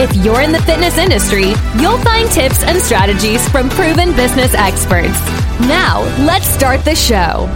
If 0.00 0.14
you're 0.24 0.42
in 0.42 0.52
the 0.52 0.62
fitness 0.62 0.96
industry, 0.96 1.54
you'll 1.80 1.98
find 1.98 2.30
tips 2.30 2.62
and 2.62 2.80
strategies 2.80 3.48
from 3.48 3.68
proven 3.68 4.14
business 4.14 4.54
experts. 4.54 5.20
Now, 5.62 6.02
let's 6.24 6.46
start 6.46 6.84
the 6.84 6.94
show. 6.94 7.50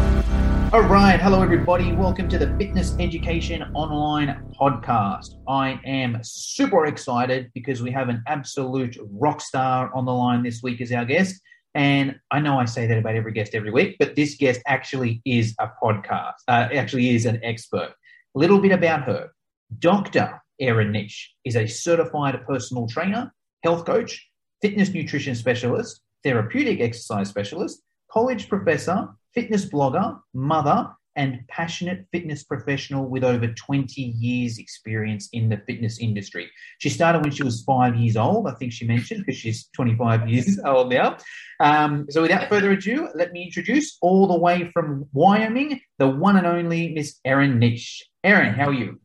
All 0.73 0.83
right. 0.83 1.20
Hello, 1.20 1.41
everybody. 1.41 1.93
Welcome 1.93 2.29
to 2.31 2.39
the 2.39 2.48
Fitness 2.59 2.97
Education 2.98 3.62
Online 3.75 4.45
Podcast. 4.61 5.37
I 5.47 5.79
am 5.84 6.19
super 6.25 6.87
excited 6.87 7.53
because 7.55 7.81
we 7.81 7.93
have 7.93 8.09
an 8.09 8.25
absolute 8.27 8.98
rock 9.12 9.41
star 9.41 9.95
on 9.95 10.05
the 10.05 10.12
line 10.12 10.43
this 10.43 10.65
week 10.65 10.81
as 10.81 10.91
our 10.91 11.05
guest. 11.05 11.41
And 11.77 12.19
I 12.33 12.41
know 12.41 12.59
I 12.59 12.65
say 12.65 12.89
that 12.89 12.98
about 12.98 13.15
every 13.15 13.34
guest 13.34 13.55
every 13.55 13.70
week, 13.70 13.95
but 14.01 14.17
this 14.17 14.34
guest 14.34 14.62
actually 14.67 15.23
is 15.25 15.55
a 15.61 15.69
podcast, 15.81 16.43
uh, 16.48 16.67
actually 16.75 17.15
is 17.15 17.25
an 17.25 17.39
expert. 17.45 17.95
A 18.34 18.39
little 18.41 18.59
bit 18.59 18.73
about 18.73 19.05
her. 19.05 19.31
Dr. 19.79 20.43
Erin 20.62 20.93
Nish 20.93 21.34
is 21.45 21.57
a 21.57 21.66
certified 21.66 22.41
personal 22.47 22.87
trainer, 22.87 23.34
health 23.65 23.84
coach, 23.84 24.30
fitness 24.62 24.91
nutrition 24.91 25.34
specialist, 25.34 26.01
therapeutic 26.23 26.80
exercise 26.80 27.29
specialist, 27.29 27.83
college 28.11 28.48
professor, 28.48 29.09
fitness 29.34 29.67
blogger, 29.67 30.19
mother, 30.33 30.89
and 31.17 31.41
passionate 31.48 32.06
fitness 32.11 32.45
professional 32.45 33.06
with 33.06 33.22
over 33.25 33.48
20 33.48 34.00
years 34.00 34.59
experience 34.59 35.28
in 35.33 35.48
the 35.48 35.59
fitness 35.67 35.98
industry. 35.98 36.50
She 36.78 36.89
started 36.89 37.22
when 37.22 37.33
she 37.33 37.42
was 37.42 37.65
five 37.65 37.97
years 37.97 38.17
old, 38.17 38.48
I 38.48 38.53
think 38.53 38.72
she 38.72 38.87
mentioned, 38.87 39.27
because 39.27 39.39
she's 39.39 39.69
25 39.75 40.28
years 40.28 40.59
old 40.65 40.91
now. 40.91 41.19
Um, 41.61 42.06
so 42.09 42.22
without 42.22 42.48
further 42.48 42.70
ado, 42.70 43.09
let 43.15 43.33
me 43.33 43.44
introduce 43.44 43.98
all 44.00 44.27
the 44.27 44.39
way 44.39 44.70
from 44.72 45.06
Wyoming, 45.12 45.81
the 45.98 46.09
one 46.09 46.37
and 46.37 46.47
only 46.47 46.94
Miss 46.94 47.19
Erin 47.25 47.59
Nish. 47.59 48.09
Erin, 48.25 48.55
how 48.55 48.69
are 48.69 48.72
you? 48.72 49.02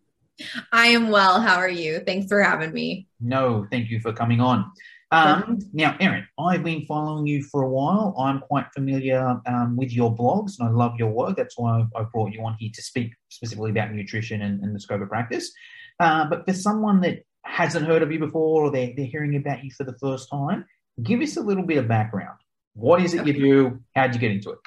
I 0.72 0.88
am 0.88 1.10
well. 1.10 1.42
How 1.42 1.56
are 1.56 1.70
you? 1.70 2.00
Thanks 2.00 2.28
for 2.28 2.42
having 2.42 2.74
me. 2.74 3.08
No, 3.20 3.66
thank 3.72 3.90
you 3.90 4.00
for 4.00 4.14
coming 4.14 4.40
on. 4.40 4.72
Um, 5.10 5.60
now, 5.72 5.96
Erin, 6.00 6.28
I've 6.38 6.64
been 6.64 6.86
following 6.86 7.28
you 7.28 7.42
for 7.44 7.62
a 7.62 7.70
while. 7.70 8.14
I'm 8.20 8.40
quite 8.40 8.66
familiar 8.74 9.40
um, 9.46 9.78
with 9.78 9.94
your 9.94 10.14
blogs 10.14 10.60
and 10.60 10.68
I 10.68 10.72
love 10.72 10.96
your 10.98 11.10
work. 11.10 11.38
That's 11.38 11.58
why 11.58 11.86
I 11.96 12.04
brought 12.04 12.34
you 12.34 12.44
on 12.44 12.58
here 12.60 12.72
to 12.74 12.82
speak 12.82 13.14
specifically 13.30 13.72
about 13.72 13.94
nutrition 13.94 14.42
and, 14.42 14.62
and 14.62 14.76
the 14.76 14.80
scope 14.80 15.02
of 15.02 15.08
practice. 15.08 15.52
Uh, 16.00 16.26
but 16.30 16.46
for 16.46 16.54
someone 16.54 17.02
that 17.02 17.24
hasn't 17.44 17.88
heard 17.88 18.02
of 18.02 18.12
you 18.12 18.20
before 18.20 18.66
or 18.66 18.72
they're, 18.72 18.92
they're 18.96 19.06
hearing 19.06 19.36
about 19.38 19.64
you 19.64 19.72
for 19.72 19.86
the 19.86 19.98
first 20.00 20.30
time, 20.30 20.66
give 21.02 21.22
us 21.22 21.38
a 21.38 21.42
little 21.42 21.64
bit 21.64 21.78
of 21.78 21.88
background. 21.88 22.38
What 22.74 23.02
is 23.02 23.14
it 23.14 23.22
okay. 23.22 23.32
you 23.32 23.40
do? 23.40 23.80
How'd 23.96 24.14
you 24.14 24.20
get 24.20 24.32
into 24.32 24.52
it? 24.52 24.60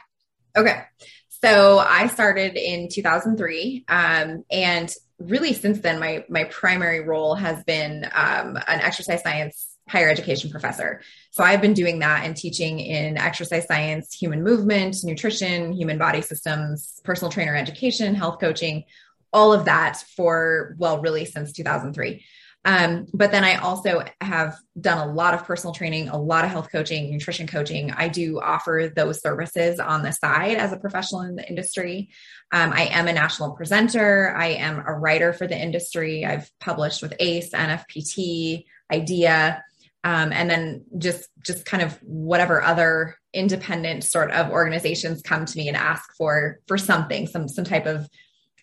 Okay. 0.56 0.82
So 1.28 1.78
I 1.78 2.06
started 2.08 2.56
in 2.56 2.88
2003. 2.88 3.84
Um, 3.88 4.44
and 4.50 4.92
really 5.20 5.52
since 5.52 5.80
then, 5.80 6.00
my, 6.00 6.24
my 6.28 6.44
primary 6.44 7.00
role 7.00 7.34
has 7.34 7.62
been 7.64 8.04
um, 8.14 8.56
an 8.56 8.80
exercise 8.80 9.22
science 9.22 9.70
higher 9.90 10.08
education 10.08 10.50
professor. 10.50 11.00
So 11.32 11.42
I've 11.42 11.60
been 11.60 11.74
doing 11.74 11.98
that 11.98 12.24
and 12.24 12.36
teaching 12.36 12.78
in 12.78 13.18
exercise 13.18 13.66
science, 13.66 14.14
human 14.14 14.42
movement, 14.42 14.98
nutrition, 15.02 15.72
human 15.72 15.98
body 15.98 16.22
systems, 16.22 17.00
personal 17.02 17.30
trainer 17.30 17.56
education, 17.56 18.14
health 18.14 18.38
coaching, 18.40 18.84
all 19.32 19.52
of 19.52 19.64
that 19.64 19.96
for, 20.16 20.76
well, 20.78 21.00
really 21.00 21.24
since 21.24 21.52
2003. 21.52 22.24
Um, 22.64 23.06
but 23.14 23.32
then 23.32 23.42
I 23.42 23.56
also 23.56 24.04
have 24.20 24.56
done 24.78 25.08
a 25.08 25.12
lot 25.12 25.32
of 25.32 25.44
personal 25.44 25.72
training, 25.72 26.08
a 26.08 26.18
lot 26.20 26.44
of 26.44 26.50
health 26.50 26.70
coaching, 26.70 27.10
nutrition 27.10 27.46
coaching. 27.46 27.90
I 27.90 28.08
do 28.08 28.38
offer 28.38 28.92
those 28.94 29.22
services 29.22 29.80
on 29.80 30.02
the 30.02 30.12
side 30.12 30.58
as 30.58 30.72
a 30.72 30.76
professional 30.76 31.22
in 31.22 31.36
the 31.36 31.48
industry. 31.48 32.10
Um, 32.52 32.72
I 32.72 32.86
am 32.86 33.08
a 33.08 33.14
national 33.14 33.52
presenter. 33.52 34.34
I 34.36 34.48
am 34.48 34.82
a 34.86 34.92
writer 34.92 35.32
for 35.32 35.46
the 35.46 35.58
industry. 35.58 36.26
I've 36.26 36.50
published 36.60 37.00
with 37.00 37.14
ACE, 37.18 37.50
NFPT, 37.50 38.64
IDEA 38.92 39.62
um, 40.04 40.32
and 40.32 40.48
then 40.48 40.84
just 40.98 41.28
just 41.44 41.66
kind 41.66 41.82
of 41.82 41.98
whatever 42.02 42.62
other 42.62 43.16
independent 43.32 44.04
sort 44.04 44.30
of 44.30 44.50
organizations 44.50 45.22
come 45.22 45.44
to 45.44 45.58
me 45.58 45.68
and 45.68 45.76
ask 45.76 46.14
for 46.16 46.58
for 46.66 46.78
something 46.78 47.26
some 47.26 47.48
some 47.48 47.64
type 47.64 47.86
of 47.86 48.08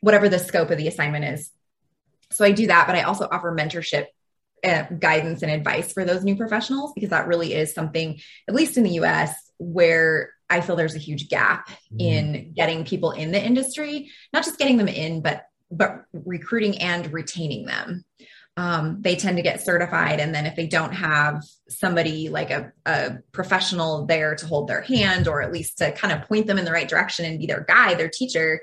whatever 0.02 0.30
the 0.30 0.40
scope 0.40 0.72
of 0.72 0.78
the 0.78 0.88
assignment 0.88 1.25
is 1.25 1.52
so 2.32 2.46
i 2.46 2.52
do 2.52 2.68
that 2.68 2.88
but 2.88 2.96
i 2.96 3.02
also 3.02 3.28
offer 3.32 3.52
mentorship 3.52 4.06
uh, 4.66 4.84
guidance 5.00 5.44
and 5.44 5.52
advice 5.52 5.94
for 5.94 6.04
those 6.04 6.24
new 6.24 6.36
professionals 6.36 6.92
because 6.96 7.12
that 7.12 7.28
really 7.28 7.54
is 7.54 7.74
something 7.74 8.20
at 8.48 8.56
least 8.56 8.78
in 8.78 8.84
the 8.84 8.92
us 8.92 9.32
where 9.58 10.32
i 10.50 10.62
feel 10.62 10.76
there's 10.76 10.96
a 10.96 11.00
huge 11.00 11.30
gap 11.30 11.70
mm. 11.70 12.00
in 12.00 12.54
getting 12.54 12.84
people 12.84 13.12
in 13.12 13.32
the 13.32 13.44
industry 13.44 14.10
not 14.34 14.44
just 14.44 14.58
getting 14.58 14.78
them 14.78 14.88
in 14.88 15.22
but 15.22 15.44
but 15.70 16.06
recruiting 16.14 16.82
and 16.82 17.12
retaining 17.14 17.66
them 17.66 18.04
um, 18.58 18.98
they 19.02 19.16
tend 19.16 19.38
to 19.38 19.44
get 19.44 19.62
certified. 19.62 20.20
And 20.20 20.34
then 20.34 20.48
if 20.48 20.56
they 20.56 20.66
don't 20.66 20.92
have 20.92 21.44
somebody 21.70 22.30
like 22.30 22.50
a, 22.50 22.74
a, 22.88 23.20
professional 23.32 24.08
there 24.08 24.36
to 24.36 24.48
hold 24.48 24.68
their 24.68 24.82
hand 24.82 25.28
or 25.28 25.44
at 25.44 25.54
least 25.54 25.78
to 25.78 25.92
kind 25.92 26.12
of 26.12 26.28
point 26.28 26.48
them 26.48 26.58
in 26.58 26.66
the 26.66 26.72
right 26.72 26.90
direction 26.90 27.24
and 27.24 27.38
be 27.38 27.46
their 27.46 27.62
guide, 27.62 28.00
their 28.00 28.10
teacher, 28.10 28.62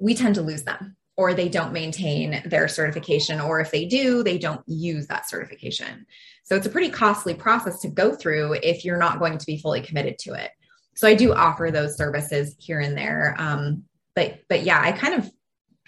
we 0.00 0.14
tend 0.14 0.34
to 0.34 0.42
lose 0.42 0.64
them 0.64 0.96
or 1.18 1.34
they 1.34 1.48
don't 1.48 1.72
maintain 1.72 2.40
their 2.46 2.68
certification. 2.68 3.40
Or 3.40 3.58
if 3.58 3.72
they 3.72 3.84
do, 3.84 4.22
they 4.22 4.38
don't 4.38 4.62
use 4.68 5.08
that 5.08 5.28
certification. 5.28 6.06
So 6.44 6.54
it's 6.54 6.66
a 6.66 6.70
pretty 6.70 6.90
costly 6.90 7.34
process 7.34 7.80
to 7.80 7.88
go 7.88 8.14
through 8.14 8.54
if 8.62 8.84
you're 8.84 8.98
not 8.98 9.18
going 9.18 9.36
to 9.36 9.44
be 9.44 9.58
fully 9.58 9.82
committed 9.82 10.20
to 10.20 10.34
it. 10.34 10.52
So 10.94 11.08
I 11.08 11.14
do 11.14 11.34
offer 11.34 11.70
those 11.72 11.96
services 11.96 12.54
here 12.60 12.78
and 12.78 12.96
there. 12.96 13.34
Um, 13.36 13.82
but 14.14 14.38
but 14.48 14.62
yeah, 14.62 14.80
I 14.80 14.92
kind 14.92 15.14
of 15.14 15.28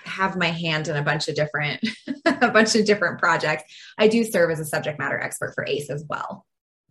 have 0.04 0.36
my 0.36 0.48
hand 0.48 0.88
in 0.88 0.96
a 0.96 1.02
bunch 1.02 1.28
of 1.28 1.36
different 1.36 1.80
a 2.24 2.50
bunch 2.50 2.74
of 2.74 2.84
different 2.84 3.20
projects. 3.20 3.62
I 3.98 4.08
do 4.08 4.24
serve 4.24 4.50
as 4.50 4.58
a 4.58 4.64
subject 4.64 4.98
matter 4.98 5.20
expert 5.20 5.52
for 5.54 5.64
ACE 5.64 5.90
as 5.90 6.04
well. 6.08 6.44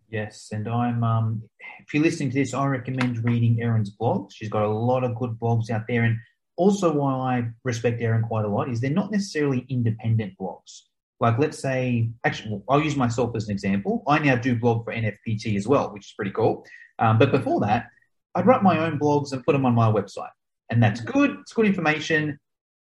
Yes, 0.09 0.49
and 0.53 0.67
I'm 0.67 1.03
um 1.03 1.43
if 1.79 1.93
you're 1.93 2.03
listening 2.03 2.29
to 2.29 2.35
this, 2.35 2.53
I 2.53 2.65
recommend 2.65 3.23
reading 3.23 3.61
Erin's 3.61 3.89
blog. 3.89 4.31
She's 4.31 4.49
got 4.49 4.63
a 4.63 4.69
lot 4.69 5.03
of 5.03 5.15
good 5.15 5.31
blogs 5.31 5.69
out 5.69 5.83
there. 5.87 6.03
And 6.03 6.17
also 6.59 6.93
why 6.93 7.13
I 7.13 7.47
respect 7.63 8.01
Erin 8.01 8.23
quite 8.23 8.45
a 8.45 8.47
lot 8.47 8.69
is 8.69 8.79
they're 8.79 8.91
not 8.91 9.11
necessarily 9.11 9.65
independent 9.69 10.33
blogs. 10.39 10.81
Like 11.19 11.39
let's 11.39 11.59
say, 11.59 12.09
actually, 12.23 12.61
I'll 12.69 12.81
use 12.81 12.95
myself 12.95 13.35
as 13.35 13.45
an 13.45 13.51
example. 13.51 14.03
I 14.07 14.19
now 14.19 14.35
do 14.35 14.55
blog 14.55 14.85
for 14.85 14.93
NFPT 14.93 15.57
as 15.57 15.67
well, 15.67 15.91
which 15.91 16.05
is 16.05 16.13
pretty 16.13 16.31
cool. 16.31 16.65
Um, 16.99 17.17
but 17.17 17.31
before 17.31 17.59
that, 17.61 17.87
I'd 18.35 18.45
write 18.45 18.63
my 18.63 18.77
own 18.85 18.99
blogs 18.99 19.33
and 19.33 19.43
put 19.43 19.53
them 19.53 19.65
on 19.65 19.73
my 19.73 19.91
website. 19.91 20.29
And 20.69 20.81
that's 20.83 21.01
good. 21.01 21.37
It's 21.41 21.53
good 21.53 21.65
information 21.65 22.39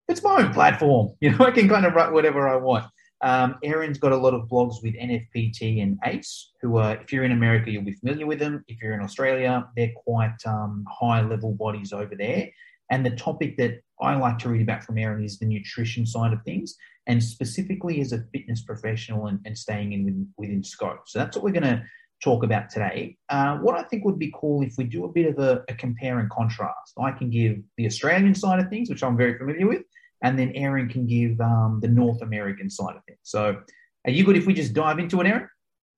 it's 0.09 0.23
my 0.23 0.41
own 0.43 0.53
platform. 0.53 1.15
You 1.21 1.31
know, 1.31 1.45
I 1.45 1.51
can 1.51 1.69
kind 1.69 1.85
of 1.85 1.93
write 1.93 2.11
whatever 2.11 2.49
I 2.49 2.55
want. 2.55 2.85
Um, 3.21 3.57
Erin's 3.63 3.97
got 3.97 4.11
a 4.11 4.17
lot 4.17 4.33
of 4.33 4.47
blogs 4.47 4.81
with 4.81 4.95
NFPT 4.95 5.83
and 5.83 5.99
ACE, 6.05 6.51
who 6.61 6.77
are, 6.77 6.95
if 6.95 7.11
you're 7.11 7.25
in 7.25 7.33
America, 7.33 7.69
you'll 7.69 7.83
be 7.83 7.93
familiar 7.93 8.25
with 8.25 8.39
them. 8.39 8.63
If 8.67 8.81
you're 8.81 8.93
in 8.93 9.01
Australia, 9.01 9.67
they're 9.75 9.91
quite 10.05 10.37
um, 10.45 10.85
high 10.89 11.21
level 11.21 11.53
bodies 11.53 11.91
over 11.93 12.15
there. 12.15 12.49
And 12.89 13.05
the 13.05 13.11
topic 13.11 13.57
that 13.57 13.81
I 14.01 14.15
like 14.15 14.39
to 14.39 14.49
read 14.49 14.61
about 14.61 14.83
from 14.83 14.97
Erin 14.97 15.23
is 15.23 15.39
the 15.39 15.45
nutrition 15.45 16.05
side 16.05 16.33
of 16.33 16.41
things, 16.43 16.75
and 17.07 17.23
specifically 17.23 18.01
as 18.01 18.13
a 18.13 18.23
fitness 18.33 18.61
professional 18.61 19.27
and, 19.27 19.39
and 19.45 19.57
staying 19.57 19.93
in 19.93 20.05
within, 20.05 20.27
within 20.37 20.63
scope. 20.63 21.01
So 21.07 21.19
that's 21.19 21.35
what 21.35 21.43
we're 21.43 21.59
going 21.59 21.63
to 21.63 21.83
talk 22.23 22.43
about 22.43 22.69
today. 22.69 23.17
Uh, 23.29 23.57
what 23.57 23.77
I 23.77 23.83
think 23.83 24.05
would 24.05 24.19
be 24.19 24.33
cool 24.35 24.61
if 24.61 24.73
we 24.77 24.83
do 24.83 25.05
a 25.05 25.09
bit 25.09 25.27
of 25.27 25.39
a, 25.39 25.63
a 25.69 25.73
compare 25.73 26.19
and 26.19 26.29
contrast. 26.29 26.93
I 26.97 27.11
can 27.11 27.29
give 27.29 27.59
the 27.77 27.85
Australian 27.85 28.35
side 28.35 28.59
of 28.59 28.69
things, 28.69 28.89
which 28.89 29.03
I'm 29.03 29.17
very 29.17 29.37
familiar 29.37 29.67
with, 29.67 29.83
and 30.23 30.37
then 30.37 30.51
Erin 30.55 30.89
can 30.89 31.05
give 31.05 31.39
um, 31.39 31.79
the 31.81 31.87
North 31.87 32.21
American 32.21 32.69
side 32.69 32.95
of 32.95 33.03
things. 33.05 33.19
So, 33.23 33.61
are 34.05 34.11
you 34.11 34.23
good 34.23 34.37
if 34.37 34.45
we 34.45 34.53
just 34.53 34.73
dive 34.73 34.99
into 34.99 35.19
it, 35.21 35.27
Erin? 35.27 35.47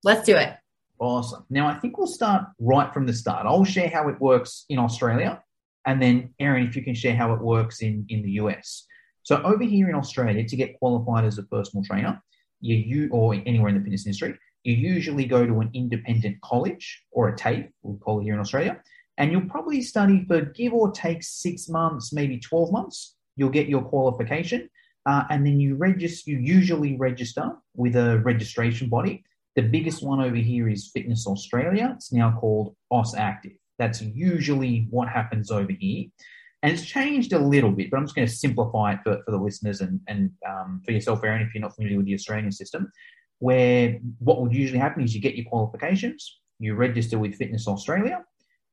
Let's 0.04 0.26
do 0.26 0.36
it. 0.36 0.56
Awesome. 1.00 1.46
Now, 1.50 1.68
I 1.68 1.76
think 1.76 1.98
we'll 1.98 2.08
start 2.08 2.46
right 2.60 2.94
from 2.94 3.06
the 3.06 3.14
start. 3.14 3.46
I'll 3.46 3.66
share 3.66 3.90
how 3.90 4.08
it 4.10 4.20
works 4.20 4.66
in 4.70 4.78
Australia, 4.78 5.42
and 5.86 6.02
then 6.02 6.34
Erin, 6.40 6.68
if 6.68 6.76
you 6.76 6.84
can 6.84 6.96
share 6.96 7.16
how 7.16 7.34
it 7.34 7.42
works 7.42 7.82
in 7.82 8.06
in 8.10 8.22
the 8.24 8.32
US. 8.32 8.86
So, 9.24 9.42
over 9.44 9.64
here 9.64 9.90
in 9.90 9.96
Australia, 9.96 10.48
to 10.48 10.56
get 10.56 10.78
qualified 10.80 11.26
as 11.26 11.38
a 11.38 11.44
personal 11.44 11.84
trainer, 11.84 12.22
you, 12.60 12.76
you 12.76 13.10
or 13.12 13.34
anywhere 13.34 13.70
in 13.70 13.76
the 13.76 13.82
fitness 13.82 14.06
industry, 14.06 14.38
you 14.64 14.74
usually 14.74 15.26
go 15.26 15.46
to 15.46 15.60
an 15.60 15.70
independent 15.74 16.42
college 16.42 17.04
or 17.12 17.30
a 17.30 17.36
TAFE, 17.36 17.70
we'll 17.84 17.98
call 17.98 18.20
it 18.20 18.24
here 18.24 18.34
in 18.34 18.40
Australia, 18.40 18.82
and 19.18 19.32
you'll 19.32 19.50
probably 19.50 19.82
study 19.82 20.26
for 20.28 20.42
give 20.42 20.74
or 20.74 20.92
take 20.92 21.24
six 21.24 21.70
months, 21.70 22.14
maybe 22.14 22.40
12 22.40 22.72
months 22.72 23.16
you'll 23.36 23.50
get 23.50 23.68
your 23.68 23.82
qualification, 23.82 24.70
uh, 25.06 25.24
and 25.30 25.46
then 25.46 25.60
you 25.60 25.76
register. 25.76 26.32
You 26.32 26.40
usually 26.40 26.96
register 26.98 27.52
with 27.76 27.96
a 27.96 28.20
registration 28.20 28.90
body. 28.90 29.24
The 29.56 29.64
biggest 29.64 30.04
one 30.04 30.22
over 30.22 30.36
here 30.36 30.70
is 30.70 30.92
Fitness 30.94 31.28
Australia. 31.28 31.94
It's 31.96 32.14
now 32.14 32.38
called 32.40 32.76
AusActive. 32.92 33.58
That's 33.82 34.00
usually 34.00 34.86
what 34.92 35.10
happens 35.10 35.50
over 35.50 35.72
here. 35.72 36.06
And 36.62 36.72
it's 36.72 36.86
changed 36.86 37.34
a 37.34 37.40
little 37.40 37.72
bit, 37.72 37.90
but 37.90 37.98
I'm 37.98 38.06
just 38.06 38.14
going 38.14 38.28
to 38.28 38.34
simplify 38.34 38.94
it 38.94 39.00
for, 39.04 39.18
for 39.26 39.32
the 39.32 39.40
listeners 39.40 39.82
and, 39.82 40.00
and 40.08 40.30
um, 40.48 40.84
for 40.86 40.92
yourself, 40.92 41.24
Erin, 41.24 41.42
if 41.42 41.56
you're 41.56 41.64
not 41.64 41.76
familiar 41.76 41.98
with 41.98 42.06
the 42.06 42.14
Australian 42.14 42.52
system, 42.52 42.92
where 43.40 43.98
what 44.20 44.40
would 44.40 44.54
usually 44.54 44.78
happen 44.78 45.04
is 45.04 45.16
you 45.16 45.20
get 45.20 45.34
your 45.34 45.50
qualifications, 45.50 46.42
you 46.60 46.76
register 46.76 47.18
with 47.18 47.34
Fitness 47.34 47.68
Australia, 47.68 48.24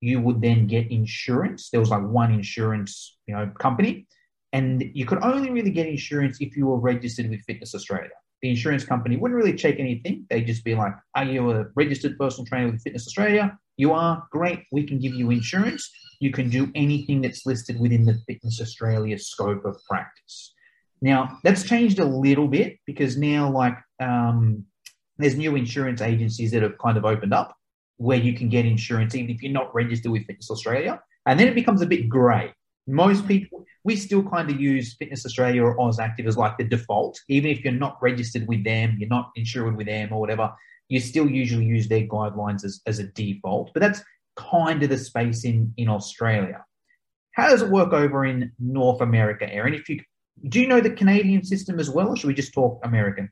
you 0.02 0.20
would 0.20 0.43
then 0.43 0.66
get 0.66 0.93
insurance. 0.93 1.70
There 1.70 1.81
was 1.81 1.88
like 1.88 2.06
one 2.06 2.31
insurance, 2.31 3.16
you 3.26 3.34
know, 3.34 3.50
company, 3.58 4.06
and 4.52 4.84
you 4.93 5.06
could 5.06 5.22
only 5.22 5.50
really 5.50 5.70
get 5.70 5.87
insurance 5.87 6.37
if 6.43 6.54
you 6.54 6.66
were 6.66 6.78
registered 6.78 7.31
with 7.31 7.40
Fitness 7.46 7.75
Australia. 7.75 8.11
The 8.43 8.50
insurance 8.50 8.84
company 8.84 9.16
wouldn't 9.16 9.38
really 9.38 9.56
check 9.56 9.76
anything. 9.78 10.26
They'd 10.28 10.46
just 10.46 10.64
be 10.64 10.75
like, 10.75 10.93
Are 11.14 11.25
you 11.25 11.50
a 11.50 11.64
registered 11.75 12.19
personal 12.19 12.44
trainer 12.44 12.70
with 12.70 12.82
Fitness 12.82 13.06
Australia? 13.06 13.58
You 13.78 13.92
are 13.92 14.26
great. 14.32 14.64
We 14.72 14.82
can 14.82 14.98
give 14.98 15.14
you 15.14 15.30
insurance. 15.30 15.88
You 16.20 16.32
can 16.32 16.50
do 16.50 16.70
anything 16.75 17.22
that's 17.22 17.46
listed 17.46 17.78
within 17.78 18.04
the 18.04 18.19
Fitness 18.26 18.60
Australia 18.60 19.16
scope 19.19 19.64
of 19.64 19.76
practice. 19.88 20.52
Now, 21.00 21.38
that's 21.44 21.62
changed 21.62 22.00
a 22.00 22.04
little 22.04 22.48
bit 22.48 22.78
because 22.86 23.16
now, 23.16 23.50
like, 23.50 23.78
um, 24.00 24.64
there's 25.16 25.36
new 25.36 25.54
insurance 25.54 26.00
agencies 26.00 26.50
that 26.50 26.62
have 26.62 26.76
kind 26.78 26.98
of 26.98 27.04
opened 27.04 27.32
up 27.32 27.54
where 27.98 28.19
you 28.19 28.32
can 28.32 28.48
get 28.48 28.66
insurance 28.66 29.14
even 29.14 29.30
if 29.30 29.42
you're 29.42 29.52
not 29.52 29.72
registered 29.75 30.10
with 30.10 30.26
Fitness 30.26 30.50
Australia. 30.50 31.00
And 31.26 31.38
then 31.38 31.46
it 31.46 31.54
becomes 31.54 31.80
a 31.80 31.86
bit 31.86 32.08
grey. 32.08 32.52
Most 32.88 33.28
people, 33.28 33.64
we 33.84 33.94
still 33.94 34.25
kind 34.25 34.50
of 34.50 34.60
use 34.60 34.96
Fitness 34.96 35.25
Australia 35.25 35.62
or 35.62 35.76
AusActive 35.76 36.26
as 36.26 36.36
like 36.36 36.58
the 36.58 36.64
default. 36.64 37.20
Even 37.28 37.50
if 37.50 37.62
you're 37.62 37.72
not 37.72 37.98
registered 38.02 38.48
with 38.48 38.64
them, 38.64 38.96
you're 38.98 39.08
not 39.08 39.30
insured 39.36 39.76
with 39.76 39.86
them 39.86 40.12
or 40.12 40.20
whatever, 40.20 40.50
you 40.88 41.00
still 41.00 41.29
usually 41.29 41.64
use 41.64 41.88
their 41.88 42.06
guidelines 42.06 42.64
as, 42.64 42.81
as 42.87 42.99
a 42.99 43.05
default. 43.05 43.73
But 43.75 43.81
that's 43.81 44.02
kind 44.37 44.82
of 44.82 44.88
the 44.88 44.99
space 44.99 45.44
in, 45.44 45.73
in 45.76 45.88
Australia. 45.88 46.64
How 47.32 47.49
does 47.49 47.62
it 47.62 47.70
work 47.70 47.93
over 47.93 48.25
in 48.25 48.52
North 48.58 49.00
America, 49.00 49.52
Erin? 49.52 49.75
If 49.75 49.88
you 49.88 50.00
do 50.49 50.61
you 50.61 50.69
know 50.69 50.81
the 50.81 50.90
Canadian 50.90 51.44
system 51.44 51.81
as 51.81 51.90
well, 51.90 52.08
or 52.08 52.17
should 52.17 52.29
we 52.29 52.35
just 52.35 52.55
talk 52.55 52.81
American? 52.85 53.31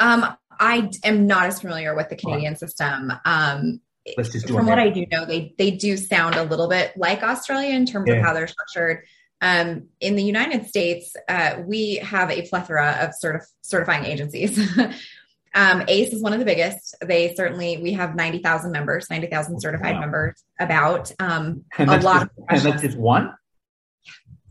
Um, 0.00 0.36
I 0.60 0.90
am 1.02 1.26
not 1.26 1.44
as 1.44 1.60
familiar 1.60 1.94
with 1.94 2.10
the 2.10 2.16
Canadian 2.16 2.52
right. 2.52 2.58
system. 2.58 3.12
Um, 3.24 3.80
Let's 4.18 4.30
just 4.30 4.48
from 4.48 4.66
what 4.66 4.78
I 4.78 4.90
do 4.90 5.06
know, 5.10 5.24
they 5.24 5.54
they 5.56 5.70
do 5.70 5.96
sound 5.96 6.34
a 6.34 6.42
little 6.42 6.68
bit 6.68 6.92
like 6.96 7.22
Australia 7.22 7.74
in 7.74 7.86
terms 7.86 8.08
yeah. 8.08 8.16
of 8.16 8.22
how 8.22 8.34
they're 8.34 8.46
structured. 8.46 9.04
Um, 9.40 9.88
in 10.00 10.16
the 10.16 10.22
United 10.22 10.66
States, 10.66 11.14
uh, 11.28 11.56
we 11.66 11.96
have 11.96 12.30
a 12.30 12.42
plethora 12.48 12.98
of 13.00 13.12
certif- 13.22 13.50
certifying 13.62 14.04
agencies. 14.04 14.58
Um, 15.54 15.84
ACE 15.86 16.12
is 16.12 16.22
one 16.22 16.32
of 16.32 16.40
the 16.40 16.44
biggest. 16.44 16.96
They 17.00 17.34
certainly 17.34 17.78
we 17.78 17.92
have 17.92 18.16
ninety 18.16 18.38
thousand 18.38 18.72
members, 18.72 19.08
ninety 19.08 19.28
thousand 19.28 19.60
certified 19.60 19.94
wow. 19.94 20.00
members. 20.00 20.42
About 20.58 21.12
um, 21.18 21.64
a 21.78 21.84
lot 21.84 22.00
just, 22.02 22.14
of 22.14 22.30
and 22.48 22.60
that's 22.60 22.82
just 22.82 22.98
one. 22.98 23.34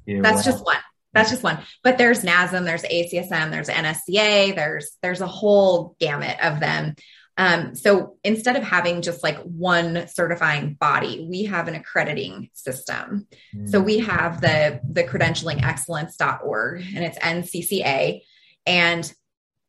Yeah, 0.05 0.21
that's 0.21 0.45
wow. 0.45 0.51
just 0.51 0.65
one. 0.65 0.77
That's 1.13 1.29
just 1.29 1.43
one. 1.43 1.59
But 1.83 1.97
there's 1.97 2.23
NASM, 2.23 2.65
there's 2.65 2.83
ACSM, 2.83 3.51
there's 3.51 3.69
NSCA, 3.69 4.55
there's 4.55 4.97
there's 5.01 5.21
a 5.21 5.27
whole 5.27 5.95
gamut 5.99 6.37
of 6.41 6.59
them. 6.59 6.95
Um, 7.35 7.75
so 7.75 8.17
instead 8.23 8.55
of 8.55 8.63
having 8.63 9.01
just 9.01 9.23
like 9.23 9.39
one 9.39 10.07
certifying 10.07 10.75
body, 10.75 11.25
we 11.29 11.45
have 11.45 11.67
an 11.67 11.75
accrediting 11.75 12.49
system. 12.53 13.27
Mm. 13.55 13.69
So 13.69 13.79
we 13.79 13.99
have 13.99 14.41
the 14.41 14.79
the 14.89 15.03
credentialingexcellence.org 15.03 16.83
and 16.95 17.03
it's 17.03 17.17
NCCA. 17.17 18.21
And 18.65 19.13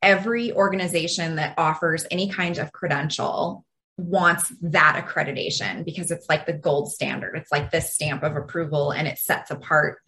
every 0.05 0.53
organization 0.53 1.37
that 1.37 1.55
offers 1.59 2.07
any 2.11 2.29
kind 2.29 2.59
of 2.59 2.71
credential 2.73 3.65
wants 3.97 4.53
that 4.61 5.03
accreditation 5.05 5.85
because 5.85 6.11
it's 6.11 6.29
like 6.29 6.47
the 6.47 6.53
gold 6.53 6.93
standard. 6.93 7.37
It's 7.37 7.51
like 7.51 7.71
this 7.71 7.95
stamp 7.95 8.23
of 8.23 8.37
approval 8.37 8.93
and 8.93 9.09
it 9.09 9.19
sets 9.19 9.51
apart 9.51 9.99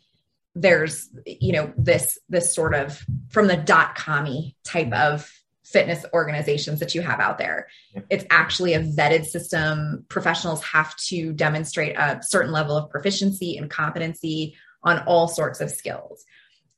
there's 0.59 1.11
you 1.27 1.53
know 1.53 1.71
this 1.77 2.19
this 2.31 2.55
sort 2.55 2.75
of 2.75 3.05
from 3.29 3.47
the 3.47 3.59
dot 3.59 3.95
commy 3.95 4.55
type 4.65 4.91
of 4.93 5.31
fitness 5.67 6.07
organizations 6.15 6.81
that 6.81 6.95
you 6.95 7.03
have 7.03 7.21
out 7.21 7.39
there. 7.39 7.67
It's 8.09 8.25
actually 8.31 8.75
a 8.75 8.81
vetted 8.81 9.27
system. 9.27 10.07
Professionals 10.09 10.63
have 10.63 10.97
to 11.09 11.33
demonstrate 11.33 11.97
a 11.97 12.21
certain 12.23 12.53
level 12.53 12.77
of 12.77 12.89
proficiency 12.89 13.59
and 13.59 13.69
competency 13.69 14.57
on 14.83 15.01
all 15.01 15.27
sorts 15.27 15.61
of 15.61 15.71
skills. 15.71 16.25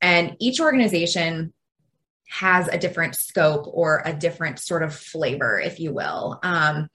And 0.00 0.36
each 0.40 0.58
organization 0.58 1.52
has 2.28 2.68
a 2.68 2.78
different 2.78 3.14
scope 3.14 3.66
or 3.66 4.02
a 4.04 4.12
different 4.12 4.58
sort 4.58 4.82
of 4.82 4.94
flavor, 4.94 5.58
if 5.58 5.80
you 5.80 5.92
will. 5.92 6.38
Um, 6.42 6.88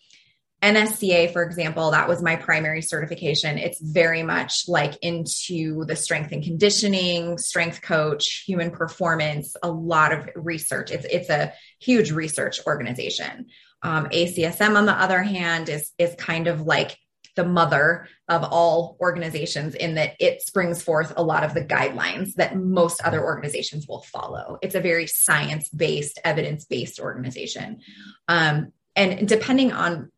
NSCA, 0.64 1.34
for 1.34 1.44
example, 1.44 1.92
that 1.92 2.08
was 2.08 2.22
my 2.22 2.38
primary 2.38 2.82
certification. 2.82 3.58
It's 3.58 3.82
very 3.82 4.24
much 4.24 4.70
like 4.70 4.96
into 5.02 5.84
the 5.86 5.96
strength 5.98 6.32
and 6.32 6.42
conditioning, 6.42 7.38
strength 7.38 7.82
coach, 7.82 8.44
human 8.48 8.72
performance, 8.72 9.58
a 9.62 9.70
lot 9.70 10.14
of 10.14 10.30
research. 10.36 10.90
It's 10.92 11.06
it's 11.06 11.30
a 11.30 11.52
huge 11.82 12.12
research 12.12 12.62
organization. 12.66 13.48
Um, 13.82 14.06
ACSM, 14.06 14.78
on 14.78 14.86
the 14.86 14.94
other 14.94 15.22
hand, 15.22 15.68
is 15.68 15.92
is 15.98 16.16
kind 16.16 16.48
of 16.48 16.62
like 16.62 16.98
the 17.36 17.46
mother 17.46 18.08
of 18.28 18.44
all 18.44 18.98
organizations 19.00 19.76
in 19.76 19.96
that 19.96 20.16
it 20.20 20.42
springs 20.42 20.82
forth 20.82 21.14
a 21.18 21.24
lot 21.24 21.44
of 21.44 21.54
the 21.54 21.66
guidelines 21.66 22.34
that 22.36 22.56
most 22.56 23.02
other 23.02 23.24
organizations 23.24 23.88
will 23.88 24.04
follow. 24.04 24.58
It's 24.62 24.76
a 24.76 24.80
very 24.80 25.08
science 25.08 25.70
based, 25.70 26.20
evidence 26.24 26.66
based 26.66 27.00
organization. 27.00 27.80
Um, 28.28 28.72
and 28.96 29.28
depending 29.28 29.72
on 29.72 30.12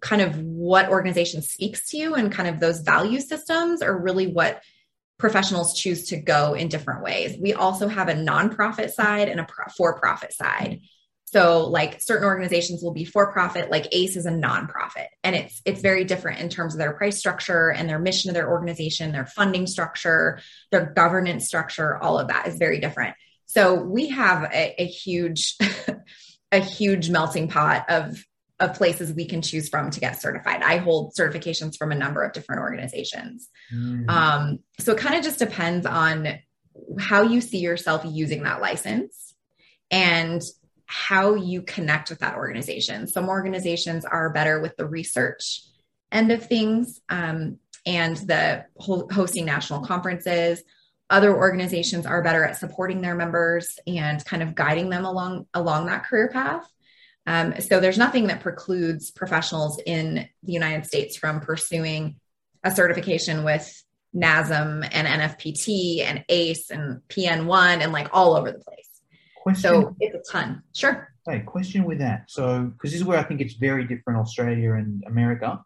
kind 0.00 0.22
of 0.22 0.36
what 0.38 0.88
organization 0.88 1.42
speaks 1.42 1.90
to 1.90 1.96
you 1.96 2.14
and 2.14 2.32
kind 2.32 2.48
of 2.48 2.58
those 2.58 2.80
value 2.80 3.20
systems 3.20 3.82
are 3.82 3.96
really 3.96 4.26
what 4.26 4.62
professionals 5.18 5.74
choose 5.78 6.08
to 6.08 6.16
go 6.16 6.54
in 6.54 6.68
different 6.68 7.02
ways. 7.02 7.36
We 7.40 7.52
also 7.52 7.88
have 7.88 8.08
a 8.08 8.14
nonprofit 8.14 8.90
side 8.90 9.28
and 9.28 9.40
a 9.40 9.46
for 9.76 9.98
profit 9.98 10.32
side. 10.32 10.80
So 11.30 11.66
like 11.66 12.00
certain 12.00 12.24
organizations 12.24 12.82
will 12.82 12.92
be 12.92 13.04
for 13.04 13.32
profit, 13.32 13.70
like 13.70 13.88
ACE 13.92 14.16
is 14.16 14.24
a 14.24 14.30
nonprofit 14.30 15.08
and 15.22 15.36
it's 15.36 15.60
it's 15.66 15.82
very 15.82 16.04
different 16.04 16.40
in 16.40 16.48
terms 16.48 16.74
of 16.74 16.78
their 16.78 16.94
price 16.94 17.18
structure 17.18 17.70
and 17.70 17.86
their 17.88 17.98
mission 17.98 18.30
of 18.30 18.34
their 18.34 18.48
organization, 18.48 19.12
their 19.12 19.26
funding 19.26 19.66
structure, 19.66 20.40
their 20.70 20.86
governance 20.86 21.46
structure, 21.46 21.98
all 21.98 22.18
of 22.18 22.28
that 22.28 22.48
is 22.48 22.56
very 22.56 22.80
different. 22.80 23.14
So 23.44 23.74
we 23.74 24.08
have 24.08 24.44
a, 24.44 24.82
a 24.82 24.86
huge 24.86 25.56
a 26.52 26.60
huge 26.60 27.10
melting 27.10 27.48
pot 27.48 27.90
of 27.90 28.24
of 28.58 28.74
places 28.74 29.12
we 29.12 29.26
can 29.26 29.42
choose 29.42 29.68
from 29.68 29.90
to 29.90 30.00
get 30.00 30.20
certified. 30.20 30.62
I 30.62 30.78
hold 30.78 31.12
certifications 31.14 31.76
from 31.76 31.92
a 31.92 31.94
number 31.94 32.24
of 32.24 32.32
different 32.32 32.62
organizations. 32.62 33.48
Mm. 33.72 34.08
Um, 34.10 34.58
so 34.80 34.92
it 34.92 34.98
kind 34.98 35.14
of 35.14 35.22
just 35.22 35.38
depends 35.38 35.86
on 35.86 36.38
how 36.98 37.22
you 37.22 37.40
see 37.40 37.58
yourself 37.58 38.02
using 38.04 38.44
that 38.44 38.60
license 38.60 39.34
and 39.90 40.42
how 40.88 41.34
you 41.34 41.60
connect 41.60 42.08
with 42.08 42.20
that 42.20 42.36
organization. 42.36 43.06
Some 43.06 43.28
organizations 43.28 44.06
are 44.06 44.30
better 44.30 44.58
with 44.58 44.74
the 44.76 44.86
research 44.86 45.62
end 46.10 46.32
of 46.32 46.46
things 46.46 47.00
um, 47.10 47.58
and 47.84 48.16
the 48.16 48.64
hosting 48.78 49.44
national 49.44 49.84
conferences. 49.84 50.62
Other 51.10 51.36
organizations 51.36 52.06
are 52.06 52.22
better 52.22 52.42
at 52.42 52.56
supporting 52.56 53.02
their 53.02 53.14
members 53.14 53.78
and 53.86 54.24
kind 54.24 54.42
of 54.42 54.54
guiding 54.54 54.88
them 54.88 55.04
along 55.04 55.46
along 55.52 55.86
that 55.86 56.04
career 56.04 56.28
path. 56.28 56.66
Um, 57.26 57.60
so 57.60 57.80
there's 57.80 57.98
nothing 57.98 58.28
that 58.28 58.40
precludes 58.40 59.10
professionals 59.10 59.78
in 59.84 60.26
the 60.42 60.52
United 60.52 60.86
States 60.86 61.18
from 61.18 61.40
pursuing 61.40 62.16
a 62.64 62.70
certification 62.70 63.44
with 63.44 63.70
NASM 64.16 64.88
and 64.90 65.06
NFPT 65.06 66.02
and 66.02 66.24
ACE 66.30 66.70
and 66.70 67.02
PN1 67.08 67.82
and 67.82 67.92
like 67.92 68.08
all 68.12 68.34
over 68.34 68.50
the 68.50 68.58
place. 68.58 68.77
Question, 69.48 69.82
so 69.82 69.96
it's 70.00 70.28
a 70.28 70.32
ton. 70.32 70.62
Sure. 70.74 71.08
Hey, 71.26 71.40
question 71.40 71.84
with 71.84 71.98
that. 72.00 72.24
So, 72.28 72.64
because 72.64 72.90
this 72.90 73.00
is 73.00 73.06
where 73.06 73.18
I 73.18 73.22
think 73.22 73.40
it's 73.40 73.54
very 73.54 73.84
different 73.84 74.18
Australia 74.18 74.74
and 74.74 75.02
America. 75.06 75.62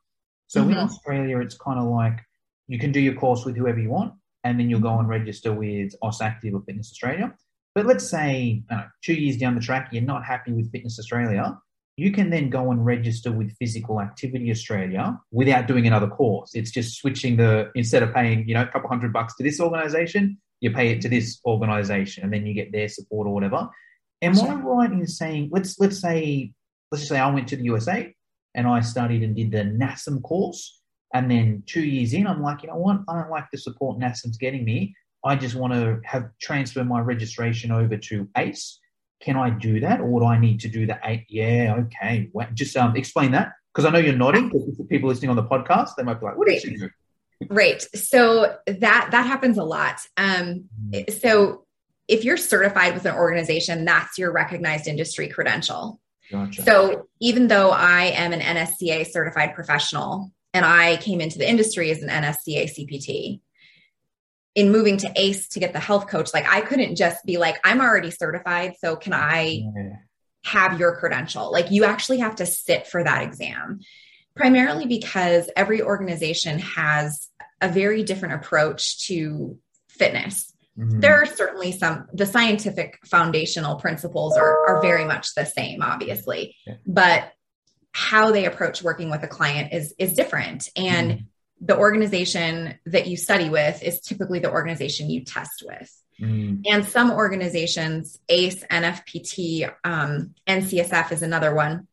So 0.46 0.60
mm-hmm. 0.60 0.70
in 0.70 0.76
Australia, 0.76 1.40
it's 1.40 1.56
kind 1.56 1.80
of 1.80 1.86
like 1.86 2.20
you 2.68 2.78
can 2.78 2.92
do 2.92 3.00
your 3.00 3.14
course 3.14 3.44
with 3.44 3.56
whoever 3.56 3.80
you 3.80 3.90
want, 3.90 4.14
and 4.44 4.58
then 4.58 4.70
you'll 4.70 4.80
go 4.80 4.98
and 5.00 5.08
register 5.08 5.52
with 5.52 5.94
AusActive 6.00 6.54
or 6.54 6.62
Fitness 6.62 6.92
Australia. 6.92 7.34
But 7.74 7.86
let's 7.86 8.08
say 8.08 8.62
know, 8.70 8.84
two 9.02 9.14
years 9.14 9.36
down 9.36 9.56
the 9.56 9.60
track, 9.60 9.88
you're 9.92 10.02
not 10.02 10.24
happy 10.24 10.52
with 10.52 10.70
Fitness 10.70 10.98
Australia. 11.00 11.58
You 11.96 12.12
can 12.12 12.30
then 12.30 12.50
go 12.50 12.70
and 12.70 12.84
register 12.86 13.32
with 13.32 13.56
Physical 13.56 14.00
Activity 14.00 14.50
Australia 14.52 15.18
without 15.32 15.66
doing 15.66 15.88
another 15.88 16.06
course. 16.06 16.54
It's 16.54 16.70
just 16.70 17.00
switching 17.00 17.36
the 17.36 17.72
instead 17.74 18.04
of 18.04 18.14
paying 18.14 18.48
you 18.48 18.54
know 18.54 18.62
a 18.62 18.66
couple 18.66 18.88
hundred 18.88 19.12
bucks 19.12 19.34
to 19.36 19.42
this 19.42 19.60
organization, 19.60 20.38
you 20.62 20.71
pay 20.71 20.92
it 20.92 21.00
to 21.02 21.09
this 21.09 21.40
organization 21.45 22.23
and 22.23 22.33
then 22.33 22.47
you 22.47 22.54
get 22.54 22.73
their 22.73 22.88
support 22.88 23.26
or 23.26 23.35
whatever. 23.35 23.69
Am 24.23 24.38
I'm 24.38 24.64
right 24.64 24.90
in 24.90 25.04
saying 25.07 25.50
let's 25.52 25.78
let's 25.81 26.00
say 26.00 26.52
let's 26.92 27.07
say 27.09 27.19
I 27.19 27.28
went 27.31 27.49
to 27.49 27.57
the 27.57 27.64
USA 27.64 28.14
and 28.54 28.66
I 28.69 28.81
studied 28.81 29.25
and 29.25 29.35
did 29.35 29.50
the 29.50 29.64
NASM 29.64 30.23
course, 30.23 30.81
and 31.12 31.31
then 31.31 31.64
two 31.66 31.83
years 31.83 32.12
in, 32.12 32.26
I'm 32.26 32.42
like, 32.42 32.62
you 32.62 32.69
know 32.69 32.76
what, 32.76 33.00
I 33.09 33.19
don't 33.19 33.31
like 33.31 33.47
the 33.50 33.59
support 33.59 33.99
NASM's 33.99 34.37
getting 34.37 34.64
me. 34.64 34.95
I 35.25 35.37
just 35.37 35.54
want 35.54 35.73
to 35.73 36.00
have 36.04 36.28
transfer 36.40 36.85
my 36.85 37.00
registration 37.00 37.73
over 37.73 37.97
to 37.97 38.28
ACE. 38.37 38.78
Can 39.21 39.37
I 39.37 39.50
do 39.50 39.81
that, 39.81 40.00
or 40.00 40.21
do 40.21 40.26
I 40.26 40.38
need 40.38 40.61
to 40.61 40.69
do 40.69 40.87
the 40.87 40.99
eight? 41.04 41.25
Yeah, 41.28 41.76
okay. 41.78 42.31
Just 42.54 42.76
um, 42.76 42.97
explain 42.97 43.33
that 43.33 43.52
Because 43.73 43.85
I 43.87 43.90
know 43.90 43.99
you're 43.99 44.16
nodding, 44.16 44.49
because 44.49 44.87
people 44.88 45.09
listening 45.09 45.31
on 45.31 45.37
the 45.37 45.45
podcast, 45.45 45.97
they 45.97 46.02
might 46.02 46.21
be 46.21 46.26
like, 46.26 46.37
what 46.37 46.49
did 46.49 46.61
she 46.61 46.76
do? 46.76 46.88
Right. 47.50 47.82
So 47.94 48.56
that 48.66 49.08
that 49.11 49.26
happens 49.26 49.58
a 49.58 49.64
lot. 49.64 50.00
Um, 50.16 50.68
so 51.20 51.64
if 52.08 52.25
you're 52.25 52.37
certified 52.37 52.94
with 52.94 53.06
an 53.06 53.14
organization, 53.14 53.84
that's 53.84 54.18
your 54.18 54.32
recognized 54.32 54.87
industry 54.87 55.28
credential. 55.28 56.00
Gotcha. 56.30 56.62
So 56.62 57.08
even 57.20 57.49
though 57.49 57.70
I 57.70 58.04
am 58.06 58.32
an 58.32 58.40
NSCA 58.40 59.11
certified 59.11 59.54
professional 59.54 60.32
and 60.54 60.64
I 60.64 60.96
came 60.96 61.20
into 61.20 61.38
the 61.38 61.49
industry 61.49 61.90
as 61.90 62.02
an 62.02 62.08
NSCA 62.08 62.64
CPT, 62.64 63.40
in 64.54 64.70
moving 64.70 64.99
to 64.99 65.11
ACE 65.16 65.49
to 65.49 65.61
get 65.61 65.72
the 65.72 65.80
health 65.80 66.08
coach, 66.08 66.34
like 66.34 66.46
I 66.46 66.61
couldn't 66.61 66.96
just 66.96 67.25
be 67.25 67.38
like, 67.38 67.56
I'm 67.64 67.80
already 67.80 68.11
certified. 68.11 68.75
So 68.78 68.96
can 68.96 69.14
I 69.14 69.64
have 70.44 70.78
your 70.78 70.96
credential. 70.96 71.50
Like 71.50 71.70
you 71.70 71.84
actually 71.84 72.18
have 72.18 72.37
to 72.37 72.46
sit 72.46 72.87
for 72.87 73.02
that 73.02 73.22
exam, 73.22 73.80
primarily 74.34 74.87
because 74.87 75.49
every 75.56 75.82
organization 75.82 76.58
has 76.58 77.28
a 77.62 77.69
very 77.69 78.02
different 78.02 78.35
approach 78.35 79.07
to 79.07 79.59
fitness. 79.88 80.52
Mhm. 80.78 81.00
There 81.00 81.14
are 81.23 81.26
certainly 81.26 81.73
some, 81.73 82.07
the 82.12 82.26
scientific 82.26 82.99
foundational 83.07 83.76
principles 83.76 84.37
are, 84.37 84.69
are 84.69 84.83
very 84.83 85.04
much 85.04 85.35
the 85.35 85.45
same, 85.45 85.83
obviously, 85.83 86.57
Yeah. 86.66 86.75
but 86.87 87.33
how 87.92 88.33
they 88.33 88.47
approach 88.47 88.83
working 88.83 89.11
with 89.11 89.23
a 89.23 89.28
client 89.28 89.73
is 89.73 89.95
is 89.99 90.14
different 90.14 90.69
and 90.76 91.11
Mhm. 91.11 91.26
the 91.61 91.76
organization 91.76 92.78
that 92.87 93.07
you 93.07 93.16
study 93.19 93.50
with 93.50 93.83
is 93.83 94.00
typically 94.00 94.38
the 94.38 94.50
organization 94.50 95.11
you 95.11 95.25
test 95.25 95.62
with 95.66 95.90
Mm. 96.19 96.62
and 96.71 96.87
some 96.87 97.11
organizations, 97.11 98.19
ACE, 98.28 98.64
NFPT, 98.71 99.69
um, 99.85 100.35
NCSF 100.47 101.12
is 101.12 101.23
another 101.23 101.54
one. 101.54 101.87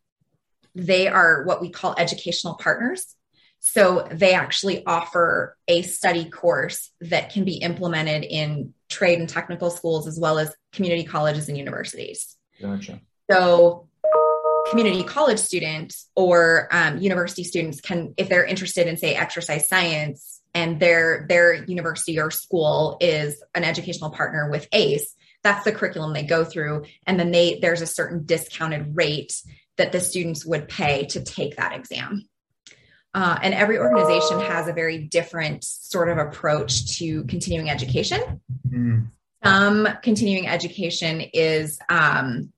They 0.76 1.08
are 1.08 1.44
what 1.44 1.62
we 1.62 1.70
call 1.70 1.96
educational 1.98 2.56
partners. 2.56 3.16
So 3.60 4.08
they 4.12 4.34
actually 4.34 4.86
offer 4.86 5.58
a 5.68 5.82
study 5.82 6.30
course 6.30 6.92
that 7.02 7.32
can 7.32 7.44
be 7.44 7.56
implemented 7.56 8.24
in 8.24 8.74
trade 8.88 9.20
and 9.20 9.30
technical 9.30 9.70
schools 9.70 10.08
as 10.08 10.20
well 10.20 10.40
as 10.40 10.54
community 10.72 11.04
colleges 11.04 11.50
and 11.50 11.58
universities. 11.58 12.38
Gotcha. 12.62 13.02
So 13.30 13.88
community 14.70 15.04
college 15.04 15.40
students 15.40 16.10
or 16.16 16.68
um, 16.72 17.00
university 17.00 17.44
students 17.44 17.82
can, 17.82 18.14
if 18.18 18.30
they're 18.30 18.46
interested 18.46 18.88
in, 18.88 18.98
say, 18.98 19.16
exercise 19.16 19.68
science, 19.68 20.40
and 20.54 20.80
their 20.80 21.26
their 21.30 21.54
university 21.66 22.20
or 22.20 22.32
school 22.32 22.98
is 23.00 23.44
an 23.54 23.64
educational 23.64 24.10
partner 24.10 24.50
with 24.50 24.68
ACE, 24.72 25.16
that's 25.44 25.64
the 25.64 25.72
curriculum 25.72 26.14
they 26.14 26.24
go 26.24 26.44
through, 26.44 26.86
and 27.06 27.20
then 27.20 27.32
they 27.32 27.60
there's 27.62 27.82
a 27.82 27.88
certain 27.88 28.26
discounted 28.26 28.96
rate 28.96 29.42
that 29.78 29.92
the 29.92 30.00
students 30.00 30.46
would 30.46 30.68
pay 30.68 31.06
to 31.06 31.24
take 31.24 31.56
that 31.56 31.74
exam. 31.74 32.28
Uh, 33.14 33.40
and 33.42 33.54
every 33.56 33.80
organization 33.80 34.40
has 34.40 34.68
a 34.68 34.74
very 34.74 35.00
different 35.00 35.64
sort 35.64 36.10
of 36.10 36.18
approach 36.20 36.98
to 37.00 37.24
continuing 37.26 37.70
education 37.70 38.40
Mm. 38.72 39.08
some 39.44 39.88
continuing 40.04 40.48
education 40.48 41.22
is 41.34 41.80
um, 41.90 42.54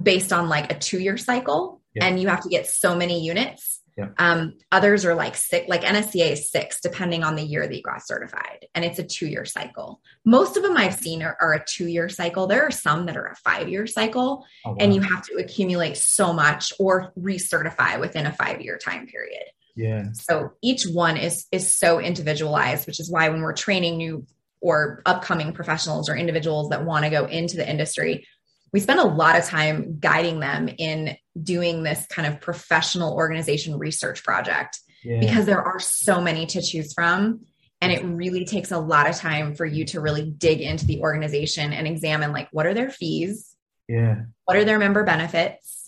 based 0.00 0.32
on 0.32 0.48
like 0.48 0.72
a 0.72 0.78
two 0.78 0.98
year 0.98 1.18
cycle 1.18 1.82
Yeah. 1.94 2.06
and 2.06 2.18
you 2.20 2.28
have 2.28 2.42
to 2.44 2.48
get 2.48 2.66
so 2.66 2.96
many 2.96 3.20
units 3.22 3.80
Yeah. 3.98 4.08
um, 4.16 4.54
others 4.72 5.04
are 5.04 5.14
like 5.14 5.36
six 5.36 5.68
like 5.68 5.82
nsca 5.82 6.30
is 6.32 6.50
six 6.50 6.80
depending 6.80 7.24
on 7.24 7.34
the 7.34 7.42
year 7.42 7.66
that 7.66 7.76
you 7.76 7.82
got 7.82 8.06
certified 8.06 8.66
and 8.74 8.84
it's 8.86 8.98
a 8.98 9.04
two 9.04 9.26
year 9.26 9.44
cycle 9.44 10.00
most 10.24 10.56
of 10.56 10.62
them 10.62 10.76
i've 10.78 10.94
seen 10.94 11.22
are, 11.22 11.36
are 11.40 11.52
a 11.54 11.64
two 11.66 11.86
year 11.88 12.08
cycle 12.08 12.46
there 12.46 12.62
are 12.62 12.70
some 12.70 13.04
that 13.06 13.16
are 13.18 13.26
a 13.26 13.36
five 13.36 13.68
year 13.68 13.86
cycle 13.86 14.46
Oh, 14.64 14.76
and 14.80 14.94
you 14.94 15.02
have 15.02 15.22
to 15.26 15.34
accumulate 15.34 15.96
so 15.98 16.32
much 16.32 16.72
or 16.78 17.12
recertify 17.18 18.00
within 18.00 18.24
a 18.26 18.32
five 18.32 18.62
year 18.62 18.78
time 18.78 19.06
period 19.06 19.42
yeah. 19.76 20.12
so 20.12 20.52
each 20.62 20.84
one 20.84 21.16
is 21.16 21.46
is 21.52 21.76
so 21.76 22.00
individualized, 22.00 22.86
which 22.86 23.00
is 23.00 23.10
why 23.10 23.28
when 23.28 23.42
we're 23.42 23.52
training 23.52 23.96
new 23.96 24.26
or 24.60 25.02
upcoming 25.06 25.52
professionals 25.52 26.08
or 26.08 26.16
individuals 26.16 26.68
that 26.68 26.84
want 26.84 27.04
to 27.04 27.10
go 27.10 27.24
into 27.24 27.56
the 27.56 27.68
industry, 27.68 28.26
we 28.72 28.80
spend 28.80 29.00
a 29.00 29.04
lot 29.04 29.38
of 29.38 29.44
time 29.44 29.98
guiding 29.98 30.40
them 30.40 30.68
in 30.68 31.16
doing 31.40 31.82
this 31.82 32.06
kind 32.06 32.32
of 32.32 32.40
professional 32.40 33.14
organization 33.14 33.78
research 33.78 34.22
project 34.22 34.78
Yeah. 35.02 35.20
because 35.20 35.46
there 35.46 35.62
are 35.62 35.80
so 35.80 36.20
many 36.20 36.46
to 36.46 36.62
choose 36.62 36.92
from 36.92 37.40
and 37.82 37.90
it 37.92 38.04
really 38.04 38.44
takes 38.44 38.72
a 38.72 38.78
lot 38.78 39.08
of 39.08 39.16
time 39.16 39.54
for 39.54 39.64
you 39.64 39.86
to 39.86 40.00
really 40.00 40.30
dig 40.30 40.60
into 40.60 40.84
the 40.84 41.00
organization 41.00 41.72
and 41.72 41.86
examine 41.86 42.32
like 42.32 42.48
what 42.52 42.66
are 42.66 42.74
their 42.74 42.90
fees 42.90 43.56
yeah. 43.88 44.22
what 44.44 44.56
are 44.56 44.64
their 44.64 44.78
member 44.78 45.04
benefits 45.04 45.79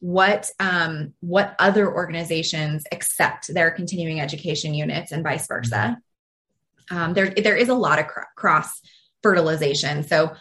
what 0.00 0.50
um, 0.60 1.14
what 1.20 1.54
other 1.58 1.92
organizations 1.92 2.84
accept 2.92 3.52
their 3.52 3.70
continuing 3.70 4.20
education 4.20 4.74
units 4.74 5.12
and 5.12 5.22
vice 5.22 5.46
versa. 5.46 5.98
Um, 6.90 7.14
there 7.14 7.30
there 7.30 7.56
is 7.56 7.68
a 7.68 7.74
lot 7.74 7.98
of 7.98 8.06
cr- 8.06 8.20
cross 8.36 8.80
fertilization. 9.22 10.04
So 10.04 10.34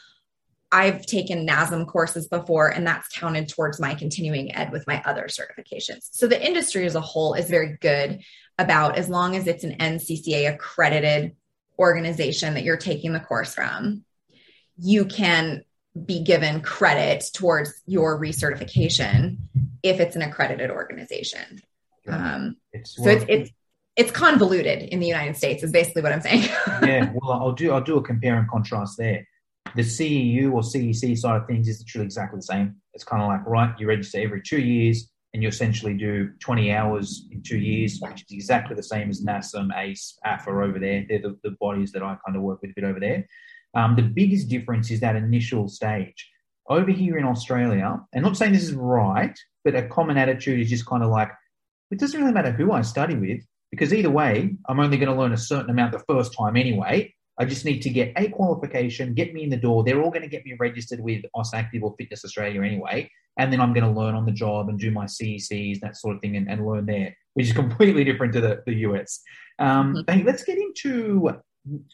i've 0.70 1.06
taken 1.06 1.48
nasm 1.48 1.88
courses 1.88 2.28
before 2.28 2.68
and 2.68 2.86
that's 2.86 3.08
counted 3.08 3.48
towards 3.48 3.80
my 3.80 3.96
continuing 3.96 4.54
ed 4.54 4.70
with 4.72 4.86
my 4.86 5.02
other 5.06 5.28
certifications. 5.28 6.10
So 6.12 6.28
the 6.28 6.46
industry 6.46 6.86
as 6.86 6.96
a 6.96 7.02
whole 7.02 7.36
is 7.36 7.50
very 7.50 7.78
good 7.80 8.22
about 8.60 8.98
as 8.98 9.08
long 9.08 9.38
as 9.38 9.48
it's 9.48 9.64
an 9.64 9.78
ncca 9.78 10.54
accredited 10.54 11.36
organization 11.80 12.56
that 12.56 12.64
you're 12.64 12.76
taking 12.76 13.14
the 13.14 13.20
course 13.22 13.54
from 13.54 14.04
you 14.78 15.06
can 15.06 15.64
be 16.06 16.24
given 16.24 16.62
credit 16.62 17.26
towards 17.34 17.74
your 17.86 18.20
recertification 18.20 19.38
if 19.84 20.00
it's 20.00 20.16
an 20.16 20.22
accredited 20.22 20.70
organization. 20.70 21.62
Um, 22.08 22.58
It's, 22.72 22.96
so 22.96 23.10
it's 23.10 23.26
it's 23.28 23.52
it's 23.96 24.12
convoluted 24.12 24.84
in 24.84 25.00
the 25.00 25.08
United 25.08 25.36
States. 25.36 25.64
Is 25.64 25.72
basically 25.72 26.04
what 26.04 26.14
I'm 26.14 26.22
saying. 26.22 26.44
yeah, 26.84 27.12
well, 27.14 27.32
I'll 27.32 27.52
do 27.52 27.72
I'll 27.72 27.82
do 27.82 27.98
a 27.98 28.02
compare 28.02 28.38
and 28.38 28.50
contrast 28.50 28.98
there. 28.98 29.28
The 29.76 29.82
CEU 29.82 30.54
or 30.54 30.62
CEC 30.62 31.18
side 31.18 31.42
of 31.42 31.48
things 31.48 31.68
is 31.68 31.82
literally 31.82 32.06
exactly 32.06 32.38
the 32.38 32.44
same. 32.44 32.76
It's 32.94 33.04
kind 33.04 33.22
of 33.22 33.28
like 33.28 33.46
right, 33.46 33.78
you 33.78 33.88
register 33.88 34.20
every 34.22 34.42
two 34.42 34.62
years, 34.62 35.12
and 35.34 35.44
you 35.44 35.50
essentially 35.50 35.94
do 35.94 36.32
20 36.40 36.72
hours 36.72 37.28
in 37.32 37.44
two 37.44 37.58
years, 37.58 38.00
which 38.00 38.22
is 38.22 38.32
exactly 38.32 38.76
the 38.76 38.84
same 38.84 39.10
as 39.10 39.24
NASM, 39.24 39.76
ACE, 39.78 40.18
AFA 40.24 40.52
over 40.52 40.80
there. 40.80 41.06
They're 41.08 41.22
the, 41.22 41.38
the 41.44 41.52
bodies 41.60 41.92
that 41.92 42.02
I 42.02 42.18
kind 42.26 42.38
of 42.38 42.44
work 42.44 42.62
with 42.62 42.72
a 42.72 42.74
bit 42.74 42.86
over 42.86 43.00
there. 43.00 43.28
Um, 43.78 43.96
the 43.96 44.02
biggest 44.02 44.50
difference 44.50 44.90
is 44.92 45.00
that 45.02 45.16
initial 45.16 45.68
stage. 45.68 46.20
Over 46.68 46.92
here 46.92 47.18
in 47.18 47.26
Australia, 47.26 47.90
and 48.14 48.24
not 48.24 48.36
saying 48.36 48.54
this 48.54 48.64
is 48.64 48.74
right, 48.74 49.38
but 49.64 49.76
a 49.76 49.88
common 49.88 50.18
attitude 50.18 50.60
is 50.60 50.70
just 50.70 50.86
kind 50.86 51.04
of 51.04 51.10
like, 51.12 51.30
it 51.92 52.00
doesn't 52.00 52.20
really 52.20 52.34
matter 52.34 52.52
who 52.52 52.72
I 52.72 52.82
study 52.82 53.16
with, 53.16 53.42
because 53.72 53.94
either 53.94 54.10
way, 54.10 54.56
I'm 54.68 54.80
only 54.80 54.98
going 54.98 55.14
to 55.14 55.20
learn 55.22 55.32
a 55.32 55.38
certain 55.38 55.70
amount 55.70 55.92
the 55.94 56.04
first 56.14 56.36
time 56.38 56.58
anyway. 56.58 57.14
I 57.40 57.46
just 57.46 57.66
need 57.66 57.82
to 57.82 57.90
get 57.90 58.14
a 58.18 58.30
qualification, 58.30 59.14
get 59.14 59.34
me 59.34 59.44
in 59.44 59.52
the 59.52 59.58
door. 59.58 59.84
They're 59.84 60.02
all 60.02 60.10
going 60.10 60.24
to 60.24 60.36
get 60.36 60.44
me 60.44 60.56
registered 60.60 61.00
with 61.00 61.24
Aus 61.36 61.54
Active 61.54 61.84
or 61.84 61.94
Fitness 61.98 62.26
Australia 62.26 62.64
anyway. 62.64 63.10
And 63.38 63.54
then 63.54 63.62
I'm 63.62 63.74
going 63.74 63.84
to 63.84 64.00
learn 64.00 64.16
on 64.16 64.26
the 64.26 64.32
job 64.32 64.70
and 64.70 64.80
do 64.80 64.90
my 64.90 65.06
CECs, 65.06 65.80
that 65.82 65.96
sort 65.96 66.16
of 66.16 66.22
thing, 66.22 66.36
and, 66.36 66.50
and 66.50 66.66
learn 66.66 66.88
there, 66.88 67.16
which 67.36 67.46
is 67.48 67.54
completely 67.64 68.04
different 68.04 68.34
to 68.34 68.42
the, 68.42 68.64
the 68.66 68.74
US. 68.88 69.22
Um, 69.60 69.94
Mhm. 69.94 70.06
but 70.08 70.16
hey, 70.16 70.24
let's 70.24 70.44
get 70.44 70.58
into, 70.58 71.30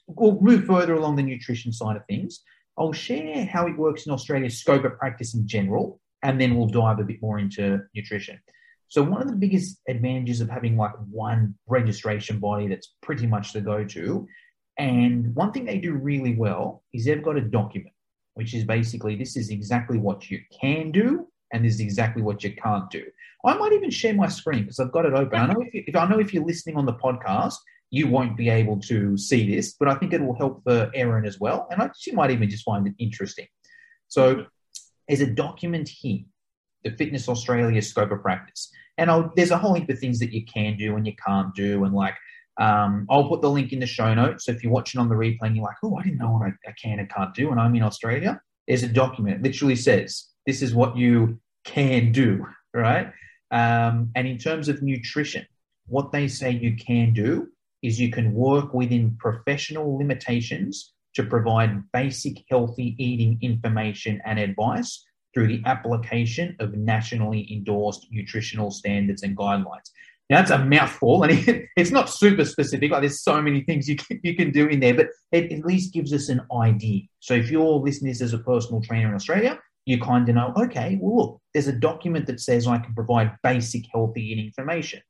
we'll 0.08 0.40
move 0.42 0.66
further 0.66 0.94
along 0.94 1.16
the 1.16 1.24
nutrition 1.24 1.72
side 1.72 1.96
of 1.96 2.06
things. 2.06 2.42
I'll 2.78 2.94
share 2.94 3.46
how 3.46 3.68
it 3.68 3.78
works 3.78 4.06
in 4.06 4.12
Australia, 4.12 4.50
scope 4.50 4.84
of 4.84 4.98
practice 4.98 5.36
in 5.36 5.48
general, 5.48 6.00
and 6.24 6.40
then 6.40 6.56
we'll 6.56 6.68
dive 6.68 7.00
a 7.00 7.04
bit 7.04 7.22
more 7.22 7.40
into 7.40 7.80
nutrition. 7.94 8.40
So 8.88 9.02
one 9.04 9.22
of 9.22 9.28
the 9.28 9.36
biggest 9.36 9.80
advantages 9.88 10.42
of 10.42 10.50
having 10.50 10.78
like 10.78 10.94
one 11.10 11.56
registration 11.68 12.40
body 12.40 12.68
that's 12.68 12.94
pretty 13.02 13.28
much 13.28 13.54
the 13.54 13.62
go-to, 13.62 14.28
and 14.78 15.36
one 15.36 15.52
thing 15.52 15.66
they 15.66 15.78
do 15.78 15.94
really 15.94 16.36
well 16.36 16.84
is 16.94 17.06
they've 17.06 17.24
got 17.24 17.38
a 17.38 17.42
document, 17.42 17.94
which 18.34 18.54
is 18.54 18.64
basically 18.64 19.16
this 19.16 19.38
is 19.38 19.50
exactly 19.50 19.98
what 19.98 20.30
you 20.32 20.40
can 20.60 20.92
do 20.92 21.28
and 21.52 21.64
this 21.64 21.76
is 21.76 21.80
exactly 21.80 22.22
what 22.22 22.44
you 22.44 22.54
can't 22.56 22.90
do. 22.90 23.04
I 23.46 23.54
might 23.56 23.74
even 23.74 23.92
share 23.92 24.14
my 24.14 24.28
screen 24.28 24.64
because 24.64 24.80
I've 24.80 24.92
got 24.92 25.06
it 25.06 25.14
open. 25.14 25.40
I 25.40 25.48
know 25.48 25.62
if, 25.62 25.74
you, 25.74 25.84
if 25.86 25.96
I 25.96 26.08
know 26.08 26.20
if 26.20 26.34
you're 26.34 26.46
listening 26.46 26.78
on 26.78 26.86
the 26.86 26.94
podcast, 26.94 27.56
you 27.94 28.08
won't 28.08 28.36
be 28.36 28.50
able 28.50 28.80
to 28.80 29.16
see 29.16 29.56
this, 29.56 29.76
but 29.80 29.88
I 29.88 29.94
think 29.94 30.14
it 30.14 30.22
will 30.22 30.36
help 30.36 30.64
for 30.64 30.90
Erin 30.96 31.28
as 31.28 31.40
well, 31.40 31.68
and 31.70 31.80
I, 31.80 31.92
she 31.96 32.12
might 32.12 32.32
even 32.32 32.50
just 32.50 32.64
find 32.64 32.88
it 32.88 32.96
interesting. 32.98 33.46
So 34.08 34.48
there's 35.08 35.22
a 35.22 35.28
document 35.28 35.88
here, 35.88 36.22
the 36.84 36.90
Fitness 36.90 37.30
Australia 37.30 37.84
scope 37.84 38.10
of 38.10 38.24
practice, 38.24 38.72
and 38.98 39.12
I'll, 39.12 39.32
there's 39.36 39.52
a 39.52 39.60
whole 39.60 39.76
heap 39.76 39.92
of 39.92 40.00
things 40.00 40.18
that 40.22 40.34
you 40.34 40.44
can 40.44 40.76
do 40.76 40.96
and 40.96 41.06
you 41.06 41.14
can't 41.24 41.54
do, 41.54 41.84
and 41.84 41.94
like 41.94 42.16
um, 42.60 43.06
I'll 43.12 43.30
put 43.30 43.42
the 43.42 43.50
link 43.52 43.74
in 43.74 43.80
the 43.80 43.86
show 43.86 44.12
notes. 44.12 44.46
So 44.46 44.54
if 44.54 44.64
you're 44.64 44.74
watching 44.74 45.00
on 45.00 45.08
the 45.08 45.14
replay 45.14 45.44
and 45.44 45.56
you're 45.56 45.66
like, 45.66 45.78
oh, 45.84 45.96
I 45.96 46.02
didn't 46.02 46.18
know 46.18 46.32
what 46.32 46.48
I, 46.48 46.54
I 46.68 46.74
can 46.82 46.98
and 46.98 47.08
can't 47.08 47.36
do, 47.36 47.52
and 47.52 47.60
I'm 47.60 47.76
in 47.76 47.84
Australia, 47.84 48.42
there's 48.68 48.82
a 48.82 48.88
document. 48.88 49.36
It 49.36 49.44
literally 49.44 49.76
says 49.76 50.30
this 50.48 50.64
is 50.64 50.74
what 50.74 50.98
you 50.98 51.40
can 51.64 52.12
do, 52.12 52.44
right? 52.74 53.14
Um, 53.52 54.10
and 54.16 54.28
in 54.28 54.40
terms 54.40 54.68
of 54.68 54.82
nutrition, 54.82 55.46
what 55.86 56.12
they 56.12 56.28
say 56.28 56.50
you 56.50 56.76
can 56.76 57.14
do 57.14 57.53
is 57.84 58.00
you 58.00 58.10
can 58.10 58.34
work 58.34 58.74
within 58.74 59.16
professional 59.20 59.98
limitations 59.98 60.94
to 61.16 61.24
provide 61.24 61.84
basic 61.92 62.44
healthy 62.50 62.96
eating 62.98 63.38
information 63.42 64.20
and 64.26 64.40
advice 64.40 65.06
through 65.34 65.48
the 65.48 65.62
application 65.66 66.56
of 66.60 66.74
nationally 66.74 67.48
endorsed 67.52 68.08
nutritional 68.12 68.72
standards 68.72 69.24
and 69.24 69.38
guidelines. 69.38 69.92
Now, 70.30 70.38
that's 70.38 70.52
a 70.52 70.60
mouthful, 70.60 71.24
and 71.24 71.32
it, 71.48 71.66
it's 71.76 71.92
not 71.92 72.10
super 72.10 72.46
specific. 72.46 72.92
Like 72.92 73.02
there's 73.02 73.22
so 73.22 73.42
many 73.42 73.62
things 73.62 73.88
you 73.88 73.96
can, 73.96 74.20
you 74.24 74.36
can 74.36 74.52
do 74.52 74.68
in 74.68 74.80
there, 74.80 74.94
but 74.94 75.08
it 75.32 75.52
at 75.52 75.66
least 75.66 75.94
gives 75.94 76.14
us 76.14 76.30
an 76.30 76.42
idea. 76.56 77.02
So 77.20 77.34
if 77.34 77.52
you're 77.52 77.80
listening 77.80 78.12
this 78.12 78.22
as 78.22 78.34
a 78.34 78.40
personal 78.40 78.82
trainer 78.82 79.10
in 79.10 79.16
Australia, 79.16 79.60
you 79.86 80.00
kind 80.00 80.28
of 80.30 80.36
know, 80.36 80.54
okay, 80.58 80.98
well, 81.02 81.16
look, 81.18 81.42
there's 81.54 81.68
a 81.68 81.74
document 81.74 82.26
that 82.28 82.40
says 82.40 82.68
I 82.68 82.78
can 82.78 82.94
provide 82.94 83.36
basic 83.44 83.84
healthy 83.92 84.22
eating 84.32 84.46
information. 84.46 85.02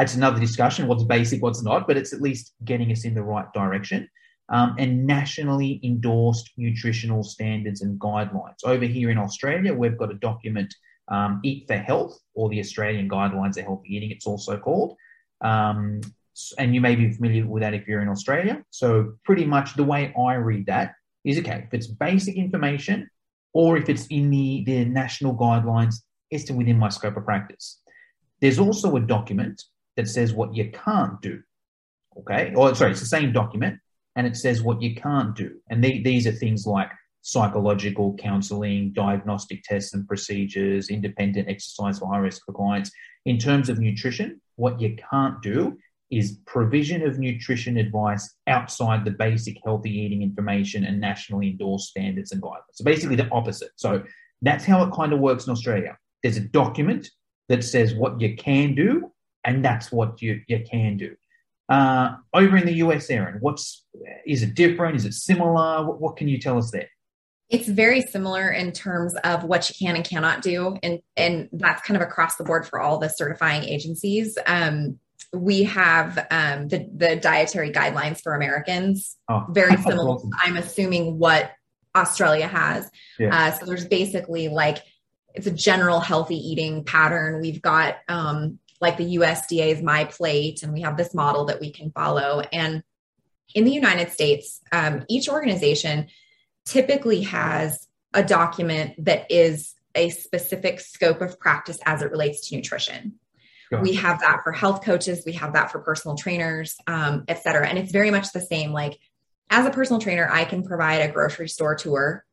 That's 0.00 0.14
another 0.14 0.40
discussion. 0.40 0.86
What's 0.86 1.04
basic, 1.04 1.42
what's 1.42 1.62
not, 1.62 1.86
but 1.86 1.98
it's 1.98 2.14
at 2.14 2.22
least 2.22 2.54
getting 2.64 2.90
us 2.90 3.04
in 3.04 3.12
the 3.12 3.22
right 3.22 3.44
direction. 3.52 4.08
Um, 4.48 4.74
and 4.78 5.06
nationally 5.06 5.78
endorsed 5.84 6.48
nutritional 6.56 7.22
standards 7.22 7.82
and 7.82 8.00
guidelines. 8.00 8.64
Over 8.64 8.86
here 8.86 9.10
in 9.10 9.18
Australia, 9.18 9.74
we've 9.74 9.98
got 9.98 10.10
a 10.10 10.14
document 10.14 10.74
um, 11.08 11.40
Eat 11.44 11.66
for 11.68 11.76
Health, 11.76 12.18
or 12.32 12.48
the 12.48 12.60
Australian 12.60 13.10
Guidelines 13.10 13.58
of 13.58 13.64
Healthy 13.64 13.94
Eating, 13.94 14.10
it's 14.10 14.26
also 14.26 14.56
called. 14.56 14.96
Um, 15.42 16.00
and 16.56 16.74
you 16.74 16.80
may 16.80 16.96
be 16.96 17.12
familiar 17.12 17.46
with 17.46 17.60
that 17.60 17.74
if 17.74 17.86
you're 17.86 18.00
in 18.00 18.08
Australia. 18.08 18.64
So, 18.70 19.12
pretty 19.26 19.44
much 19.44 19.74
the 19.74 19.84
way 19.84 20.14
I 20.18 20.36
read 20.36 20.64
that 20.64 20.94
is 21.26 21.38
okay, 21.40 21.64
if 21.66 21.74
it's 21.74 21.88
basic 21.88 22.36
information 22.36 23.06
or 23.52 23.76
if 23.76 23.90
it's 23.90 24.06
in 24.06 24.30
the, 24.30 24.64
the 24.64 24.86
national 24.86 25.36
guidelines, 25.36 25.96
it's 26.30 26.50
within 26.50 26.78
my 26.78 26.88
scope 26.88 27.18
of 27.18 27.26
practice. 27.26 27.82
There's 28.40 28.58
also 28.58 28.96
a 28.96 29.00
document 29.00 29.62
that 29.96 30.08
says 30.08 30.32
what 30.32 30.54
you 30.54 30.70
can't 30.70 31.20
do. 31.20 31.42
Okay. 32.18 32.52
Or, 32.54 32.74
sorry, 32.74 32.92
it's 32.92 33.00
the 33.00 33.06
same 33.06 33.32
document 33.32 33.78
and 34.16 34.26
it 34.26 34.36
says 34.36 34.62
what 34.62 34.82
you 34.82 34.94
can't 34.94 35.34
do. 35.36 35.60
And 35.70 35.82
these 35.82 36.26
are 36.26 36.32
things 36.32 36.66
like 36.66 36.90
psychological 37.22 38.16
counseling, 38.16 38.92
diagnostic 38.92 39.62
tests 39.62 39.94
and 39.94 40.06
procedures, 40.08 40.88
independent 40.88 41.48
exercise 41.48 41.98
for 41.98 42.12
high 42.12 42.18
risk 42.18 42.42
for 42.44 42.52
clients. 42.52 42.90
In 43.26 43.38
terms 43.38 43.68
of 43.68 43.78
nutrition, 43.78 44.40
what 44.56 44.80
you 44.80 44.96
can't 45.10 45.40
do 45.42 45.78
is 46.10 46.38
provision 46.46 47.06
of 47.06 47.18
nutrition 47.18 47.76
advice 47.76 48.34
outside 48.48 49.04
the 49.04 49.12
basic 49.12 49.56
healthy 49.64 49.90
eating 49.90 50.22
information 50.22 50.84
and 50.84 51.00
nationally 51.00 51.50
endorsed 51.50 51.90
standards 51.90 52.32
and 52.32 52.42
guidelines. 52.42 52.72
So 52.72 52.84
basically 52.84 53.16
the 53.16 53.28
opposite. 53.30 53.70
So 53.76 54.02
that's 54.42 54.64
how 54.64 54.82
it 54.82 54.92
kind 54.92 55.12
of 55.12 55.20
works 55.20 55.46
in 55.46 55.52
Australia. 55.52 55.96
There's 56.22 56.36
a 56.36 56.40
document 56.40 57.08
that 57.48 57.62
says 57.62 57.94
what 57.94 58.20
you 58.20 58.34
can 58.36 58.74
do, 58.74 59.09
and 59.44 59.64
that's 59.64 59.90
what 59.90 60.20
you, 60.22 60.40
you 60.46 60.64
can 60.68 60.96
do. 60.96 61.14
Uh, 61.68 62.16
over 62.34 62.56
in 62.56 62.66
the 62.66 62.74
US, 62.74 63.08
Erin, 63.10 63.38
what's 63.40 63.84
is 64.26 64.42
it 64.42 64.54
different? 64.54 64.96
Is 64.96 65.04
it 65.04 65.14
similar? 65.14 65.86
What, 65.86 66.00
what 66.00 66.16
can 66.16 66.26
you 66.26 66.38
tell 66.38 66.58
us 66.58 66.72
there? 66.72 66.88
It's 67.48 67.68
very 67.68 68.02
similar 68.02 68.50
in 68.50 68.72
terms 68.72 69.14
of 69.22 69.44
what 69.44 69.68
you 69.68 69.86
can 69.86 69.96
and 69.96 70.04
cannot 70.04 70.42
do, 70.42 70.76
and 70.82 71.00
and 71.16 71.48
that's 71.52 71.82
kind 71.82 71.96
of 72.00 72.06
across 72.06 72.36
the 72.36 72.44
board 72.44 72.66
for 72.66 72.80
all 72.80 72.98
the 72.98 73.08
certifying 73.08 73.64
agencies. 73.64 74.36
Um, 74.46 74.98
we 75.32 75.62
have 75.64 76.26
um, 76.32 76.66
the 76.66 76.88
the 76.92 77.16
dietary 77.16 77.70
guidelines 77.70 78.20
for 78.20 78.34
Americans, 78.34 79.16
oh, 79.28 79.46
very 79.50 79.76
similar. 79.82 80.10
Awesome. 80.10 80.30
I'm 80.42 80.56
assuming 80.56 81.20
what 81.20 81.52
Australia 81.94 82.48
has. 82.48 82.90
Yeah. 83.18 83.36
Uh, 83.36 83.52
so 83.52 83.66
there's 83.66 83.86
basically 83.86 84.48
like 84.48 84.78
it's 85.34 85.46
a 85.46 85.52
general 85.52 86.00
healthy 86.00 86.36
eating 86.36 86.84
pattern. 86.84 87.40
We've 87.40 87.62
got 87.62 87.98
um, 88.08 88.58
like 88.80 88.96
the 88.96 89.16
USDA's 89.16 89.82
My 89.82 90.04
Plate, 90.04 90.62
and 90.62 90.72
we 90.72 90.80
have 90.82 90.96
this 90.96 91.14
model 91.14 91.46
that 91.46 91.60
we 91.60 91.70
can 91.70 91.90
follow. 91.90 92.42
And 92.52 92.82
in 93.54 93.64
the 93.64 93.72
United 93.72 94.10
States, 94.10 94.60
um, 94.72 95.04
each 95.08 95.28
organization 95.28 96.08
typically 96.64 97.22
has 97.22 97.88
a 98.14 98.22
document 98.22 99.04
that 99.04 99.30
is 99.30 99.74
a 99.94 100.10
specific 100.10 100.80
scope 100.80 101.20
of 101.20 101.38
practice 101.38 101.78
as 101.84 102.02
it 102.02 102.10
relates 102.10 102.48
to 102.48 102.56
nutrition. 102.56 103.14
We 103.82 103.94
have 103.94 104.18
that 104.20 104.40
for 104.42 104.50
health 104.50 104.84
coaches, 104.84 105.22
we 105.24 105.34
have 105.34 105.52
that 105.52 105.70
for 105.70 105.78
personal 105.78 106.16
trainers, 106.16 106.76
um, 106.88 107.24
et 107.28 107.40
cetera. 107.42 107.68
And 107.68 107.78
it's 107.78 107.92
very 107.92 108.10
much 108.10 108.32
the 108.32 108.40
same. 108.40 108.72
Like, 108.72 108.98
as 109.48 109.64
a 109.64 109.70
personal 109.70 110.00
trainer, 110.00 110.28
I 110.28 110.44
can 110.44 110.64
provide 110.64 111.02
a 111.02 111.12
grocery 111.12 111.48
store 111.48 111.76
tour. 111.76 112.24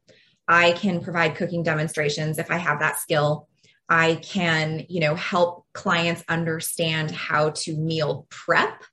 I 0.48 0.72
can 0.72 1.02
provide 1.02 1.36
cooking 1.36 1.62
demonstrations 1.62 2.40
if 2.40 2.50
I 2.50 2.58
have 2.58 2.80
that 2.80 2.98
skill. 2.98 3.48
I 3.90 4.16
can, 4.16 4.86
you 4.90 5.00
know, 5.00 5.16
help 5.16 5.66
clients 5.74 6.24
understand 6.28 7.12
how 7.12 7.52
to 7.52 7.76
meal 7.78 8.28
prep, 8.30 8.84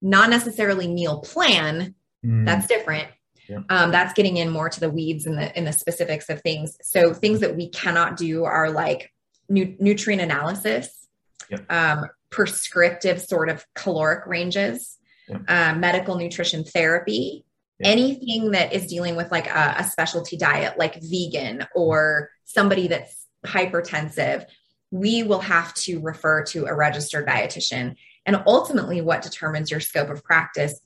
not 0.00 0.30
necessarily 0.30 0.88
meal 0.88 1.20
plan. 1.20 1.94
Mm. 2.24 2.44
That's 2.44 2.66
different. 2.66 3.08
Yeah. 3.48 3.60
Um, 3.68 3.90
that's 3.90 4.12
getting 4.12 4.36
in 4.36 4.50
more 4.50 4.68
to 4.68 4.80
the 4.80 4.90
weeds 4.90 5.26
and 5.26 5.36
the 5.36 5.56
in 5.56 5.64
the 5.64 5.72
specifics 5.72 6.28
of 6.28 6.40
things. 6.42 6.76
So 6.82 7.12
things 7.12 7.40
that 7.40 7.56
we 7.56 7.68
cannot 7.68 8.16
do 8.16 8.44
are 8.44 8.70
like 8.70 9.12
nu- 9.48 9.76
nutrient 9.78 10.22
analysis, 10.22 11.08
yeah. 11.50 11.58
um, 11.68 12.06
prescriptive 12.30 13.20
sort 13.20 13.48
of 13.48 13.64
caloric 13.74 14.26
ranges, 14.26 14.98
yeah. 15.28 15.72
uh, 15.72 15.74
medical 15.76 16.16
nutrition 16.16 16.64
therapy, 16.64 17.44
anything 17.82 18.52
that 18.52 18.72
is 18.72 18.86
dealing 18.86 19.16
with 19.16 19.30
like 19.30 19.48
a, 19.48 19.76
a 19.78 19.84
specialty 19.84 20.36
diet, 20.36 20.78
like 20.78 21.00
vegan 21.02 21.66
or 21.74 22.30
somebody 22.44 22.88
that's 22.88 23.21
hypertensive. 23.44 24.46
We 24.90 25.22
will 25.22 25.40
have 25.40 25.74
to 25.74 26.00
refer 26.00 26.44
to 26.46 26.66
a 26.66 26.74
registered 26.74 27.26
dietitian. 27.26 27.96
And 28.26 28.42
ultimately, 28.46 29.00
what 29.00 29.22
determines 29.22 29.70
your 29.70 29.80
scope 29.80 30.10
of 30.10 30.22
practice 30.22 30.80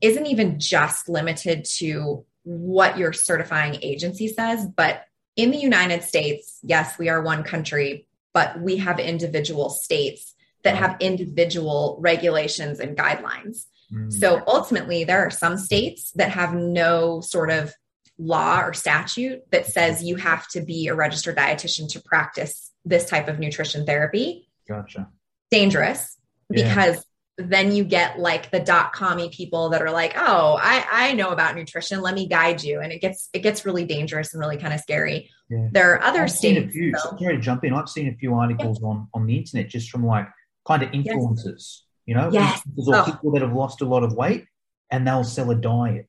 isn't 0.00 0.26
even 0.26 0.60
just 0.60 1.08
limited 1.08 1.64
to 1.76 2.24
what 2.44 2.96
your 2.96 3.12
certifying 3.12 3.78
agency 3.82 4.28
says, 4.28 4.66
but 4.66 5.04
in 5.36 5.50
the 5.50 5.58
United 5.58 6.02
States, 6.02 6.58
yes, 6.62 6.98
we 6.98 7.08
are 7.08 7.22
one 7.22 7.44
country, 7.44 8.06
but 8.32 8.60
we 8.60 8.76
have 8.78 8.98
individual 8.98 9.70
states 9.70 10.34
that 10.64 10.76
have 10.76 10.96
individual 11.00 11.98
regulations 12.00 12.80
and 12.80 12.96
guidelines. 12.96 13.66
Mm. 13.92 14.12
So 14.12 14.42
ultimately, 14.46 15.04
there 15.04 15.24
are 15.24 15.30
some 15.30 15.56
states 15.56 16.10
that 16.16 16.30
have 16.30 16.54
no 16.54 17.20
sort 17.20 17.50
of 17.50 17.72
law 18.18 18.60
or 18.60 18.74
statute 18.74 19.42
that 19.50 19.66
says 19.66 20.02
you 20.02 20.16
have 20.16 20.46
to 20.48 20.60
be 20.60 20.88
a 20.88 20.94
registered 20.94 21.36
dietitian 21.36 21.88
to 21.92 22.02
practice 22.02 22.72
this 22.84 23.08
type 23.08 23.28
of 23.28 23.38
nutrition 23.38 23.86
therapy. 23.86 24.48
Gotcha. 24.66 25.08
Dangerous 25.50 26.18
yeah. 26.50 26.68
because 26.68 27.04
then 27.38 27.70
you 27.70 27.84
get 27.84 28.18
like 28.18 28.50
the 28.50 28.58
dot 28.58 28.92
commie 28.92 29.30
people 29.30 29.68
that 29.68 29.80
are 29.80 29.92
like, 29.92 30.14
oh, 30.16 30.58
I, 30.60 30.84
I 30.90 31.12
know 31.14 31.30
about 31.30 31.54
nutrition. 31.54 32.00
Let 32.02 32.14
me 32.14 32.26
guide 32.26 32.62
you. 32.64 32.80
And 32.80 32.92
it 32.92 33.00
gets 33.00 33.28
it 33.32 33.40
gets 33.40 33.64
really 33.64 33.84
dangerous 33.84 34.34
and 34.34 34.40
really 34.40 34.56
kind 34.56 34.74
of 34.74 34.80
scary. 34.80 35.30
Yeah. 35.48 35.68
There 35.70 35.92
are 35.94 36.02
other 36.02 36.22
I've 36.22 36.32
states. 36.32 36.72
Few, 36.72 36.92
so, 36.98 37.16
sorry 37.16 37.36
to 37.36 37.40
jump 37.40 37.64
in. 37.64 37.72
I've 37.72 37.88
seen 37.88 38.08
a 38.08 38.16
few 38.16 38.34
articles 38.34 38.80
yeah. 38.82 38.88
on, 38.88 39.08
on 39.14 39.26
the 39.26 39.36
internet 39.36 39.68
just 39.68 39.88
from 39.88 40.04
like 40.04 40.28
kind 40.66 40.82
of 40.82 40.90
influencers, 40.90 41.44
yes. 41.46 41.82
you 42.06 42.14
know, 42.16 42.30
yes. 42.32 42.60
or 42.76 42.96
oh. 42.96 43.04
people 43.04 43.30
that 43.32 43.42
have 43.42 43.52
lost 43.52 43.80
a 43.82 43.86
lot 43.86 44.02
of 44.02 44.12
weight 44.14 44.46
and 44.90 45.06
they'll 45.06 45.24
sell 45.24 45.50
a 45.50 45.54
diet. 45.54 46.08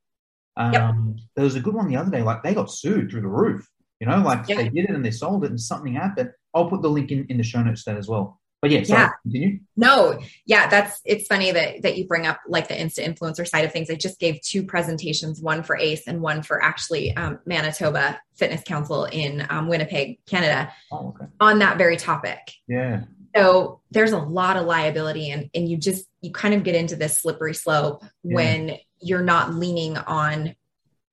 Um, 0.60 0.74
yep. 0.74 0.95
There 1.36 1.45
was 1.45 1.56
a 1.56 1.62
good 1.62 1.74
one 1.74 1.88
the 1.88 1.95
other 1.95 2.12
day, 2.12 2.22
like 2.22 2.43
they 2.43 2.54
got 2.54 2.72
sued 2.72 3.10
through 3.10 3.22
the 3.22 3.28
roof. 3.28 3.67
You 4.00 4.08
know, 4.08 4.19
like 4.19 4.48
yeah. 4.48 4.58
they 4.58 4.69
did 4.69 4.86
it 4.86 4.91
and 4.91 5.04
they 5.04 5.12
sold 5.12 5.43
it 5.43 5.50
and 5.50 5.60
something 5.60 5.93
happened. 5.93 6.32
I'll 6.54 6.69
put 6.69 6.82
the 6.82 6.89
link 6.89 7.12
in, 7.12 7.26
in 7.30 7.38
the 7.38 7.43
show 7.43 7.62
notes 7.62 7.84
that 7.86 7.98
as 7.98 8.08
well. 8.08 8.39
But 8.62 8.72
yeah, 8.72 8.84
sorry, 8.84 9.02
yeah. 9.02 9.10
continue. 9.24 9.60
No, 9.78 10.19
yeah, 10.45 10.69
that's 10.69 11.00
it's 11.06 11.28
funny 11.28 11.52
that 11.52 11.82
that 11.84 11.98
you 11.98 12.08
bring 12.08 12.28
up 12.28 12.39
like 12.48 12.67
the 12.67 12.74
insta 12.74 13.06
influencer 13.06 13.48
side 13.48 13.63
of 13.63 13.72
things. 13.72 13.89
I 13.89 13.95
just 13.95 14.19
gave 14.19 14.41
two 14.41 14.63
presentations, 14.63 15.41
one 15.41 15.63
for 15.63 15.78
ACE 15.78 16.08
and 16.08 16.22
one 16.22 16.43
for 16.43 16.62
actually 16.62 17.15
um, 17.15 17.39
Manitoba 17.45 18.19
Fitness 18.36 18.62
Council 18.63 19.06
in 19.06 19.48
um, 19.50 19.69
Winnipeg, 19.69 20.19
Canada, 20.26 20.74
oh, 20.91 21.10
okay. 21.10 21.26
on 21.39 21.60
that 21.60 21.78
very 21.78 21.95
topic. 21.95 22.52
Yeah. 22.67 23.04
So 23.34 23.80
there's 23.91 24.12
a 24.12 24.19
lot 24.19 24.58
of 24.58 24.65
liability, 24.65 25.32
and 25.32 25.50
and 25.54 25.69
you 25.69 25.78
just 25.78 26.06
you 26.19 26.32
kind 26.32 26.54
of 26.54 26.63
get 26.63 26.76
into 26.76 26.98
this 26.98 27.17
slippery 27.17 27.54
slope 27.54 28.04
yeah. 28.24 28.36
when 28.36 28.78
you're 29.01 29.23
not 29.23 29.53
leaning 29.53 29.97
on 29.97 30.55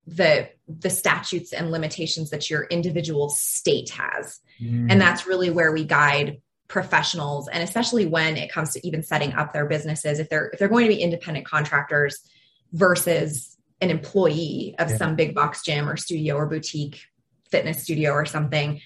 the 0.05 0.49
the 0.67 0.89
statutes 0.89 1.53
and 1.53 1.71
limitations 1.71 2.29
that 2.29 2.49
your 2.49 2.63
individual 2.65 3.29
state 3.29 3.89
has, 3.89 4.39
mm. 4.61 4.87
and 4.89 4.99
that's 4.99 5.27
really 5.27 5.49
where 5.49 5.71
we 5.71 5.85
guide 5.85 6.41
professionals 6.67 7.47
and 7.47 7.63
especially 7.63 8.05
when 8.05 8.35
it 8.35 8.51
comes 8.51 8.73
to 8.73 8.85
even 8.85 9.01
setting 9.01 9.33
up 9.33 9.53
their 9.53 9.65
businesses 9.65 10.19
if 10.19 10.27
they're 10.29 10.47
if 10.47 10.59
they're 10.59 10.67
going 10.67 10.85
to 10.85 10.93
be 10.93 11.01
independent 11.01 11.45
contractors 11.45 12.29
versus 12.73 13.57
an 13.79 13.89
employee 13.89 14.75
of 14.77 14.89
yeah. 14.89 14.97
some 14.97 15.15
big 15.15 15.33
box 15.33 15.63
gym 15.63 15.87
or 15.87 15.95
studio 15.95 16.35
or 16.35 16.45
boutique 16.45 17.05
fitness 17.49 17.83
studio 17.83 18.11
or 18.11 18.25
something 18.25 18.81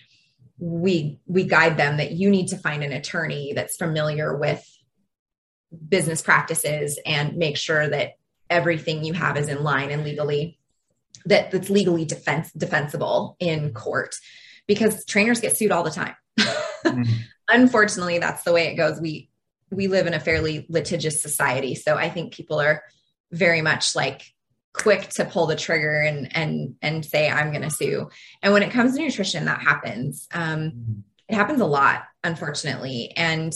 we 0.60 1.20
we 1.26 1.44
guide 1.44 1.76
them 1.76 1.98
that 1.98 2.12
you 2.12 2.30
need 2.30 2.48
to 2.48 2.58
find 2.58 2.84
an 2.84 2.92
attorney 2.92 3.54
that's 3.56 3.78
familiar 3.78 4.38
with 4.38 4.64
business 5.90 6.22
practices 6.22 7.00
and 7.06 7.36
make 7.36 7.58
sure 7.58 7.90
that 7.90 8.12
everything 8.52 9.04
you 9.04 9.14
have 9.14 9.38
is 9.38 9.48
in 9.48 9.64
line 9.64 9.90
and 9.90 10.04
legally 10.04 10.60
that 11.26 11.52
that's 11.52 11.70
legally 11.70 12.06
defense 12.06 12.52
defensible 12.54 13.36
in 13.40 13.74
court 13.74 14.16
because 14.68 15.06
trainers 15.06 15.42
get 15.42 15.58
sued 15.58 15.72
all 15.72 15.84
the 15.84 15.92
time 15.92 16.16
mm-hmm 16.40 17.04
unfortunately 17.50 18.18
that's 18.18 18.44
the 18.44 18.54
way 18.54 18.68
it 18.68 18.76
goes 18.76 19.02
we 19.02 19.30
we 19.72 19.88
live 19.88 20.08
in 20.08 20.14
a 20.14 20.20
fairly 20.22 20.66
litigious 20.70 21.22
society 21.22 21.76
so 21.76 21.96
i 21.96 22.10
think 22.10 22.34
people 22.34 22.62
are 22.62 22.82
very 23.32 23.62
much 23.62 23.94
like 23.96 24.22
quick 24.74 25.10
to 25.10 25.26
pull 25.26 25.48
the 25.48 25.56
trigger 25.56 26.02
and 26.02 26.36
and 26.36 26.76
and 26.82 27.06
say 27.06 27.30
I'm 27.30 27.52
going 27.52 27.64
to 27.64 27.70
sue. 27.70 28.10
And 28.42 28.54
when 28.54 28.64
it 28.64 28.72
comes 28.72 28.96
to 28.96 29.02
nutrition, 29.02 29.46
that 29.46 29.62
happens. 29.62 30.28
Um, 30.34 30.60
mm-hmm. 30.60 31.00
it 31.28 31.36
happens 31.36 31.62
a 31.62 31.66
lot, 31.66 32.04
unfortunately. 32.24 33.14
And 33.16 33.54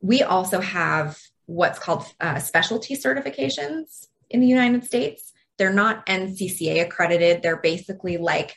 we 0.00 0.22
also 0.22 0.60
have 0.60 1.18
what's 1.46 1.78
called 1.78 2.04
uh, 2.20 2.38
specialty 2.38 2.96
certifications 2.96 4.06
in 4.32 4.40
the 4.40 4.46
United 4.46 4.84
States. 4.84 5.32
They're 5.58 5.72
not 5.72 6.06
NCCA 6.06 6.82
accredited. 6.82 7.42
They're 7.42 7.60
basically 7.60 8.16
like 8.16 8.56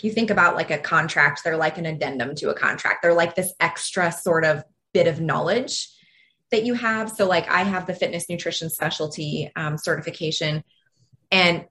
if 0.00 0.04
you 0.04 0.10
think 0.10 0.30
about 0.30 0.56
like 0.56 0.70
a 0.70 0.78
contract, 0.78 1.42
they're 1.44 1.58
like 1.58 1.76
an 1.76 1.84
addendum 1.84 2.34
to 2.36 2.48
a 2.48 2.54
contract. 2.54 3.02
They're 3.02 3.12
like 3.12 3.34
this 3.34 3.52
extra 3.60 4.10
sort 4.10 4.46
of 4.46 4.64
bit 4.94 5.06
of 5.06 5.20
knowledge 5.20 5.88
that 6.50 6.64
you 6.64 6.72
have. 6.72 7.10
So, 7.10 7.26
like, 7.26 7.48
I 7.50 7.64
have 7.64 7.86
the 7.86 7.94
fitness 7.94 8.28
nutrition 8.30 8.70
specialty 8.70 9.52
um, 9.56 9.76
certification, 9.76 10.64
and 11.30 11.66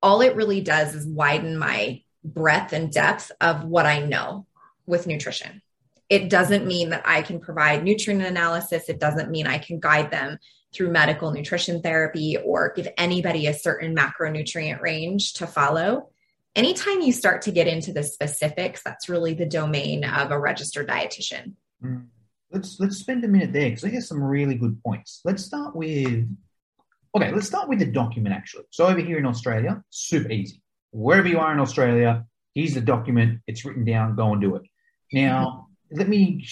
all 0.00 0.20
it 0.20 0.36
really 0.36 0.60
does 0.60 0.94
is 0.94 1.08
widen 1.08 1.58
my 1.58 2.02
breadth 2.24 2.72
and 2.72 2.92
depth 2.92 3.32
of 3.40 3.64
what 3.64 3.84
I 3.84 3.98
know 3.98 4.46
with 4.86 5.08
nutrition. 5.08 5.60
It 6.08 6.30
doesn't 6.30 6.66
mean 6.66 6.90
that 6.90 7.02
I 7.04 7.22
can 7.22 7.40
provide 7.40 7.82
nutrient 7.82 8.22
analysis. 8.22 8.88
It 8.88 9.00
doesn't 9.00 9.30
mean 9.30 9.48
I 9.48 9.58
can 9.58 9.80
guide 9.80 10.12
them 10.12 10.38
through 10.74 10.90
medical 10.90 11.30
nutrition 11.30 11.80
therapy 11.80 12.36
or 12.36 12.72
give 12.74 12.88
anybody 12.98 13.46
a 13.46 13.54
certain 13.54 13.94
macronutrient 13.94 14.80
range 14.80 15.34
to 15.34 15.46
follow. 15.46 16.10
Anytime 16.54 17.00
you 17.00 17.12
start 17.12 17.42
to 17.42 17.52
get 17.52 17.66
into 17.66 17.92
the 17.92 18.02
specifics, 18.02 18.82
that's 18.82 19.08
really 19.08 19.34
the 19.34 19.46
domain 19.46 20.04
of 20.04 20.30
a 20.30 20.38
registered 20.38 20.88
dietitian. 20.88 21.54
Mm 21.82 22.06
let's 22.50 22.80
let's 22.80 22.96
spend 22.96 23.24
a 23.24 23.28
minute 23.28 23.52
there 23.52 23.68
because 23.68 23.84
I 23.84 23.90
get 23.90 24.02
some 24.02 24.22
really 24.22 24.54
good 24.54 24.82
points. 24.82 25.20
Let's 25.24 25.44
start 25.44 25.74
with 25.74 26.28
okay, 27.14 27.32
let's 27.32 27.46
start 27.46 27.68
with 27.68 27.78
the 27.78 27.86
document 27.86 28.34
actually. 28.34 28.64
So 28.70 28.86
over 28.86 29.00
here 29.00 29.18
in 29.18 29.26
Australia, 29.26 29.82
super 29.90 30.30
easy. 30.30 30.62
Wherever 30.90 31.28
you 31.28 31.38
are 31.38 31.52
in 31.52 31.60
Australia, 31.60 32.24
here's 32.54 32.74
the 32.74 32.80
document. 32.80 33.40
It's 33.46 33.64
written 33.64 33.84
down. 33.84 34.16
Go 34.16 34.32
and 34.32 34.40
do 34.40 34.56
it. 34.56 34.62
Now, 35.12 35.65
let 35.90 36.08
me 36.08 36.44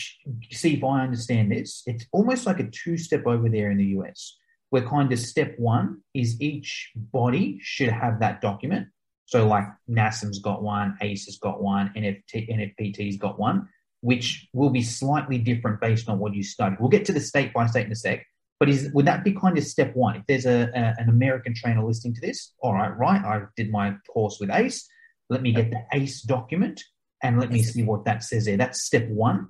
see 0.50 0.74
if 0.74 0.84
I 0.84 1.02
understand 1.02 1.52
this. 1.52 1.82
It's 1.86 2.06
almost 2.12 2.46
like 2.46 2.60
a 2.60 2.70
two-step 2.70 3.26
over 3.26 3.48
there 3.48 3.70
in 3.70 3.78
the 3.78 3.86
US, 3.98 4.36
where 4.70 4.82
kind 4.82 5.12
of 5.12 5.18
step 5.18 5.54
one 5.58 6.00
is 6.14 6.40
each 6.40 6.90
body 6.94 7.58
should 7.62 7.90
have 7.90 8.20
that 8.20 8.40
document. 8.40 8.88
So, 9.26 9.46
like 9.46 9.64
NASM's 9.88 10.40
got 10.40 10.62
one, 10.62 10.96
ACE 11.00 11.24
has 11.26 11.38
got 11.38 11.62
one, 11.62 11.92
NFT, 11.96 12.76
NFPT's 12.78 13.16
got 13.16 13.38
one 13.38 13.68
which 14.04 14.46
will 14.52 14.68
be 14.68 14.82
slightly 14.82 15.38
different 15.38 15.80
based 15.80 16.10
on 16.10 16.18
what 16.18 16.34
you 16.34 16.42
study. 16.42 16.76
We'll 16.78 16.90
get 16.90 17.06
to 17.06 17.12
the 17.12 17.20
state 17.20 17.54
by 17.54 17.64
state 17.64 17.86
in 17.86 17.92
a 17.92 17.96
sec, 17.96 18.26
but 18.60 18.68
is 18.68 18.90
would 18.92 19.06
that 19.06 19.24
be 19.24 19.32
kind 19.32 19.56
of 19.56 19.64
step 19.64 19.96
one? 19.96 20.16
If 20.16 20.26
there's 20.28 20.44
a, 20.44 20.70
a, 20.74 20.94
an 21.00 21.08
American 21.08 21.54
trainer 21.54 21.82
listening 21.82 22.12
to 22.16 22.20
this, 22.20 22.52
all 22.58 22.74
right, 22.74 22.94
right, 22.98 23.24
I 23.24 23.44
did 23.56 23.72
my 23.72 23.96
course 24.12 24.36
with 24.38 24.50
ACE. 24.50 24.86
Let 25.30 25.40
me 25.40 25.52
get 25.52 25.70
the 25.70 25.80
ACE 25.94 26.20
document 26.20 26.84
and 27.24 27.40
let 27.40 27.50
me 27.50 27.62
see 27.62 27.82
what 27.82 28.04
that 28.04 28.22
says 28.22 28.44
there. 28.44 28.56
That's 28.56 28.84
step 28.84 29.08
one. 29.08 29.48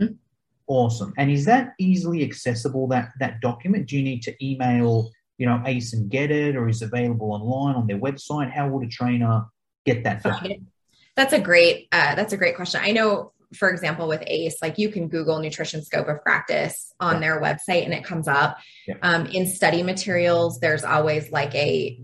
Mm-hmm. 0.00 0.14
Awesome. 0.68 1.12
And 1.18 1.30
is 1.30 1.44
that 1.44 1.74
easily 1.78 2.22
accessible? 2.22 2.86
That 2.88 3.10
that 3.18 3.40
document? 3.40 3.88
Do 3.88 3.96
you 3.96 4.02
need 4.02 4.22
to 4.22 4.44
email, 4.44 5.10
you 5.36 5.46
know, 5.46 5.60
ACE 5.66 5.92
and 5.92 6.08
get 6.08 6.30
it, 6.30 6.56
or 6.56 6.68
is 6.68 6.80
it 6.80 6.86
available 6.86 7.32
online 7.32 7.74
on 7.74 7.86
their 7.88 7.98
website? 7.98 8.52
How 8.52 8.68
would 8.68 8.86
a 8.86 8.88
trainer 8.88 9.44
get 9.84 10.04
that 10.04 10.22
document? 10.22 10.62
That's 11.16 11.32
a 11.32 11.40
great 11.40 11.88
uh, 11.92 12.14
that's 12.14 12.32
a 12.32 12.36
great 12.36 12.54
question. 12.56 12.80
I 12.82 12.92
know 12.92 13.32
for 13.54 13.68
example, 13.68 14.06
with 14.06 14.22
ACE, 14.26 14.56
like 14.62 14.78
you 14.78 14.90
can 14.90 15.08
Google 15.08 15.40
nutrition 15.40 15.82
scope 15.82 16.06
of 16.06 16.22
practice 16.22 16.94
on 17.00 17.14
yeah. 17.14 17.20
their 17.20 17.40
website 17.42 17.84
and 17.84 17.92
it 17.92 18.04
comes 18.04 18.28
up. 18.28 18.58
Yeah. 18.86 18.94
Um, 19.02 19.26
in 19.26 19.46
study 19.46 19.82
materials, 19.82 20.60
there's 20.60 20.84
always 20.84 21.32
like 21.32 21.52
a 21.54 22.00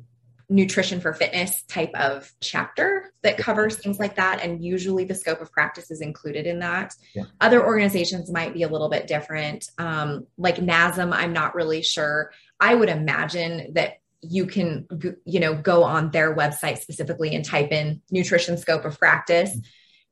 nutrition 0.49 1.01
for 1.01 1.13
fitness 1.13 1.63
type 1.65 1.91
of 1.95 2.31
chapter 2.41 3.13
that 3.23 3.37
covers 3.37 3.77
things 3.77 3.99
like 3.99 4.17
that. 4.17 4.43
And 4.43 4.65
usually 4.65 5.05
the 5.05 5.15
scope 5.15 5.41
of 5.41 5.51
practice 5.51 5.91
is 5.91 6.01
included 6.01 6.47
in 6.47 6.61
that. 6.61 6.95
Yeah. 7.15 7.25
Other 7.41 7.65
organizations 7.65 8.31
might 8.31 8.55
be 8.55 8.63
a 8.63 8.69
little 8.69 8.89
bit 8.89 9.07
different. 9.07 9.69
Um, 9.79 10.27
like 10.39 10.57
NASM, 10.57 11.13
I'm 11.13 11.33
not 11.33 11.55
really 11.55 11.83
sure. 11.83 12.33
I 12.61 12.75
would 12.75 12.89
imagine 12.89 13.73
that 13.75 13.95
you 14.23 14.47
can, 14.47 14.87
you 15.25 15.41
know, 15.41 15.55
go 15.55 15.85
on 15.85 16.11
their 16.11 16.35
website 16.35 16.79
specifically 16.79 17.35
and 17.35 17.45
type 17.45 17.73
in 17.73 18.03
nutrition 18.11 18.57
scope 18.57 18.85
of 18.85 18.99
practice. 18.99 19.51
Mm-hmm 19.51 19.67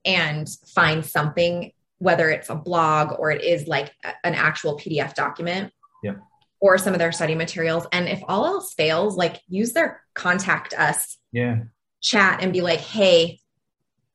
and 0.04 0.48
find 0.74 1.04
something, 1.04 1.72
whether 1.98 2.28
it's 2.30 2.50
a 2.50 2.54
blog 2.54 3.18
or 3.18 3.30
it 3.30 3.42
is 3.42 3.66
like 3.66 3.92
an 4.22 4.34
actual 4.34 4.78
PDF 4.78 5.14
document. 5.14 5.72
Yeah. 6.02 6.14
Or 6.60 6.78
some 6.78 6.94
of 6.94 6.98
their 6.98 7.12
study 7.12 7.34
materials. 7.34 7.86
And 7.92 8.08
if 8.08 8.22
all 8.26 8.46
else 8.46 8.72
fails, 8.74 9.16
like 9.16 9.40
use 9.48 9.72
their 9.72 10.02
contact 10.14 10.72
us 10.72 11.18
yeah. 11.30 11.64
chat 12.00 12.42
and 12.42 12.52
be 12.52 12.62
like, 12.62 12.80
hey, 12.80 13.40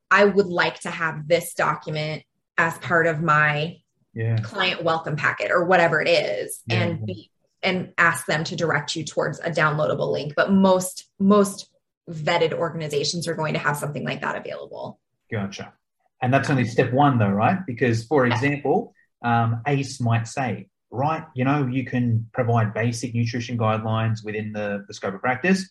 I 0.09 0.25
would 0.25 0.47
like 0.47 0.79
to 0.81 0.89
have 0.89 1.27
this 1.27 1.53
document 1.53 2.23
as 2.57 2.77
part 2.79 3.05
of 3.05 3.21
my 3.21 3.77
yeah. 4.13 4.37
client 4.37 4.83
welcome 4.83 5.15
packet 5.15 5.51
or 5.51 5.65
whatever 5.65 6.01
it 6.01 6.07
is 6.07 6.61
yeah. 6.65 6.81
and 6.81 7.05
be 7.05 7.29
and 7.61 7.93
ask 7.97 8.25
them 8.25 8.43
to 8.45 8.55
direct 8.55 8.95
you 8.95 9.03
towards 9.03 9.39
a 9.39 9.51
downloadable 9.51 10.11
link 10.11 10.33
but 10.35 10.51
most 10.51 11.05
most 11.19 11.69
vetted 12.09 12.53
organizations 12.53 13.27
are 13.27 13.35
going 13.35 13.53
to 13.53 13.59
have 13.59 13.77
something 13.77 14.03
like 14.03 14.21
that 14.21 14.35
available 14.35 14.99
gotcha 15.31 15.73
and 16.21 16.33
that's 16.33 16.49
only 16.49 16.65
step 16.65 16.91
one, 16.91 17.17
though, 17.17 17.29
right? 17.29 17.65
Because, 17.65 18.05
for 18.05 18.25
example, 18.25 18.93
um, 19.23 19.61
ACE 19.65 20.01
might 20.01 20.27
say, 20.27 20.67
right, 20.91 21.23
you 21.35 21.45
know, 21.45 21.67
you 21.67 21.85
can 21.85 22.27
provide 22.33 22.73
basic 22.73 23.13
nutrition 23.13 23.57
guidelines 23.57 24.23
within 24.23 24.51
the, 24.51 24.85
the 24.87 24.93
scope 24.93 25.13
of 25.13 25.21
practice. 25.21 25.69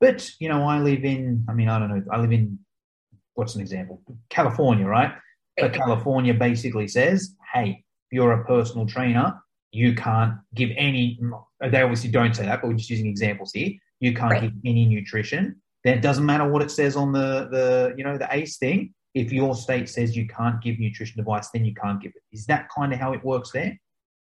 But, 0.00 0.30
you 0.38 0.48
know, 0.48 0.64
I 0.64 0.80
live 0.80 1.04
in, 1.04 1.44
I 1.48 1.52
mean, 1.52 1.68
I 1.68 1.78
don't 1.78 1.88
know, 1.88 2.02
I 2.10 2.18
live 2.18 2.32
in, 2.32 2.58
what's 3.34 3.54
an 3.54 3.60
example? 3.60 4.02
California, 4.30 4.86
right? 4.86 5.12
But 5.56 5.74
California 5.74 6.32
basically 6.32 6.88
says, 6.88 7.34
hey, 7.52 7.84
you're 8.10 8.32
a 8.32 8.44
personal 8.44 8.86
trainer. 8.86 9.42
You 9.72 9.94
can't 9.94 10.34
give 10.54 10.70
any, 10.76 11.20
they 11.60 11.82
obviously 11.82 12.10
don't 12.10 12.34
say 12.34 12.46
that, 12.46 12.62
but 12.62 12.68
we're 12.68 12.76
just 12.76 12.88
using 12.88 13.06
examples 13.06 13.52
here. 13.52 13.72
You 14.00 14.14
can't 14.14 14.32
right. 14.32 14.42
give 14.42 14.52
any 14.64 14.86
nutrition. 14.86 15.60
Then 15.84 15.98
it 15.98 16.00
doesn't 16.00 16.24
matter 16.24 16.48
what 16.48 16.62
it 16.62 16.70
says 16.70 16.96
on 16.96 17.12
the, 17.12 17.48
the, 17.50 17.94
you 17.96 18.04
know, 18.04 18.16
the 18.16 18.28
ACE 18.34 18.56
thing 18.56 18.94
if 19.14 19.32
your 19.32 19.54
state 19.54 19.88
says 19.88 20.16
you 20.16 20.26
can't 20.26 20.62
give 20.62 20.78
nutrition 20.78 21.18
advice, 21.20 21.48
then 21.50 21.64
you 21.64 21.74
can't 21.74 22.00
give 22.00 22.12
it. 22.14 22.22
Is 22.32 22.46
that 22.46 22.68
kind 22.74 22.92
of 22.92 22.98
how 22.98 23.12
it 23.12 23.24
works 23.24 23.50
there? 23.50 23.78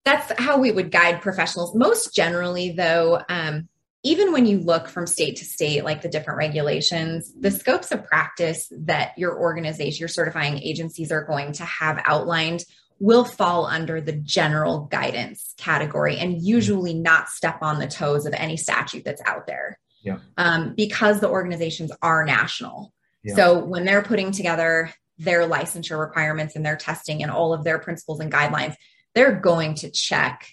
That's 0.05 0.33
how 0.39 0.59
we 0.59 0.73
would 0.73 0.91
guide 0.91 1.21
professionals. 1.21 1.75
Most 1.75 2.15
generally, 2.15 2.73
though, 2.73 3.21
um, 3.29 3.69
even 4.03 4.33
when 4.33 4.47
you 4.47 4.59
look 4.59 4.89
from 4.89 5.07
state 5.07 5.37
to 5.37 5.45
state, 5.45 5.85
like 5.85 6.03
the 6.03 6.09
different 6.09 6.39
regulations, 6.39 7.33
the 7.39 7.53
scopes 7.53 7.93
of 7.93 8.05
practice 8.05 8.71
that 8.73 9.17
your 9.17 9.39
organization, 9.39 10.01
your 10.01 10.09
certifying 10.09 10.59
agencies 10.59 11.13
are 11.13 11.25
going 11.25 11.53
to 11.53 11.65
have 11.65 12.03
outlined 12.05 12.65
will 12.99 13.25
fall 13.25 13.67
under 13.67 14.01
the 14.01 14.13
general 14.13 14.87
guidance 14.91 15.55
category 15.57 16.19
and 16.19 16.43
usually 16.43 16.95
not 16.95 17.29
step 17.29 17.59
on 17.63 17.79
the 17.79 17.87
toes 17.87 18.27
of 18.27 18.35
any 18.35 18.57
statute 18.57 19.05
that's 19.05 19.23
out 19.25 19.47
there. 19.47 19.79
Yeah. 20.03 20.19
Um, 20.37 20.75
because 20.77 21.21
the 21.21 21.29
organizations 21.29 21.93
are 22.03 22.25
national. 22.25 22.93
So 23.37 23.65
when 23.65 23.85
they're 23.85 24.03
putting 24.03 24.33
together 24.33 24.93
their 25.17 25.49
licensure 25.49 25.99
requirements 25.99 26.57
and 26.57 26.67
their 26.67 26.75
testing 26.77 27.23
and 27.23 27.31
all 27.31 27.55
of 27.55 27.63
their 27.63 27.79
principles 27.79 28.19
and 28.19 28.33
guidelines, 28.33 28.75
they're 29.15 29.39
going 29.39 29.75
to 29.77 29.91
check 29.91 30.49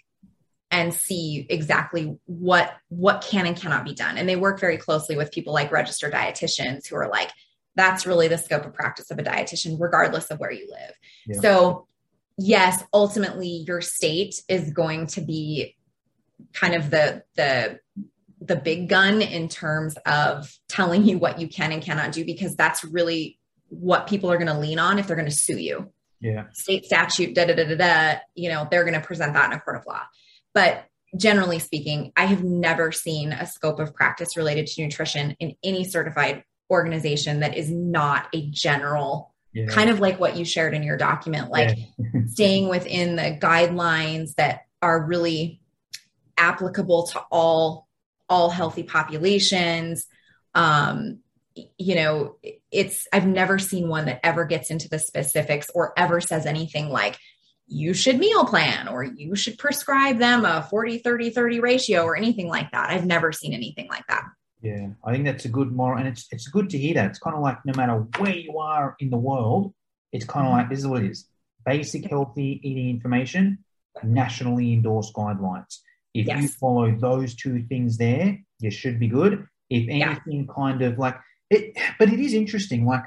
and 0.71 0.93
see 0.93 1.47
exactly 1.49 2.17
what 2.25 2.73
what 2.89 3.25
can 3.27 3.47
and 3.47 3.57
cannot 3.57 3.85
be 3.85 3.93
done. 3.93 4.17
And 4.17 4.29
they 4.29 4.35
work 4.35 4.59
very 4.59 4.77
closely 4.77 5.15
with 5.15 5.31
people 5.31 5.53
like 5.53 5.71
registered 5.71 6.13
dietitians 6.13 6.87
who 6.87 6.95
are 6.95 7.09
like, 7.09 7.31
that's 7.75 8.05
really 8.05 8.27
the 8.27 8.37
scope 8.37 8.65
of 8.65 8.73
practice 8.73 9.09
of 9.09 9.17
a 9.19 9.23
dietitian, 9.23 9.77
regardless 9.79 10.29
of 10.29 10.39
where 10.39 10.51
you 10.51 10.69
live. 10.69 10.93
Yeah. 11.27 11.41
So 11.41 11.87
yes, 12.37 12.83
ultimately 12.93 13.63
your 13.67 13.81
state 13.81 14.41
is 14.47 14.71
going 14.71 15.07
to 15.07 15.21
be 15.21 15.75
kind 16.53 16.75
of 16.75 16.89
the 16.89 17.23
the 17.35 17.79
the 18.41 18.55
big 18.55 18.87
gun 18.89 19.21
in 19.21 19.49
terms 19.49 19.97
of 20.05 20.51
telling 20.69 21.03
you 21.03 21.17
what 21.17 21.39
you 21.39 21.47
can 21.47 21.71
and 21.71 21.81
cannot 21.81 22.11
do 22.11 22.23
because 22.23 22.55
that's 22.55 22.83
really 22.83 23.37
what 23.67 24.07
people 24.07 24.31
are 24.31 24.37
going 24.37 24.47
to 24.47 24.57
lean 24.57 24.79
on 24.79 24.97
if 24.97 25.07
they're 25.07 25.15
going 25.15 25.29
to 25.29 25.35
sue 25.35 25.57
you. 25.57 25.91
Yeah. 26.21 26.45
State 26.53 26.85
statute, 26.85 27.33
da 27.33 27.45
da 27.45 27.55
da 27.55 27.65
da 27.65 27.75
da. 27.75 28.19
You 28.35 28.49
know, 28.49 28.67
they're 28.69 28.83
going 28.83 28.99
to 28.99 29.05
present 29.05 29.33
that 29.33 29.51
in 29.51 29.57
a 29.57 29.59
court 29.59 29.77
of 29.77 29.85
law. 29.87 30.01
But 30.53 30.85
generally 31.17 31.59
speaking, 31.59 32.11
I 32.15 32.25
have 32.25 32.43
never 32.43 32.91
seen 32.91 33.31
a 33.31 33.45
scope 33.45 33.79
of 33.79 33.93
practice 33.93 34.37
related 34.37 34.67
to 34.67 34.83
nutrition 34.83 35.35
in 35.39 35.55
any 35.63 35.83
certified 35.83 36.43
organization 36.69 37.39
that 37.39 37.57
is 37.57 37.71
not 37.71 38.27
a 38.33 38.47
general 38.49 39.33
yeah. 39.53 39.67
kind 39.67 39.89
of 39.89 39.99
like 39.99 40.19
what 40.19 40.37
you 40.37 40.45
shared 40.45 40.73
in 40.73 40.83
your 40.83 40.97
document, 40.97 41.49
like 41.49 41.77
yeah. 41.97 42.21
staying 42.27 42.69
within 42.69 43.15
the 43.15 43.37
guidelines 43.41 44.35
that 44.35 44.61
are 44.81 45.03
really 45.03 45.59
applicable 46.37 47.07
to 47.07 47.19
all 47.31 47.87
all 48.29 48.49
healthy 48.49 48.83
populations. 48.83 50.05
Um, 50.53 51.19
you 51.77 51.95
know, 51.95 52.37
it's, 52.71 53.07
I've 53.11 53.27
never 53.27 53.59
seen 53.59 53.87
one 53.87 54.05
that 54.05 54.19
ever 54.23 54.45
gets 54.45 54.69
into 54.69 54.89
the 54.89 54.99
specifics 54.99 55.69
or 55.73 55.93
ever 55.97 56.21
says 56.21 56.45
anything 56.45 56.89
like, 56.89 57.17
you 57.71 57.93
should 57.93 58.17
meal 58.17 58.45
plan 58.45 58.87
or 58.87 59.03
you 59.03 59.35
should 59.35 59.57
prescribe 59.57 60.17
them 60.17 60.43
a 60.43 60.65
40 60.69 60.99
30 60.99 61.29
30 61.29 61.59
ratio 61.59 62.03
or 62.03 62.17
anything 62.17 62.47
like 62.47 62.71
that. 62.71 62.89
I've 62.89 63.05
never 63.05 63.31
seen 63.31 63.53
anything 63.53 63.87
like 63.89 64.07
that. 64.07 64.23
Yeah, 64.61 64.87
I 65.05 65.11
think 65.13 65.25
that's 65.25 65.45
a 65.45 65.49
good 65.49 65.71
moral, 65.71 65.99
and 65.99 66.07
it's 66.07 66.27
it's 66.31 66.47
good 66.47 66.69
to 66.71 66.77
hear 66.77 66.95
that. 66.95 67.11
It's 67.11 67.19
kind 67.19 67.35
of 67.35 67.41
like 67.41 67.59
no 67.65 67.73
matter 67.77 68.05
where 68.17 68.35
you 68.35 68.57
are 68.57 68.95
in 68.99 69.09
the 69.09 69.17
world, 69.17 69.73
it's 70.11 70.25
kind 70.25 70.45
of 70.45 70.51
like 70.51 70.69
this 70.69 70.79
is 70.79 70.87
what 70.87 71.03
it 71.03 71.11
is: 71.11 71.27
basic 71.65 72.09
healthy 72.09 72.59
eating 72.63 72.89
information, 72.89 73.59
nationally 74.03 74.73
endorsed 74.73 75.13
guidelines. 75.13 75.77
If 76.13 76.27
you 76.27 76.47
follow 76.47 76.91
those 76.91 77.35
two 77.35 77.63
things 77.69 77.97
there, 77.97 78.37
you 78.59 78.71
should 78.71 78.99
be 78.99 79.07
good. 79.07 79.47
If 79.69 79.83
Yeah. 79.87 80.09
anything, 80.25 80.47
kind 80.47 80.81
of 80.81 80.97
like 80.97 81.15
it, 81.49 81.77
but 81.97 82.11
it 82.11 82.19
is 82.19 82.33
interesting. 82.33 82.85
Like 82.85 83.03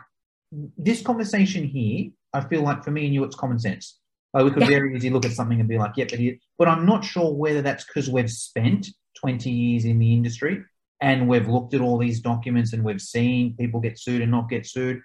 this 0.77 1.03
conversation 1.03 1.65
here, 1.65 2.11
I 2.33 2.41
feel 2.43 2.63
like 2.63 2.85
for 2.85 2.91
me 2.91 3.07
and 3.07 3.15
you, 3.15 3.25
it's 3.25 3.37
common 3.37 3.59
sense. 3.59 3.99
Like 4.35 4.45
we 4.45 4.51
could 4.51 4.63
Yeah. 4.63 4.69
very 4.69 4.97
easily 4.97 5.11
look 5.11 5.25
at 5.27 5.33
something 5.33 5.61
and 5.61 5.69
be 5.69 5.79
like, 5.79 5.93
yeah, 5.97 6.07
but 6.09 6.19
it, 6.21 6.39
but 6.59 6.69
I'm 6.69 6.87
not 6.87 7.05
sure 7.05 7.33
whether 7.35 7.63
that's 7.63 7.85
because 7.85 8.09
we've 8.09 8.31
spent 8.31 8.89
20 9.19 9.51
years 9.51 9.85
in 9.85 9.99
the 9.99 10.13
industry 10.13 10.63
and 11.01 11.29
we've 11.29 11.49
looked 11.49 11.75
at 11.75 11.81
all 11.81 11.99
these 11.99 12.21
documents 12.21 12.73
and 12.73 12.83
we've 12.83 13.01
seen 13.01 13.55
people 13.59 13.81
get 13.81 13.99
sued 13.99 14.23
and 14.23 14.31
not 14.31 14.49
get 14.49 14.67
sued. 14.67 15.01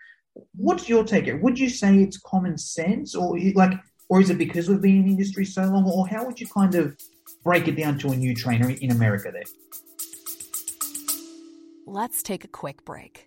What's 0.56 0.88
your 0.88 1.04
take? 1.04 1.30
Would 1.42 1.60
you 1.60 1.70
say 1.70 1.98
it's 1.98 2.18
common 2.20 2.58
sense, 2.58 3.16
or 3.16 3.38
like, 3.56 3.74
or 4.08 4.22
is 4.22 4.30
it 4.30 4.38
because 4.38 4.70
we've 4.70 4.82
been 4.82 4.98
in 4.98 5.06
the 5.06 5.12
industry 5.12 5.44
so 5.44 5.64
long, 5.64 5.86
or 5.86 6.08
how 6.08 6.26
would 6.26 6.40
you 6.40 6.48
kind 6.48 6.76
of 6.76 6.96
break 7.44 7.68
it 7.68 7.76
down 7.76 7.98
to 8.00 8.12
a 8.12 8.16
new 8.16 8.36
trainer 8.36 8.70
in 8.70 8.92
America? 8.92 9.32
There, 9.34 9.44
Let's 11.88 12.22
take 12.22 12.44
a 12.44 12.48
quick 12.48 12.86
break. 12.86 13.27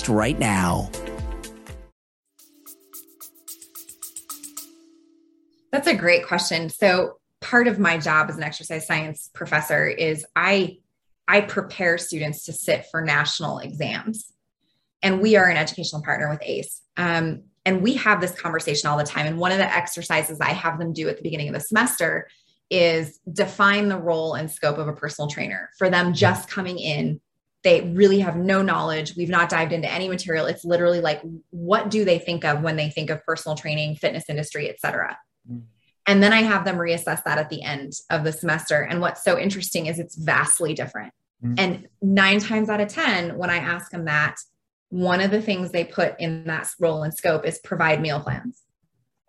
right 0.09 0.37
now. 0.37 0.89
That's 5.71 5.87
a 5.87 5.95
great 5.95 6.25
question. 6.27 6.69
So 6.69 7.19
part 7.39 7.67
of 7.67 7.79
my 7.79 7.97
job 7.97 8.29
as 8.29 8.37
an 8.37 8.43
exercise 8.43 8.85
science 8.85 9.29
professor 9.33 9.87
is 9.87 10.25
I 10.35 10.77
I 11.27 11.41
prepare 11.41 11.97
students 11.97 12.45
to 12.45 12.53
sit 12.53 12.87
for 12.91 13.01
national 13.01 13.59
exams. 13.59 14.33
And 15.01 15.21
we 15.21 15.37
are 15.37 15.45
an 15.45 15.55
educational 15.55 16.01
partner 16.03 16.29
with 16.29 16.41
ACE. 16.43 16.81
Um, 16.97 17.43
and 17.65 17.81
we 17.81 17.93
have 17.93 18.19
this 18.19 18.37
conversation 18.37 18.89
all 18.89 18.97
the 18.97 19.03
time. 19.03 19.27
And 19.27 19.37
one 19.37 19.51
of 19.51 19.57
the 19.57 19.75
exercises 19.75 20.41
I 20.41 20.49
have 20.49 20.77
them 20.77 20.93
do 20.93 21.07
at 21.07 21.17
the 21.17 21.23
beginning 21.23 21.47
of 21.47 21.53
the 21.53 21.61
semester 21.61 22.27
is 22.69 23.19
define 23.31 23.87
the 23.87 23.97
role 23.97 24.33
and 24.33 24.49
scope 24.49 24.77
of 24.77 24.87
a 24.87 24.93
personal 24.93 25.29
trainer 25.29 25.69
for 25.77 25.89
them 25.89 26.13
just 26.13 26.49
coming 26.49 26.79
in. 26.79 27.21
They 27.63 27.81
really 27.81 28.19
have 28.19 28.35
no 28.35 28.61
knowledge. 28.61 29.15
We've 29.15 29.29
not 29.29 29.49
dived 29.49 29.71
into 29.71 29.91
any 29.91 30.09
material. 30.09 30.47
It's 30.47 30.65
literally 30.65 30.99
like, 30.99 31.21
what 31.51 31.91
do 31.91 32.03
they 32.03 32.17
think 32.17 32.43
of 32.43 32.61
when 32.61 32.75
they 32.75 32.89
think 32.89 33.09
of 33.09 33.23
personal 33.23 33.55
training, 33.55 33.95
fitness 33.95 34.25
industry, 34.29 34.67
et 34.69 34.79
cetera? 34.79 35.17
And 36.07 36.23
then 36.23 36.33
I 36.33 36.41
have 36.41 36.65
them 36.65 36.77
reassess 36.77 37.23
that 37.23 37.37
at 37.37 37.49
the 37.49 37.61
end 37.61 37.93
of 38.09 38.23
the 38.23 38.31
semester. 38.31 38.81
And 38.81 38.99
what's 38.99 39.23
so 39.23 39.37
interesting 39.37 39.85
is 39.85 39.99
it's 39.99 40.15
vastly 40.15 40.73
different. 40.73 41.13
Mm. 41.43 41.55
And 41.59 41.87
nine 42.01 42.39
times 42.39 42.69
out 42.69 42.81
of 42.81 42.87
10, 42.87 43.37
when 43.37 43.51
I 43.51 43.57
ask 43.57 43.91
them 43.91 44.05
that, 44.05 44.37
one 44.89 45.21
of 45.21 45.31
the 45.31 45.41
things 45.41 45.71
they 45.71 45.85
put 45.85 46.19
in 46.19 46.45
that 46.45 46.67
role 46.79 47.03
and 47.03 47.13
scope 47.13 47.45
is 47.45 47.59
provide 47.59 48.01
meal 48.01 48.19
plans 48.19 48.61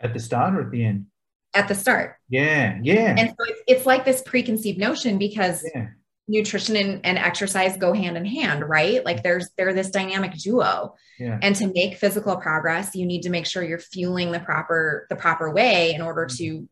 at 0.01 0.13
the 0.13 0.19
start 0.19 0.55
or 0.55 0.63
at 0.63 0.71
the 0.73 0.85
end? 0.85 1.07
at 1.55 1.69
the 1.69 1.75
start. 1.75 2.17
Yeah, 2.29 2.79
yeah, 2.83 3.15
And 3.19 3.29
so 3.29 3.45
it's, 3.47 3.61
it's 3.67 3.87
like 3.87 4.05
this 4.05 4.23
preconceived 4.23 4.79
notion 4.79 5.19
because 5.19 5.69
yeah, 5.75 5.89
nutrition 6.29 6.77
and, 6.77 7.01
and 7.05 7.19
exercise 7.19 7.77
go 7.77 7.93
hand 7.93 8.17
in 8.17 8.25
hand, 8.25 8.69
right? 8.69 9.05
Like 9.05 9.23
there's 9.23 9.51
they're 9.57 9.75
this 9.75 9.91
dynamic 9.91 10.33
duo. 10.35 10.95
yeah. 11.19 11.39
And 11.43 11.55
to 11.57 11.73
make 11.75 11.97
physical 11.97 12.37
progress, 12.37 12.95
you 12.95 13.07
need 13.07 13.23
to 13.23 13.31
make 13.31 13.47
sure 13.47 13.63
you're 13.63 13.79
fueling 13.79 14.33
the 14.33 14.41
proper 14.41 15.07
the 15.11 15.17
proper 15.17 15.53
way 15.53 15.93
in 15.95 16.01
order 16.01 16.27
to 16.39 16.69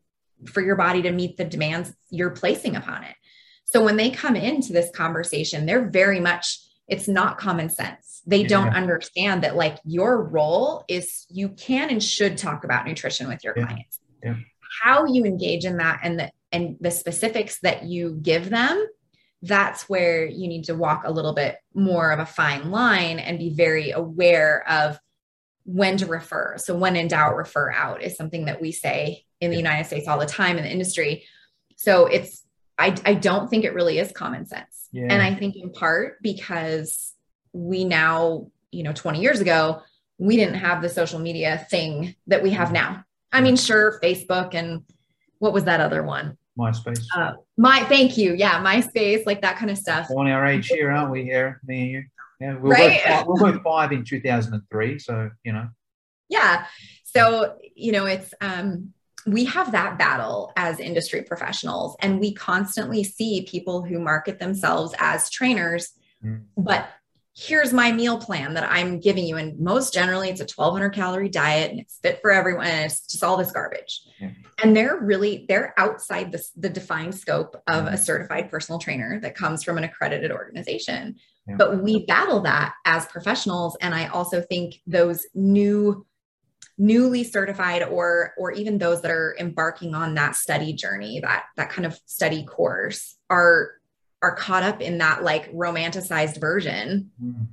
for 0.47 0.61
your 0.61 0.75
body 0.75 1.01
to 1.03 1.11
meet 1.11 1.37
the 1.37 1.45
demands 1.45 1.93
you're 2.09 2.31
placing 2.31 2.75
upon 2.75 3.03
it. 3.03 3.15
So 3.65 3.83
when 3.83 3.95
they 3.97 4.09
come 4.09 4.35
into 4.35 4.73
this 4.73 4.89
conversation, 4.93 5.65
they're 5.65 5.89
very 5.89 6.19
much 6.19 6.59
it's 6.87 7.07
not 7.07 7.37
common 7.37 7.69
sense. 7.69 8.21
They 8.27 8.43
don't 8.43 8.73
understand 8.75 9.43
that 9.43 9.55
like 9.55 9.77
your 9.85 10.21
role 10.23 10.83
is 10.89 11.25
you 11.29 11.49
can 11.49 11.89
and 11.89 12.03
should 12.03 12.37
talk 12.37 12.63
about 12.63 12.85
nutrition 12.85 13.27
with 13.27 13.43
your 13.43 13.53
Yeah. 13.57 13.65
clients. 13.65 13.99
Yeah. 14.23 14.35
How 14.83 15.05
you 15.05 15.25
engage 15.25 15.65
in 15.65 15.77
that 15.77 15.99
and 16.03 16.19
the 16.19 16.31
and 16.51 16.77
the 16.81 16.91
specifics 16.91 17.59
that 17.61 17.83
you 17.83 18.17
give 18.21 18.49
them 18.49 18.85
that's 19.41 19.89
where 19.89 20.25
you 20.25 20.47
need 20.47 20.65
to 20.65 20.75
walk 20.75 21.03
a 21.03 21.11
little 21.11 21.33
bit 21.33 21.57
more 21.73 22.11
of 22.11 22.19
a 22.19 22.25
fine 22.25 22.69
line 22.69 23.19
and 23.19 23.39
be 23.39 23.49
very 23.49 23.91
aware 23.91 24.67
of 24.69 24.99
when 25.65 25.97
to 25.97 26.05
refer. 26.05 26.57
So, 26.57 26.75
when 26.75 26.95
in 26.95 27.07
doubt, 27.07 27.35
refer 27.35 27.71
out 27.71 28.01
is 28.03 28.15
something 28.15 28.45
that 28.45 28.61
we 28.61 28.71
say 28.71 29.25
in 29.39 29.51
the 29.51 29.57
United 29.57 29.85
States 29.85 30.07
all 30.07 30.19
the 30.19 30.25
time 30.25 30.57
in 30.57 30.63
the 30.63 30.71
industry. 30.71 31.25
So, 31.75 32.05
it's, 32.05 32.45
I, 32.77 32.95
I 33.05 33.13
don't 33.15 33.49
think 33.49 33.63
it 33.63 33.73
really 33.73 33.97
is 33.97 34.11
common 34.11 34.45
sense. 34.45 34.89
Yeah. 34.91 35.07
And 35.09 35.21
I 35.21 35.35
think 35.35 35.55
in 35.55 35.71
part 35.71 36.21
because 36.21 37.13
we 37.53 37.83
now, 37.83 38.47
you 38.71 38.83
know, 38.83 38.93
20 38.93 39.21
years 39.21 39.39
ago, 39.39 39.81
we 40.17 40.35
didn't 40.35 40.55
have 40.55 40.81
the 40.81 40.89
social 40.89 41.19
media 41.19 41.65
thing 41.69 42.15
that 42.27 42.43
we 42.43 42.51
have 42.51 42.67
mm-hmm. 42.67 42.75
now. 42.75 43.05
I 43.31 43.41
mean, 43.41 43.55
sure, 43.55 43.99
Facebook 44.03 44.53
and 44.53 44.83
what 45.39 45.53
was 45.53 45.63
that 45.63 45.79
other 45.79 46.03
one? 46.03 46.37
MySpace. 46.59 47.03
Uh, 47.15 47.33
my 47.57 47.83
thank 47.85 48.17
you. 48.17 48.33
Yeah, 48.33 48.63
MySpace, 48.63 49.25
like 49.25 49.41
that 49.41 49.57
kind 49.57 49.71
of 49.71 49.77
stuff. 49.77 50.09
on 50.11 50.27
our 50.27 50.45
age 50.45 50.67
here, 50.67 50.91
aren't 50.91 51.11
we, 51.11 51.23
Here, 51.23 51.59
Me 51.65 51.81
and 51.81 51.89
you. 51.91 52.03
Yeah, 52.39 52.57
we're, 52.57 52.71
Right? 52.71 53.01
both, 53.25 53.39
we're 53.41 53.51
both 53.53 53.63
five 53.63 53.91
in 53.91 54.03
2003, 54.03 54.99
so 54.99 55.29
you 55.43 55.53
know. 55.53 55.67
Yeah. 56.29 56.65
So, 57.03 57.57
you 57.75 57.91
know, 57.91 58.05
it's 58.05 58.33
um 58.41 58.93
we 59.27 59.45
have 59.45 59.71
that 59.73 59.99
battle 59.99 60.51
as 60.57 60.79
industry 60.79 61.21
professionals 61.21 61.95
and 61.99 62.19
we 62.19 62.33
constantly 62.33 63.03
see 63.03 63.45
people 63.47 63.83
who 63.83 63.99
market 63.99 64.39
themselves 64.39 64.93
as 64.99 65.29
trainers 65.29 65.89
Mm. 66.23 66.43
but 66.55 66.87
here's 67.33 67.71
my 67.71 67.91
meal 67.91 68.17
plan 68.17 68.53
that 68.55 68.69
I'm 68.69 68.99
giving 68.99 69.25
you 69.25 69.37
and 69.37 69.57
most 69.57 69.93
generally 69.93 70.29
it's 70.29 70.41
a 70.41 70.43
1200 70.43 70.89
calorie 70.89 71.29
diet 71.29 71.71
and 71.71 71.79
it's 71.79 71.97
fit 72.03 72.19
for 72.21 72.31
everyone 72.31 72.67
and 72.67 72.91
it's 72.91 73.07
just 73.07 73.23
all 73.23 73.37
this 73.37 73.51
garbage. 73.51 74.01
Yeah. 74.19 74.31
And 74.61 74.75
they're 74.75 74.99
really 74.99 75.45
they're 75.47 75.73
outside 75.77 76.31
the, 76.33 76.43
the 76.57 76.69
defined 76.69 77.15
scope 77.15 77.55
of 77.67 77.85
Mm. 77.85 77.93
a 77.93 77.97
certified 77.97 78.51
personal 78.51 78.79
trainer 78.79 79.19
that 79.21 79.35
comes 79.35 79.63
from 79.63 79.77
an 79.77 79.85
accredited 79.85 80.31
organization. 80.31 81.15
Yeah. 81.47 81.55
But 81.57 81.81
we 81.81 82.05
battle 82.05 82.41
that 82.41 82.73
as 82.85 83.05
professionals 83.05 83.77
and 83.79 83.95
I 83.95 84.07
also 84.07 84.41
think 84.41 84.81
those 84.85 85.25
new 85.33 86.05
newly 86.77 87.23
certified 87.23 87.83
or 87.83 88.33
or 88.37 88.51
even 88.51 88.77
those 88.77 89.01
that 89.03 89.11
are 89.11 89.35
embarking 89.39 89.93
on 89.95 90.15
that 90.15 90.35
study 90.35 90.73
journey 90.73 91.19
that 91.21 91.43
that 91.55 91.69
kind 91.69 91.85
of 91.85 91.97
study 92.05 92.43
course 92.45 93.17
are 93.29 93.71
are 94.21 94.35
caught 94.35 94.63
up 94.63 94.81
in 94.81 94.97
that 94.99 95.23
like 95.23 95.51
romanticized 95.51 96.39
version 96.39 97.11
Mm. 97.21 97.47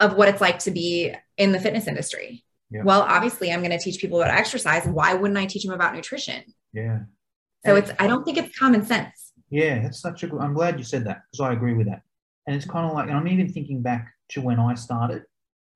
of 0.00 0.14
what 0.16 0.28
it's 0.28 0.40
like 0.40 0.58
to 0.60 0.70
be 0.70 1.12
in 1.36 1.52
the 1.52 1.60
fitness 1.60 1.86
industry 1.86 2.44
Yeah. 2.70 2.82
well 2.84 3.02
obviously 3.02 3.50
i'm 3.52 3.60
going 3.60 3.70
to 3.70 3.78
teach 3.78 4.00
people 4.00 4.20
about 4.20 4.34
exercise 4.36 4.86
why 4.86 5.14
wouldn't 5.14 5.38
i 5.38 5.46
teach 5.46 5.64
them 5.64 5.74
about 5.74 5.94
nutrition 5.94 6.42
Yeah. 6.72 7.00
so 7.64 7.74
And 7.74 7.78
it's 7.84 7.92
i 7.98 8.06
don't 8.06 8.24
think 8.24 8.36
it's 8.38 8.56
common 8.58 8.84
sense 8.84 9.32
Yeah, 9.50 9.82
that's 9.82 10.00
such 10.00 10.22
a 10.22 10.26
good. 10.28 10.40
I'm 10.40 10.54
glad 10.54 10.78
you 10.78 10.84
said 10.84 11.04
that 11.08 11.18
because 11.30 11.42
I 11.46 11.52
agree 11.52 11.74
with 11.74 11.86
that. 11.90 12.00
And 12.46 12.56
it's 12.56 12.64
kind 12.74 12.86
of 12.88 12.92
like, 12.96 13.06
and 13.08 13.16
I'm 13.18 13.28
even 13.28 13.48
thinking 13.52 13.82
back 13.82 14.02
to 14.32 14.40
when 14.40 14.58
I 14.58 14.72
started, 14.86 15.22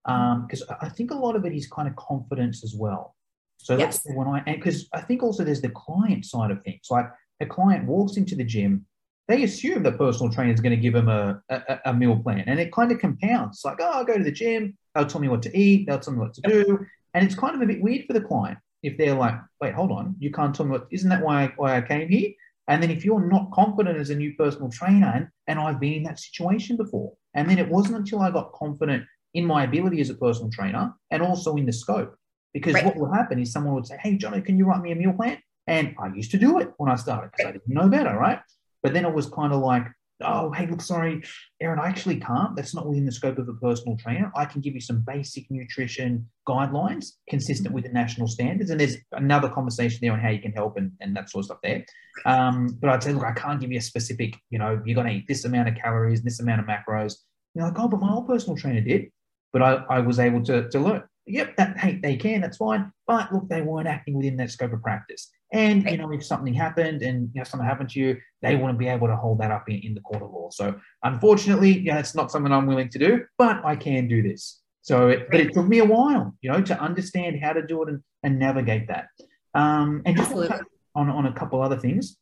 because 0.05 0.63
I 0.87 0.89
think 0.97 1.11
a 1.11 1.15
lot 1.25 1.37
of 1.37 1.45
it 1.45 1.53
is 1.53 1.67
kind 1.77 1.87
of 1.91 1.95
confidence 1.97 2.65
as 2.65 2.73
well. 2.75 3.15
So 3.59 3.77
Yes. 3.77 4.01
when 4.19 4.29
I, 4.35 4.39
because 4.57 4.79
I 4.99 5.03
think 5.07 5.23
also 5.23 5.45
there's 5.45 5.61
the 5.61 5.75
client 5.87 6.25
side 6.25 6.51
of 6.51 6.59
things. 6.63 6.87
Like 6.91 7.09
a 7.45 7.47
client 7.57 7.83
walks 7.87 8.17
into 8.17 8.35
the 8.35 8.45
gym, 8.55 8.87
they 9.29 9.43
assume 9.43 9.83
the 9.83 9.93
personal 9.93 10.33
trainer 10.33 10.53
is 10.53 10.61
going 10.61 10.75
to 10.75 10.81
give 10.81 10.93
them 10.93 11.09
a, 11.09 11.41
a, 11.51 11.81
a 11.87 11.95
meal 11.95 12.17
plan, 12.17 12.45
and 12.47 12.61
it 12.61 12.73
kind 12.73 12.93
of 12.93 12.99
compounds. 13.01 13.59
It's 13.59 13.65
like, 13.65 13.79
oh, 13.81 13.91
I'll 13.93 14.05
go 14.05 14.17
to 14.17 14.25
the 14.25 14.31
gym, 14.31 14.77
they'll 14.95 15.07
tell 15.07 15.21
me 15.21 15.29
what 15.29 15.43
to 15.43 15.57
eat, 15.59 15.87
they'll 15.87 15.99
tell 15.99 16.15
me 16.15 16.21
what 16.21 16.35
to 16.35 16.41
do, 16.43 16.87
and 17.15 17.25
it's 17.25 17.35
kind 17.35 17.55
of 17.55 17.63
a 17.63 17.67
bit 17.67 17.83
weird 17.83 18.07
for 18.07 18.13
the 18.13 18.21
client 18.21 18.59
if 18.83 18.97
they're 18.99 19.15
like, 19.15 19.35
wait, 19.61 19.75
hold 19.75 19.91
on, 19.91 20.15
you 20.19 20.31
can't 20.31 20.55
tell 20.55 20.67
me 20.67 20.73
what, 20.73 20.87
isn't 20.91 21.09
that 21.11 21.23
why 21.23 21.45
I, 21.45 21.53
why 21.57 21.77
I 21.77 21.81
came 21.81 22.09
here? 22.09 22.31
And 22.69 22.83
then 22.83 22.91
if 22.91 23.05
you're 23.05 23.27
not 23.27 23.51
confident 23.53 23.99
as 23.99 24.11
a 24.11 24.15
new 24.15 24.35
personal 24.35 24.71
trainer, 24.71 25.13
and, 25.15 25.29
and 25.47 25.59
I've 25.59 25.81
been 25.81 25.95
in 25.95 26.03
that 26.05 26.19
situation 26.21 26.77
before, 26.77 27.13
and 27.35 27.49
then 27.49 27.59
it 27.59 27.69
wasn't 27.69 27.97
until 27.97 28.21
I 28.21 28.31
got 28.31 28.53
confident 28.53 29.05
in 29.35 29.45
my 29.45 29.65
ability 29.65 30.01
as 30.01 30.11
a 30.11 30.15
personal 30.15 30.51
trainer 30.51 30.95
and 31.11 31.23
also 31.23 31.57
in 31.57 31.67
the 31.67 31.73
scope. 31.73 32.17
Because 32.53 32.75
Right. 32.75 32.85
what 32.87 32.97
would 32.97 33.15
happen 33.15 33.39
is 33.39 33.53
someone 33.53 33.75
would 33.75 33.87
say, 33.87 33.99
Hey, 34.01 34.17
Johnny, 34.17 34.41
can 34.41 34.57
you 34.57 34.65
write 34.65 34.81
me 34.81 34.93
a 34.93 34.95
meal 34.95 35.13
plan? 35.13 35.39
And 35.67 35.95
I 35.99 36.09
used 36.15 36.31
to 36.31 36.39
do 36.39 36.59
it 36.59 36.73
when 36.79 36.91
I 36.91 36.97
started 36.97 37.31
because 37.33 37.45
I 37.45 37.53
didn't 37.53 37.69
know 37.69 37.89
better, 37.89 38.17
right? 38.17 38.41
But 38.83 38.93
then 38.93 39.05
it 39.05 39.13
was 39.13 39.29
kind 39.29 39.53
of 39.53 39.61
like, 39.61 39.87
oh, 40.23 40.51
hey, 40.53 40.67
look, 40.67 40.81
sorry, 40.81 41.23
Aaron, 41.61 41.79
I 41.79 41.89
actually 41.89 42.19
can't. 42.19 42.57
That's 42.57 42.75
not 42.75 42.87
within 42.87 43.05
the 43.05 43.13
scope 43.13 43.39
of 43.39 43.49
a 43.49 43.55
personal 43.55 43.97
trainer. 43.97 44.33
I 44.35 44.45
can 44.47 44.61
give 44.61 44.75
you 44.75 44.81
some 44.81 45.05
basic 45.07 45.51
nutrition 45.51 46.29
guidelines 46.49 47.13
consistent 47.29 47.75
with 47.75 47.85
the 47.85 47.91
national 47.91 48.29
standards. 48.29 48.71
And 48.71 48.81
there's 48.81 48.97
another 49.13 49.49
conversation 49.49 49.99
there 50.01 50.13
on 50.13 50.21
how 50.21 50.31
you 50.31 50.41
can 50.41 50.53
help 50.53 50.77
and, 50.77 50.93
and 51.01 51.15
that 51.17 51.31
sort 51.31 51.43
of 51.43 51.47
stuff 51.47 51.59
there. 51.63 51.85
Um, 52.25 52.79
but 52.81 52.91
I'd 52.91 53.03
say, 53.03 53.13
look, 53.13 53.25
I 53.25 53.33
can't 53.33 53.61
give 53.61 53.71
you 53.71 53.79
a 53.79 53.83
specific, 53.83 54.37
you 54.51 54.59
know, 54.59 54.81
you're 54.85 54.95
going 54.95 55.07
to 55.07 55.13
eat 55.13 55.29
this 55.29 55.45
amount 55.45 55.69
of 55.69 55.75
calories, 55.75 56.23
this 56.23 56.41
amount 56.41 56.61
of 56.61 56.67
macros. 56.67 57.15
You're 57.55 57.67
like, 57.67 57.79
oh, 57.79 57.89
but 57.89 58.01
my 58.01 58.11
old 58.11 58.27
personal 58.27 58.57
trainer 58.57 58.81
did. 58.81 59.11
But 59.53 59.63
I, 59.63 59.85
I 59.91 60.01
was 60.01 60.19
able 60.19 60.43
to, 60.45 60.69
to 60.69 60.79
learn. 60.79 61.03
Yep, 61.27 61.57
that, 61.57 61.79
hey, 61.79 61.99
they 62.01 62.17
can, 62.17 62.41
that's 62.41 62.59
fine. 62.59 62.93
But 63.07 63.33
look, 63.33 63.49
they 63.49 63.63
weren't 63.63 63.89
acting 63.89 64.15
within 64.15 64.37
that 64.37 64.51
scope 64.51 64.73
of 64.73 64.83
practice. 64.83 65.31
And 65.53 65.85
you 65.89 65.97
know, 65.97 66.13
if 66.13 66.25
something 66.25 66.55
happened 66.55 67.03
and 67.03 67.31
you 67.33 67.41
know 67.41 67.45
something 67.45 67.67
happened 67.67 67.91
to 67.91 68.01
you, 68.01 68.17
they 68.43 68.57
wouldn't 68.57 68.79
be 68.79 68.89
able 68.89 69.07
to 69.09 69.17
hold 69.17 69.41
that 69.41 69.51
up 69.51 69.69
in, 69.69 69.77
in 69.77 69.95
the 69.95 70.01
court 70.01 70.23
of 70.23 70.31
law. 70.31 70.51
So 70.51 70.75
unfortunately, 71.03 71.81
yeah, 71.81 71.99
it's 71.99 72.15
not 72.15 72.31
something 72.31 72.53
I'm 72.53 72.67
willing 72.67 72.89
to 72.91 72.99
do, 72.99 73.25
but 73.39 73.65
I 73.65 73.77
can 73.77 74.09
do 74.09 74.23
this. 74.23 74.61
So, 74.83 75.09
it, 75.09 75.29
but 75.31 75.41
it 75.41 75.53
took 75.53 75.67
me 75.67 75.79
a 75.79 75.85
while, 75.85 76.35
you 76.43 76.51
know, 76.51 76.63
to 76.63 76.81
understand 76.81 77.41
how 77.43 77.53
to 77.53 77.67
do 77.67 77.83
it 77.83 77.89
and, 77.89 78.03
and 78.23 78.39
navigate 78.39 78.87
that. 78.89 79.07
Um, 79.55 80.03
and 80.05 80.17
just 80.17 80.33
on, 80.33 81.11
on 81.11 81.27
a 81.27 81.33
couple 81.33 81.61
other 81.61 81.77
things 81.77 82.19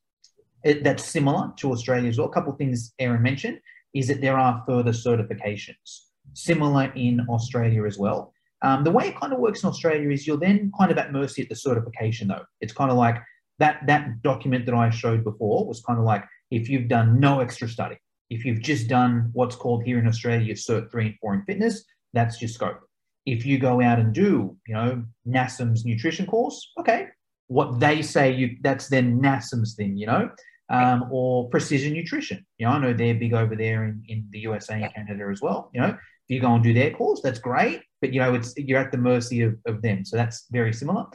it, 0.64 0.82
that's 0.82 1.04
similar 1.04 1.52
to 1.56 1.72
Australia 1.72 2.08
as 2.08 2.18
well. 2.18 2.28
A 2.28 2.32
couple 2.32 2.52
of 2.52 2.58
things 2.58 2.92
Erin 2.98 3.22
mentioned 3.22 3.60
is 3.94 4.08
that 4.08 4.20
there 4.20 4.38
are 4.38 4.62
further 4.66 4.92
certifications 4.92 6.04
similar 6.32 6.92
in 6.96 7.20
Australia 7.28 7.84
as 7.84 7.98
well. 7.98 8.33
Um, 8.62 8.84
the 8.84 8.90
way 8.90 9.08
it 9.08 9.16
kind 9.20 9.32
of 9.32 9.40
works 9.40 9.62
in 9.62 9.68
Australia 9.68 10.10
is 10.10 10.26
you're 10.26 10.38
then 10.38 10.70
kind 10.78 10.90
of 10.90 10.98
at 10.98 11.12
mercy 11.12 11.42
at 11.42 11.48
the 11.48 11.56
certification, 11.56 12.28
though. 12.28 12.44
It's 12.60 12.72
kind 12.72 12.90
of 12.90 12.96
like 12.96 13.16
that 13.58 13.86
that 13.86 14.22
document 14.22 14.66
that 14.66 14.74
I 14.74 14.90
showed 14.90 15.22
before 15.24 15.66
was 15.66 15.82
kind 15.82 15.98
of 15.98 16.04
like 16.04 16.24
if 16.50 16.68
you've 16.68 16.88
done 16.88 17.20
no 17.20 17.40
extra 17.40 17.68
study, 17.68 17.96
if 18.30 18.44
you've 18.44 18.62
just 18.62 18.88
done 18.88 19.30
what's 19.32 19.56
called 19.56 19.84
here 19.84 19.98
in 19.98 20.06
Australia 20.06 20.46
your 20.46 20.56
Cert 20.56 20.90
three 20.90 21.06
and 21.06 21.14
four 21.20 21.34
in 21.34 21.42
fitness, 21.44 21.84
that's 22.12 22.40
your 22.40 22.48
scope. 22.48 22.80
If 23.26 23.46
you 23.46 23.58
go 23.58 23.80
out 23.80 23.98
and 23.98 24.12
do, 24.12 24.56
you 24.66 24.74
know, 24.74 25.04
NASM's 25.26 25.84
nutrition 25.84 26.26
course, 26.26 26.72
okay, 26.78 27.08
what 27.48 27.80
they 27.80 28.02
say 28.02 28.32
you 28.32 28.56
that's 28.62 28.88
then 28.88 29.20
NASM's 29.20 29.74
thing, 29.74 29.96
you 29.96 30.06
know, 30.06 30.30
um, 30.70 31.08
or 31.10 31.48
precision 31.50 31.92
nutrition. 31.92 32.44
You 32.58 32.66
know, 32.66 32.72
I 32.72 32.78
know 32.78 32.92
they're 32.92 33.14
big 33.14 33.34
over 33.34 33.54
there 33.54 33.84
in, 33.84 34.02
in 34.08 34.26
the 34.30 34.40
USA 34.40 34.82
and 34.82 34.94
Canada 34.94 35.28
as 35.30 35.40
well. 35.40 35.70
You 35.74 35.80
know, 35.82 35.98
you 36.28 36.40
go 36.40 36.54
and 36.54 36.64
do 36.64 36.72
their 36.72 36.90
course, 36.90 37.20
that's 37.22 37.38
great 37.38 37.82
but 38.04 38.12
you 38.12 38.20
know, 38.20 38.34
it's 38.34 38.52
you're 38.58 38.78
at 38.78 38.92
the 38.92 38.98
mercy 38.98 39.40
of, 39.40 39.56
of 39.64 39.80
them. 39.80 40.04
So 40.04 40.14
that's 40.14 40.44
very 40.50 40.74
similar. 40.74 41.06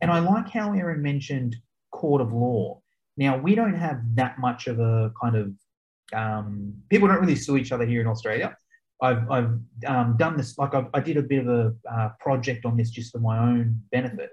And 0.00 0.10
I 0.10 0.20
like 0.20 0.48
how 0.48 0.72
Erin 0.72 1.02
mentioned 1.02 1.56
court 1.90 2.22
of 2.22 2.32
law. 2.32 2.80
Now 3.18 3.36
we 3.36 3.54
don't 3.54 3.74
have 3.74 4.00
that 4.14 4.38
much 4.38 4.66
of 4.66 4.80
a 4.80 5.12
kind 5.20 5.36
of 5.36 5.52
um, 6.18 6.72
people 6.88 7.06
don't 7.06 7.20
really 7.20 7.36
sue 7.36 7.58
each 7.58 7.70
other 7.70 7.84
here 7.84 8.00
in 8.00 8.06
Australia. 8.06 8.56
I've, 9.02 9.30
I've 9.30 9.50
um, 9.86 10.16
done 10.16 10.38
this 10.38 10.56
like 10.56 10.74
I've, 10.74 10.86
i 10.94 11.00
did 11.00 11.18
a 11.18 11.22
bit 11.22 11.46
of 11.46 11.48
a 11.48 11.74
uh, 11.92 12.08
project 12.18 12.64
on 12.64 12.78
this 12.78 12.88
just 12.88 13.12
for 13.12 13.18
my 13.18 13.38
own 13.38 13.82
benefit 13.92 14.30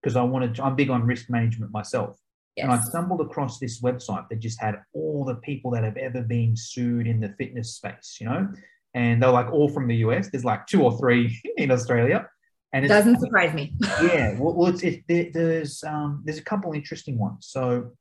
because 0.00 0.14
I 0.14 0.22
wanted 0.22 0.54
to, 0.54 0.64
I'm 0.64 0.76
big 0.76 0.88
on 0.88 1.02
risk 1.02 1.28
management 1.28 1.72
myself. 1.72 2.16
Yes. 2.56 2.62
And 2.62 2.72
I 2.72 2.78
stumbled 2.78 3.22
across 3.22 3.58
this 3.58 3.82
website 3.82 4.28
that 4.28 4.38
just 4.38 4.60
had 4.60 4.76
all 4.94 5.24
the 5.24 5.34
people 5.34 5.72
that 5.72 5.82
have 5.82 5.96
ever 5.96 6.22
been 6.22 6.54
sued 6.56 7.08
in 7.08 7.18
the 7.18 7.34
fitness 7.36 7.74
space, 7.74 8.18
you 8.20 8.28
know, 8.28 8.48
and 8.96 9.22
they're 9.22 9.30
like 9.30 9.52
all 9.52 9.68
from 9.68 9.86
the 9.86 9.96
US. 9.96 10.30
There's 10.30 10.44
like 10.44 10.66
two 10.66 10.82
or 10.82 10.98
three 10.98 11.40
in 11.58 11.70
Australia, 11.70 12.28
and 12.72 12.84
it 12.84 12.88
doesn't 12.88 13.20
surprise 13.20 13.54
me. 13.54 13.74
yeah, 14.02 14.36
well, 14.38 14.54
well 14.54 14.74
it's, 14.74 14.82
it, 14.82 15.32
there's 15.32 15.84
um, 15.84 16.22
there's 16.24 16.38
a 16.38 16.44
couple 16.44 16.72
interesting 16.72 17.18
ones. 17.18 17.46
So 17.48 17.92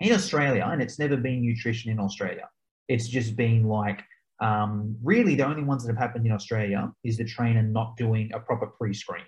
in 0.00 0.12
Australia, 0.12 0.68
and 0.70 0.82
it's 0.82 0.98
never 0.98 1.16
been 1.16 1.40
nutrition 1.40 1.90
in 1.90 1.98
Australia. 1.98 2.48
It's 2.88 3.08
just 3.08 3.36
been 3.36 3.64
like 3.64 4.02
um, 4.40 4.96
really 5.02 5.36
the 5.36 5.46
only 5.46 5.62
ones 5.62 5.84
that 5.84 5.92
have 5.92 5.98
happened 5.98 6.26
in 6.26 6.32
Australia 6.32 6.92
is 7.04 7.16
the 7.16 7.24
trainer 7.24 7.62
not 7.62 7.96
doing 7.96 8.30
a 8.34 8.40
proper 8.40 8.66
pre-screen. 8.66 9.24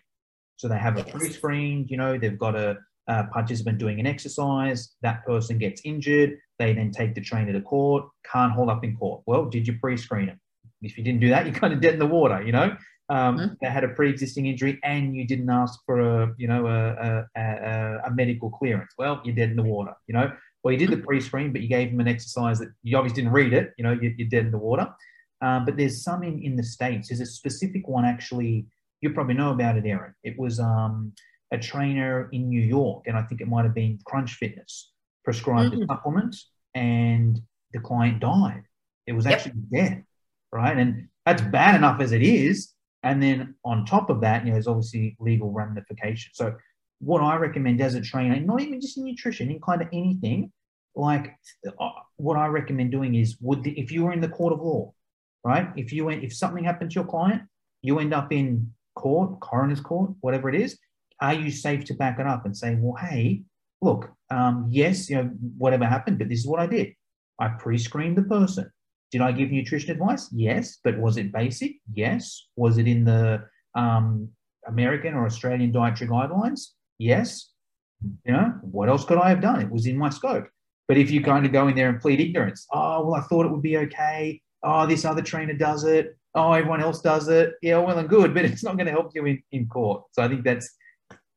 So 0.57 0.66
they 0.66 0.79
have 0.79 0.96
a 0.96 1.03
yes. 1.03 1.11
pre-screen. 1.11 1.87
You 1.88 1.96
know, 1.96 2.18
they've 2.18 2.38
got 2.38 2.57
a, 2.57 2.77
a 3.07 3.24
participant 3.24 3.79
doing 3.79 4.00
an 4.00 4.07
exercise. 4.07 4.94
That 5.03 5.24
person 5.24 5.59
gets 5.59 5.83
injured. 5.85 6.38
They 6.59 6.72
then 6.72 6.90
take 6.90 7.14
the 7.14 7.20
trainer 7.20 7.53
to 7.53 7.61
court. 7.61 8.09
Can't 8.31 8.53
hold 8.53 8.70
up 8.70 8.83
in 8.83 8.96
court. 8.96 9.22
Well, 9.27 9.44
did 9.44 9.68
you 9.68 9.79
pre-screen 9.79 10.29
it? 10.29 10.38
If 10.85 10.99
you 10.99 11.05
didn't 11.05 11.20
do 11.20 11.29
that, 11.31 11.47
you're 11.47 11.55
kind 11.55 11.73
of 11.73 11.81
dead 11.81 11.94
in 11.94 11.99
the 11.99 12.07
water, 12.07 12.42
you 12.42 12.53
know. 12.53 12.77
Um, 13.11 13.38
mm-hmm. 13.38 13.55
They 13.61 13.68
had 13.68 13.85
a 13.85 13.88
pre-existing 13.88 14.47
injury, 14.47 14.81
and 14.83 15.14
you 15.14 15.27
didn't 15.27 15.51
ask 15.51 15.79
for 15.85 16.01
a, 16.01 16.35
you 16.38 16.49
know, 16.49 16.66
a, 16.66 17.27
a, 17.37 18.01
a, 18.07 18.11
medical 18.11 18.51
clearance. 18.51 18.92
Well, 18.97 19.20
you're 19.25 19.35
dead 19.35 19.51
in 19.51 19.57
the 19.57 19.62
water, 19.62 19.94
you 20.07 20.14
know. 20.14 20.33
Well, 20.62 20.73
you 20.73 20.79
did 20.79 20.90
the 20.90 20.97
mm-hmm. 20.97 21.05
pre-screen, 21.05 21.53
but 21.53 21.61
you 21.61 21.68
gave 21.68 21.90
them 21.90 22.01
an 22.01 22.09
exercise 22.09 22.59
that 22.61 22.68
you 22.83 22.97
obviously 22.97 23.23
didn't 23.23 23.35
read 23.35 23.53
it. 23.53 23.75
You 23.77 23.85
know, 23.85 23.92
you, 23.92 24.14
are 24.18 24.29
dead 24.31 24.47
in 24.47 24.51
the 24.51 24.59
water. 24.59 24.88
Um, 25.42 25.66
but 25.66 25.77
there's 25.77 26.03
some 26.03 26.23
in, 26.23 26.42
in 26.42 26.57
the 26.57 26.62
states. 26.62 27.09
There's 27.09 27.20
a 27.20 27.27
specific 27.27 27.87
one 27.87 28.07
actually. 28.07 28.66
You 29.03 29.11
probably 29.11 29.35
know 29.35 29.51
about 29.51 29.77
it, 29.77 29.85
Erin. 29.85 30.14
It 30.23 30.38
was 30.38 30.59
um, 30.59 31.12
a 31.53 31.59
trainer 31.59 32.31
in 32.33 32.49
New 32.49 32.62
York, 32.62 33.05
and 33.07 33.18
I 33.18 33.23
think 33.23 33.42
it 33.42 33.49
might 33.49 33.64
have 33.64 33.75
been 33.75 33.99
Crunch 34.07 34.37
Fitness 34.37 34.92
prescribed 35.23 35.75
mm-hmm. 35.75 35.83
a 35.83 35.87
supplement, 35.87 36.37
and 36.75 37.40
the 37.73 37.81
client 37.81 38.20
died. 38.20 38.62
It 39.07 39.12
was 39.12 39.27
actually 39.27 39.55
yep. 39.70 39.90
death 39.90 40.03
right? 40.55 40.79
And 40.79 41.09
that's 41.27 41.43
bad 41.43 41.75
enough 41.75 42.01
as 42.01 42.12
it 42.12 42.23
is. 42.23 42.73
And 43.03 43.23
then 43.23 43.57
on 43.64 43.85
top 43.85 44.09
of 44.09 44.21
that, 44.23 44.43
you 44.43 44.47
know, 44.47 44.55
there's 44.55 44.69
obviously 44.69 45.17
legal 45.19 45.51
ramifications. 45.51 46.37
So 46.37 46.55
what 47.01 47.21
I 47.21 47.37
recommend 47.37 47.81
as 47.81 47.97
a 47.97 48.01
trainer, 48.01 48.38
not 48.40 48.62
even 48.62 48.81
just 48.81 48.97
in 48.97 49.05
nutrition, 49.05 49.51
in 49.51 49.61
kind 49.61 49.83
of 49.83 49.88
anything, 49.93 50.53
like 50.95 51.35
uh, 51.67 51.88
what 52.17 52.37
I 52.37 52.47
recommend 52.47 52.93
doing 52.93 53.17
is 53.17 53.37
would 53.40 53.64
the, 53.64 53.79
if 53.79 53.90
you 53.90 54.05
were 54.05 54.12
in 54.12 54.21
the 54.21 54.29
court 54.29 54.53
of 54.53 54.61
law, 54.62 54.95
right? 55.43 55.69
If 55.77 55.93
you 55.93 56.07
went, 56.07 56.23
if 56.23 56.33
something 56.33 56.64
happened 56.64 56.93
to 56.93 56.95
your 56.95 57.05
client, 57.05 57.43
you 57.83 57.99
end 57.99 58.14
up 58.14 58.33
in 58.33 58.73
court, 58.95 59.40
coroner's 59.40 59.81
court, 59.81 60.12
whatever 60.21 60.49
it 60.49 60.55
is, 60.55 60.79
are 61.21 61.35
you 61.35 61.51
safe 61.51 61.85
to 61.87 61.95
back 61.95 62.21
it 62.21 62.27
up 62.27 62.47
and 62.47 62.57
say, 62.57 62.77
well, 62.79 62.97
hey, 62.97 63.43
look, 63.83 64.11
um, 64.31 64.69
yes, 64.71 65.11
you 65.11 65.17
know, 65.17 65.31
whatever 65.59 65.85
happened, 65.85 66.19
but 66.19 66.29
this 66.29 66.38
is 66.38 66.47
what 66.47 66.61
I 66.61 66.67
did. 66.67 66.95
I 67.38 67.49
pre-screened 67.49 68.17
the 68.17 68.23
person. 68.23 68.71
Did 69.14 69.20
I 69.20 69.31
give 69.31 69.53
nutrition 69.53 69.92
advice? 69.92 70.29
Yes. 70.33 70.79
But 70.83 70.98
was 70.98 71.18
it 71.18 71.31
basic? 71.33 71.77
Yes. 71.92 72.48
Was 72.57 72.79
it 72.79 72.88
in 72.88 73.05
the 73.05 73.44
um, 73.77 74.29
American 74.66 75.14
or 75.14 75.24
Australian 75.24 75.70
dietary 75.70 76.11
guidelines? 76.11 76.70
Yes. 76.98 77.53
You 78.24 78.33
know, 78.33 78.59
what 78.62 78.88
else 78.88 79.05
could 79.05 79.18
I 79.18 79.29
have 79.29 79.40
done? 79.40 79.61
It 79.61 79.70
was 79.70 79.87
in 79.87 79.96
my 79.96 80.11
scope. 80.11 80.48
But 80.88 80.98
if 80.98 81.12
you 81.12 81.22
kind 81.22 81.46
of 81.46 81.53
go 81.53 81.68
in 81.68 81.77
there 81.77 81.90
and 81.90 82.00
plead 82.00 82.18
ignorance, 82.18 82.66
oh, 82.72 83.07
well, 83.07 83.14
I 83.14 83.20
thought 83.20 83.46
it 83.46 83.53
would 83.53 83.62
be 83.62 83.77
okay. 83.87 84.42
Oh, 84.64 84.85
this 84.85 85.05
other 85.05 85.22
trainer 85.22 85.55
does 85.55 85.85
it. 85.85 86.18
Oh, 86.35 86.50
everyone 86.50 86.83
else 86.83 87.00
does 87.00 87.29
it. 87.29 87.53
Yeah, 87.62 87.79
well 87.79 87.96
and 87.96 88.09
good, 88.09 88.35
but 88.35 88.44
it's 88.44 88.64
not 88.64 88.77
going 88.77 88.87
to 88.87 88.92
help 88.92 89.12
you 89.14 89.24
in, 89.27 89.40
in 89.53 89.68
court. 89.68 90.03
So 90.11 90.24
I 90.24 90.29
think 90.29 90.42
that's 90.42 90.68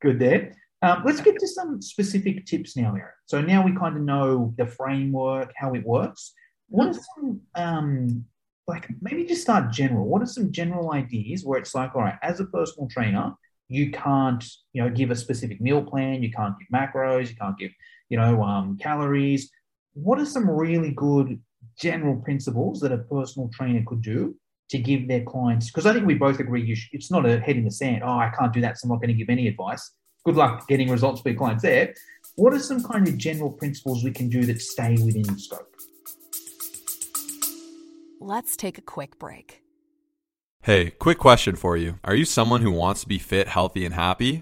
good 0.02 0.18
there. 0.18 0.56
Um, 0.82 1.04
let's 1.06 1.22
get 1.22 1.38
to 1.38 1.48
some 1.48 1.80
specific 1.80 2.48
tips 2.48 2.76
now, 2.76 2.96
Erin. 2.96 3.14
So 3.28 3.40
now 3.40 3.64
we 3.64 3.76
kind 3.76 3.96
of 3.96 4.02
know 4.02 4.56
the 4.58 4.66
framework, 4.66 5.54
how 5.56 5.76
it 5.76 5.86
works 5.86 6.34
what 6.70 6.88
are 6.88 7.00
some 7.16 7.42
um 7.56 8.26
like 8.68 8.88
maybe 9.02 9.24
just 9.24 9.42
start 9.42 9.72
general. 9.72 10.06
What 10.06 10.22
are 10.22 10.28
some 10.28 10.52
general 10.52 10.92
ideas 10.92 11.46
where 11.46 11.60
it's 11.60 11.74
like 11.74 11.96
all 11.96 12.02
right 12.02 12.20
as 12.22 12.40
a 12.40 12.46
personal 12.46 12.90
trainer 12.90 13.34
you 13.70 13.92
can't 13.92 14.46
you 14.74 14.82
know 14.82 14.90
give 14.90 15.12
a 15.12 15.16
specific 15.16 15.60
meal 15.60 15.84
plan 15.84 16.24
you 16.24 16.32
can't 16.32 16.56
give 16.58 16.68
macros 16.74 17.30
you 17.30 17.36
can't 17.36 17.58
give 17.58 17.72
you 18.10 18.18
know 18.18 18.44
um, 18.44 18.78
calories. 18.78 19.50
What 19.94 20.20
are 20.20 20.26
some 20.26 20.50
really 20.50 20.92
good 20.92 21.42
general 21.78 22.18
principles 22.18 22.80
that 22.82 22.92
a 22.92 22.98
personal 22.98 23.50
trainer 23.54 23.84
could 23.86 24.02
do 24.02 24.36
to 24.70 24.78
give 24.78 25.08
their 25.08 25.24
clients 25.24 25.68
because 25.68 25.86
i 25.86 25.94
think 25.94 26.06
we 26.06 26.14
both 26.14 26.40
agree 26.40 26.76
should, 26.76 26.90
it's 26.92 27.10
not 27.10 27.26
a 27.26 27.40
head 27.40 27.56
in 27.56 27.64
the 27.64 27.72
sand 27.72 28.02
oh 28.04 28.20
i 28.20 28.30
can't 28.38 28.52
do 28.52 28.60
that 28.60 28.78
so 28.78 28.86
i'm 28.86 28.90
not 28.90 28.98
going 28.98 29.08
to 29.08 29.14
give 29.14 29.30
any 29.30 29.48
advice. 29.48 29.92
Good 30.26 30.36
luck 30.36 30.68
getting 30.68 30.90
results 30.90 31.22
for 31.22 31.30
your 31.30 31.38
clients 31.38 31.64
there. 31.64 31.94
What 32.36 32.54
are 32.54 32.60
some 32.60 32.84
kind 32.84 33.08
of 33.08 33.18
general 33.18 33.50
principles 33.50 34.04
we 34.04 34.12
can 34.12 34.28
do 34.28 34.44
that 34.46 34.62
stay 34.62 34.98
within 35.02 35.38
scope 35.40 35.74
Let's 38.20 38.56
take 38.58 38.80
a 38.80 38.82
quick 38.82 39.20
break. 39.20 39.62
Hey, 40.64 40.90
quick 40.90 41.20
question 41.20 41.56
for 41.56 41.78
you. 41.78 42.00
Are 42.04 42.16
you 42.16 42.26
someone 42.26 42.62
who 42.62 42.72
wants 42.72 43.02
to 43.02 43.08
be 43.08 43.20
fit, 43.20 43.48
healthy, 43.48 43.86
and 43.86 43.94
happy? 43.94 44.42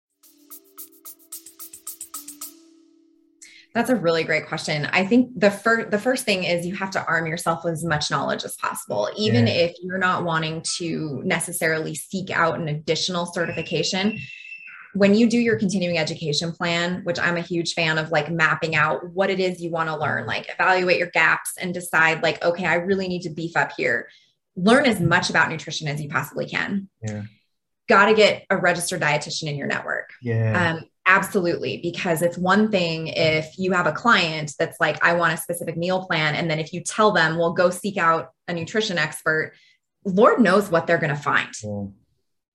That's 3.73 3.89
a 3.89 3.95
really 3.95 4.23
great 4.23 4.47
question. 4.47 4.85
I 4.91 5.05
think 5.05 5.39
the 5.39 5.49
first 5.49 5.91
the 5.91 5.99
first 5.99 6.25
thing 6.25 6.43
is 6.43 6.65
you 6.65 6.75
have 6.75 6.91
to 6.91 7.05
arm 7.05 7.25
yourself 7.25 7.63
with 7.63 7.73
as 7.73 7.85
much 7.85 8.11
knowledge 8.11 8.43
as 8.43 8.55
possible, 8.57 9.09
even 9.15 9.47
yeah. 9.47 9.53
if 9.53 9.75
you're 9.81 9.97
not 9.97 10.25
wanting 10.25 10.63
to 10.77 11.21
necessarily 11.23 11.95
seek 11.95 12.31
out 12.31 12.59
an 12.59 12.67
additional 12.67 13.25
certification. 13.25 14.19
When 14.93 15.15
you 15.15 15.29
do 15.29 15.37
your 15.37 15.57
continuing 15.57 15.97
education 15.97 16.51
plan, 16.51 17.05
which 17.05 17.17
I'm 17.17 17.37
a 17.37 17.41
huge 17.41 17.73
fan 17.73 17.97
of 17.97 18.11
like 18.11 18.29
mapping 18.29 18.75
out 18.75 19.09
what 19.09 19.29
it 19.29 19.39
is 19.39 19.61
you 19.61 19.71
want 19.71 19.87
to 19.87 19.95
learn, 19.95 20.25
like 20.25 20.49
evaluate 20.49 20.97
your 20.97 21.09
gaps 21.11 21.53
and 21.57 21.73
decide 21.73 22.21
like 22.21 22.43
okay, 22.43 22.65
I 22.65 22.75
really 22.75 23.07
need 23.07 23.21
to 23.21 23.29
beef 23.29 23.55
up 23.55 23.71
here. 23.77 24.09
Learn 24.57 24.85
as 24.85 24.99
much 24.99 25.29
about 25.29 25.49
nutrition 25.49 25.87
as 25.87 26.01
you 26.01 26.09
possibly 26.09 26.45
can. 26.45 26.89
Yeah. 27.01 27.23
Got 27.87 28.07
to 28.07 28.15
get 28.15 28.45
a 28.49 28.57
registered 28.57 29.01
dietitian 29.01 29.47
in 29.47 29.55
your 29.55 29.67
network. 29.67 30.09
Yeah. 30.21 30.73
Um, 30.73 30.83
Absolutely. 31.11 31.77
Because 31.77 32.21
it's 32.21 32.37
one 32.37 32.71
thing 32.71 33.07
if 33.07 33.57
you 33.57 33.73
have 33.73 33.85
a 33.85 33.91
client 33.91 34.53
that's 34.57 34.79
like, 34.79 35.03
I 35.03 35.13
want 35.13 35.33
a 35.33 35.37
specific 35.37 35.75
meal 35.75 36.05
plan. 36.05 36.35
And 36.35 36.49
then 36.49 36.57
if 36.57 36.71
you 36.71 36.79
tell 36.79 37.11
them, 37.11 37.37
well, 37.37 37.51
go 37.51 37.69
seek 37.69 37.97
out 37.97 38.29
a 38.47 38.53
nutrition 38.53 38.97
expert, 38.97 39.53
Lord 40.05 40.39
knows 40.39 40.71
what 40.71 40.87
they're 40.87 40.97
going 40.97 41.13
to 41.13 41.21
find. 41.21 41.49
Yeah. 41.61 41.83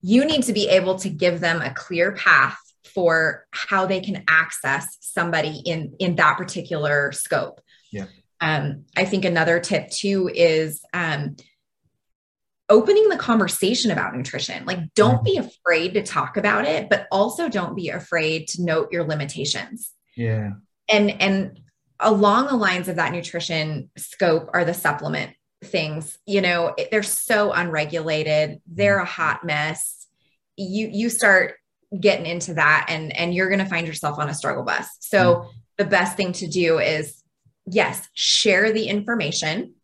You 0.01 0.25
need 0.25 0.45
to 0.45 0.55
be 0.55 0.71
able 0.71 0.95
to 1.01 1.11
give 1.11 1.41
them 1.41 1.61
a 1.61 1.75
clear 1.75 2.13
path 2.13 2.59
for 2.95 3.47
how 3.51 3.85
they 3.85 4.01
can 4.01 4.25
access 4.27 4.97
somebody 5.01 5.61
in 5.67 5.95
in 5.99 6.17
that 6.17 6.39
particular 6.39 7.13
scope. 7.13 7.61
Yeah. 7.93 8.07
Um, 8.41 8.85
I 8.97 9.05
think 9.05 9.27
another 9.27 9.61
tip 9.61 9.91
too 9.91 10.31
is 10.35 10.81
um, 10.95 11.37
opening 12.69 13.09
the 13.09 13.17
conversation 13.17 13.91
about 13.91 14.15
nutrition. 14.15 14.65
Like, 14.65 14.95
don't 14.95 15.23
be 15.25 15.39
mm-hmm. 15.39 15.47
afraid 15.47 15.95
to 15.95 16.03
talk 16.03 16.37
about 16.37 16.65
it, 16.65 16.89
but 16.89 17.07
also 17.11 17.49
don't 17.49 17.77
be 17.77 17.91
afraid 17.91 18.49
to 18.49 18.65
note 18.65 18.91
your 18.91 19.05
limitations. 19.05 19.93
Yeah. 20.17 20.53
And, 20.89 21.11
and 21.21 21.61
along 22.01 22.47
the 22.47 22.57
lines 22.57 22.89
of 22.89 22.97
that 22.97 23.13
nutrition 23.13 23.91
scope 23.97 24.51
are 24.53 24.65
the 24.65 24.75
supplement 24.75 25.33
things. 25.65 26.19
You 26.27 26.41
know, 26.41 26.75
they're 26.91 27.03
so 27.03 27.53
unregulated, 27.53 28.61
they're 28.67 28.99
a 28.99 29.05
hot 29.05 29.45
mess. 29.45 30.07
You, 30.57 30.89
you 30.93 31.09
start 31.09 31.55
getting 31.99 32.27
into 32.27 32.55
that 32.55 32.87
and, 32.89 33.17
and 33.17 33.35
you're 33.35 33.49
going 33.49 33.61
to 33.61 33.67
find 33.67 33.87
yourself 33.87 34.19
on 34.19 34.29
a 34.29 34.35
struggle 34.35 34.65
bus. 34.65 34.89
So, 35.01 35.35
mm. 35.35 35.49
the 35.79 35.85
best 35.85 36.17
thing 36.17 36.33
to 36.33 36.47
do 36.47 36.79
is, 36.79 37.23
yes, 37.67 38.09
share 38.13 38.73
the 38.73 38.89
information 38.89 39.75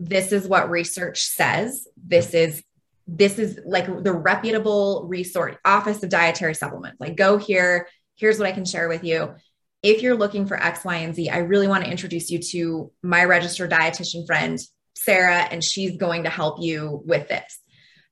this 0.00 0.32
is 0.32 0.48
what 0.48 0.70
research 0.70 1.22
says. 1.22 1.86
This 2.02 2.32
is 2.34 2.64
this 3.06 3.38
is 3.38 3.60
like 3.66 3.86
the 4.02 4.12
reputable 4.12 5.06
resource 5.08 5.56
office 5.64 6.02
of 6.02 6.08
dietary 6.08 6.54
supplements. 6.54 7.00
Like 7.00 7.16
go 7.16 7.36
here. 7.36 7.88
Here's 8.16 8.38
what 8.38 8.48
i 8.48 8.52
can 8.52 8.64
share 8.64 8.88
with 8.88 9.04
you. 9.04 9.34
If 9.82 10.02
you're 10.02 10.16
looking 10.16 10.46
for 10.46 10.60
x 10.60 10.84
y 10.84 10.96
and 10.96 11.14
z 11.14 11.28
i 11.28 11.38
really 11.38 11.68
want 11.68 11.84
to 11.84 11.90
introduce 11.90 12.30
you 12.30 12.38
to 12.38 12.90
my 13.02 13.24
registered 13.24 13.70
dietitian 13.70 14.26
friend 14.26 14.58
sarah 14.96 15.46
and 15.50 15.62
she's 15.62 15.96
going 15.96 16.24
to 16.24 16.30
help 16.30 16.60
you 16.60 17.02
with 17.04 17.28
this. 17.28 17.58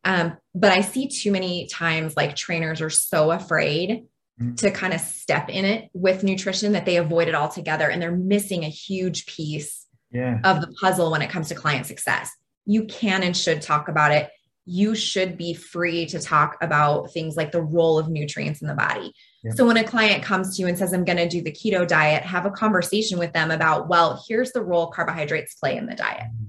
Um, 0.05 0.37
but 0.55 0.73
i 0.73 0.83
see 0.83 1.09
too 1.09 1.33
many 1.33 1.69
times 1.69 2.17
like 2.17 2.37
trainers 2.37 2.83
are 2.83 2.91
so 2.91 3.31
afraid 3.31 4.05
mm-hmm. 4.41 4.55
to 4.57 4.71
kind 4.71 4.93
of 4.93 5.01
step 5.01 5.49
in 5.49 5.65
it 5.65 5.89
with 5.95 6.23
nutrition 6.23 6.73
that 6.73 6.85
they 6.85 6.97
avoid 6.97 7.29
it 7.29 7.35
altogether 7.35 7.89
and 7.89 8.01
they're 8.01 8.13
missing 8.13 8.65
a 8.65 8.69
huge 8.69 9.27
piece 9.27 9.87
yeah. 10.11 10.41
of 10.45 10.61
the 10.61 10.73
puzzle 10.81 11.11
when 11.11 11.23
it 11.23 11.31
comes 11.31 11.49
to 11.49 11.55
client 11.55 11.87
success. 11.87 12.31
You 12.67 12.85
can 12.85 13.23
and 13.23 13.37
should 13.37 13.63
talk 13.63 13.89
about 13.89 14.13
it. 14.13 14.31
You 14.67 14.95
should 14.95 15.39
be 15.39 15.55
free 15.55 16.05
to 16.07 16.19
talk 16.19 16.59
about 16.61 17.11
things 17.13 17.37
like 17.37 17.53
the 17.53 17.63
role 17.63 17.99
of 17.99 18.09
nutrients 18.09 18.61
in 18.61 18.69
the 18.69 18.75
body. 18.75 19.15
Yeah. 19.43 19.53
So 19.53 19.67
when 19.67 19.79
a 19.79 19.85
client 19.85 20.23
comes 20.23 20.57
to 20.57 20.63
you 20.63 20.69
and 20.69 20.77
says, 20.77 20.93
I'm 20.93 21.07
going 21.07 21.17
to 21.17 21.29
do 21.29 21.41
the 21.41 21.53
keto 21.53 21.89
diet, 21.89 22.23
have 22.25 22.45
a 22.45 22.51
conversation 22.51 23.19
with 23.19 23.33
them 23.33 23.51
about, 23.51 23.89
well, 23.89 24.23
here's 24.29 24.53
the 24.53 24.63
role 24.63 24.89
carbohydrates 24.89 25.55
play 25.55 25.77
in 25.77 25.87
the 25.87 25.95
diet. 25.95 26.25
Mm-hmm. 26.25 26.45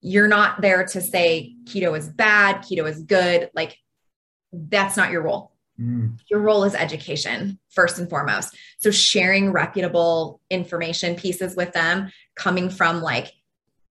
You're 0.00 0.28
not 0.28 0.62
there 0.62 0.86
to 0.86 1.00
say 1.00 1.54
keto 1.64 1.98
is 1.98 2.08
bad, 2.08 2.62
keto 2.62 2.88
is 2.88 3.02
good. 3.02 3.50
Like, 3.54 3.76
that's 4.52 4.96
not 4.96 5.10
your 5.10 5.22
role. 5.22 5.55
Mm. 5.80 6.18
Your 6.30 6.40
role 6.40 6.64
is 6.64 6.74
education, 6.74 7.58
first 7.70 7.98
and 7.98 8.08
foremost. 8.08 8.56
So, 8.78 8.90
sharing 8.90 9.52
reputable 9.52 10.40
information 10.50 11.16
pieces 11.16 11.54
with 11.54 11.72
them 11.72 12.10
coming 12.34 12.70
from 12.70 13.02
like, 13.02 13.32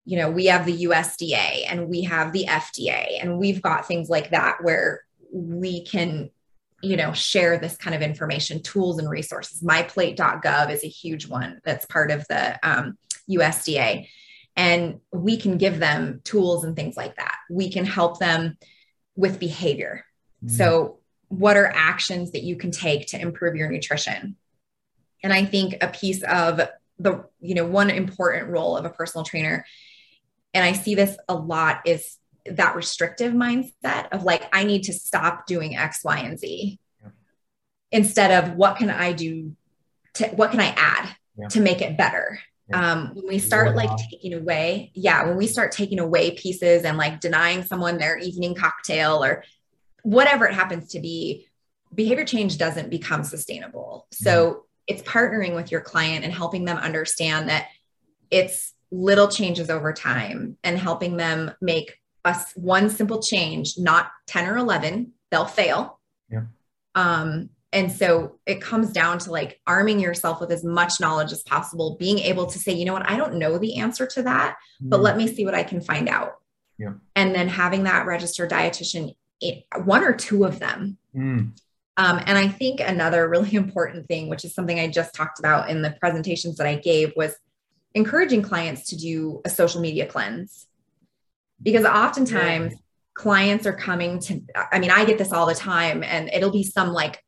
you 0.05 0.19
know, 0.19 0.31
we 0.31 0.47
have 0.47 0.67
the 0.67 0.85
USDA 0.85 1.65
and 1.69 1.89
we 1.89 2.03
have 2.03 2.33
the 2.33 2.47
FDA, 2.47 3.19
and 3.21 3.39
we've 3.39 3.63
got 3.63 3.87
things 3.87 4.09
like 4.09 4.31
that 4.31 4.59
where 4.63 5.03
we 5.33 5.85
can, 5.85 6.31
you 6.83 6.97
know, 6.97 7.13
share 7.13 7.59
this 7.59 7.77
kind 7.77 7.95
of 7.95 8.03
information, 8.03 8.63
tools 8.63 8.99
and 8.99 9.11
resources. 9.11 9.63
Myplate.gov 9.63 10.71
is 10.71 10.85
a 10.85 10.89
huge 10.89 11.27
one 11.29 11.61
that's 11.65 11.87
part 11.87 12.11
of 12.11 12.27
the 12.29 12.59
um, 12.63 12.97
USDA. 13.29 14.09
And 14.57 15.01
we 15.13 15.37
can 15.37 15.59
give 15.59 15.81
them 15.81 16.21
tools 16.23 16.63
and 16.65 16.77
things 16.77 16.97
like 16.97 17.17
that. 17.17 17.37
We 17.51 17.71
can 17.71 17.85
help 17.85 18.21
them 18.21 18.57
with 19.17 19.41
behavior. 19.41 20.05
Mm. 20.45 20.51
So, 20.51 20.99
what 21.39 21.57
are 21.57 21.67
actions 21.67 22.33
that 22.33 22.43
you 22.43 22.57
can 22.57 22.71
take 22.71 23.09
to 23.09 23.21
improve 23.21 23.57
your 23.57 23.71
nutrition? 23.71 24.37
And 25.23 25.33
I 25.33 25.45
think 25.45 25.77
a 25.81 25.89
piece 25.89 26.23
of 26.23 26.61
the, 26.99 27.25
you 27.41 27.55
know, 27.55 27.67
one 27.67 27.91
important 27.91 28.49
role 28.49 28.77
of 28.77 28.85
a 28.85 28.91
personal 28.91 29.25
trainer, 29.25 29.65
and 30.53 30.65
I 30.65 30.73
see 30.73 30.95
this 30.95 31.17
a 31.29 31.35
lot, 31.35 31.81
is 31.87 32.19
that 32.47 32.77
restrictive 32.77 33.33
mindset 33.33 34.09
of 34.13 34.23
like, 34.23 34.45
I 34.53 34.65
need 34.65 34.85
to 34.85 34.93
stop 34.93 35.47
doing 35.47 35.77
X, 35.77 36.05
Y, 36.05 36.19
and 36.19 36.39
Z 36.39 36.79
yeah. 37.03 37.09
instead 37.91 38.45
of 38.45 38.55
what 38.55 38.77
can 38.77 38.91
I 38.91 39.13
do 39.13 39.57
to, 40.15 40.29
what 40.29 40.51
can 40.51 40.61
I 40.61 40.75
add 40.77 41.17
yeah. 41.37 41.49
to 41.49 41.61
make 41.61 41.81
it 41.81 41.97
better? 41.97 42.39
Yeah. 42.69 42.93
Um, 42.93 43.11
when 43.15 43.27
we 43.27 43.39
start 43.39 43.75
like 43.75 43.91
taking 44.11 44.35
away, 44.35 44.93
yeah, 44.95 45.27
when 45.27 45.37
we 45.37 45.47
start 45.47 45.73
taking 45.73 45.99
away 45.99 46.31
pieces 46.31 46.85
and 46.85 46.97
like 46.97 47.21
denying 47.21 47.63
someone 47.63 47.99
their 47.99 48.17
evening 48.19 48.55
cocktail 48.55 49.25
or 49.25 49.45
whatever 50.05 50.47
it 50.47 50.55
happens 50.55 50.91
to 50.91 51.01
be, 51.01 51.49
behavior 51.93 52.25
change 52.25 52.59
doesn't 52.59 52.91
become 52.91 53.25
sustainable. 53.25 54.07
So 54.13 54.67
it's 54.87 55.03
partnering 55.03 55.55
with 55.55 55.73
your 55.73 55.81
client 55.81 56.25
and 56.25 56.33
helping 56.33 56.65
them 56.65 56.77
understand 56.77 57.49
that 57.49 57.69
it's 58.31 58.73
little 58.91 59.29
changes 59.29 59.71
over 59.71 59.93
time 59.93 60.57
and 60.63 60.79
helping 60.79 61.17
them 61.17 61.53
make 61.61 61.99
us 62.25 62.53
one 62.55 62.91
simple 62.91 63.23
change, 63.23 63.75
not 63.79 64.11
10 64.27 64.47
or 64.47 64.59
11, 64.59 65.13
they'll 65.31 65.47
fail. 65.47 65.99
Yeah. 66.31 66.45
Um, 66.95 67.49
and 67.73 67.91
so 67.91 68.39
it 68.47 68.61
comes 68.61 68.93
down 68.93 69.19
to 69.21 69.33
like 69.33 69.61
arming 69.67 70.01
yourself 70.01 70.41
with 70.41 70.53
as 70.53 70.63
much 70.63 71.01
knowledge 71.01 71.33
as 71.33 71.43
possible, 71.43 71.97
being 71.99 72.19
able 72.21 72.47
to 72.47 72.59
say, 72.59 72.73
you 72.73 72.85
know 72.85 72.93
what, 72.93 73.11
I 73.11 73.17
don't 73.17 73.35
know 73.35 73.59
the 73.59 73.79
answer 73.79 74.07
to 74.07 74.23
that, 74.23 74.57
but 74.81 75.01
mm. 75.01 75.03
let 75.03 75.17
me 75.17 75.27
see 75.27 75.45
what 75.45 75.55
I 75.55 75.65
can 75.65 75.81
find 75.81 76.09
out. 76.09 76.35
Yeah. 76.79 76.93
And 77.17 77.35
then 77.35 77.49
having 77.49 77.85
that 77.85 78.07
registered 78.07 78.51
dietitian 78.51 79.17
one 79.85 80.05
or 80.05 80.15
two 80.15 80.45
of 80.45 80.59
them. 80.59 80.99
Mm. 81.15 81.59
Um, 81.97 82.21
and 82.27 82.37
I 82.39 82.49
think 82.49 82.81
another 82.81 83.29
really 83.29 83.55
important 83.55 84.09
thing, 84.09 84.29
which 84.29 84.45
is 84.45 84.55
something 84.55 84.79
I 84.79 84.89
just 84.89 85.15
talked 85.15 85.39
about 85.39 85.71
in 85.71 85.83
the 85.83 85.97
presentations 86.01 86.57
that 86.57 86.67
I 86.67 86.77
gave, 86.77 87.13
was 87.17 87.35
encouraging 87.95 88.43
clients 88.43 88.89
to 88.89 88.97
do 88.97 89.41
a 89.45 89.51
social 89.51 89.81
media 89.81 90.07
cleanse. 90.07 90.67
Because 91.63 91.85
oftentimes 91.85 92.73
yeah. 92.73 92.79
clients 93.15 93.67
are 93.67 93.73
coming 93.73 94.19
to, 94.21 94.43
I 94.73 94.79
mean, 94.81 94.91
I 94.91 95.05
get 95.05 95.19
this 95.19 95.33
all 95.33 95.47
the 95.47 95.55
time, 95.55 96.03
and 96.03 96.29
it'll 96.33 96.51
be 96.51 96.65
some 96.65 96.93
like 96.93 97.23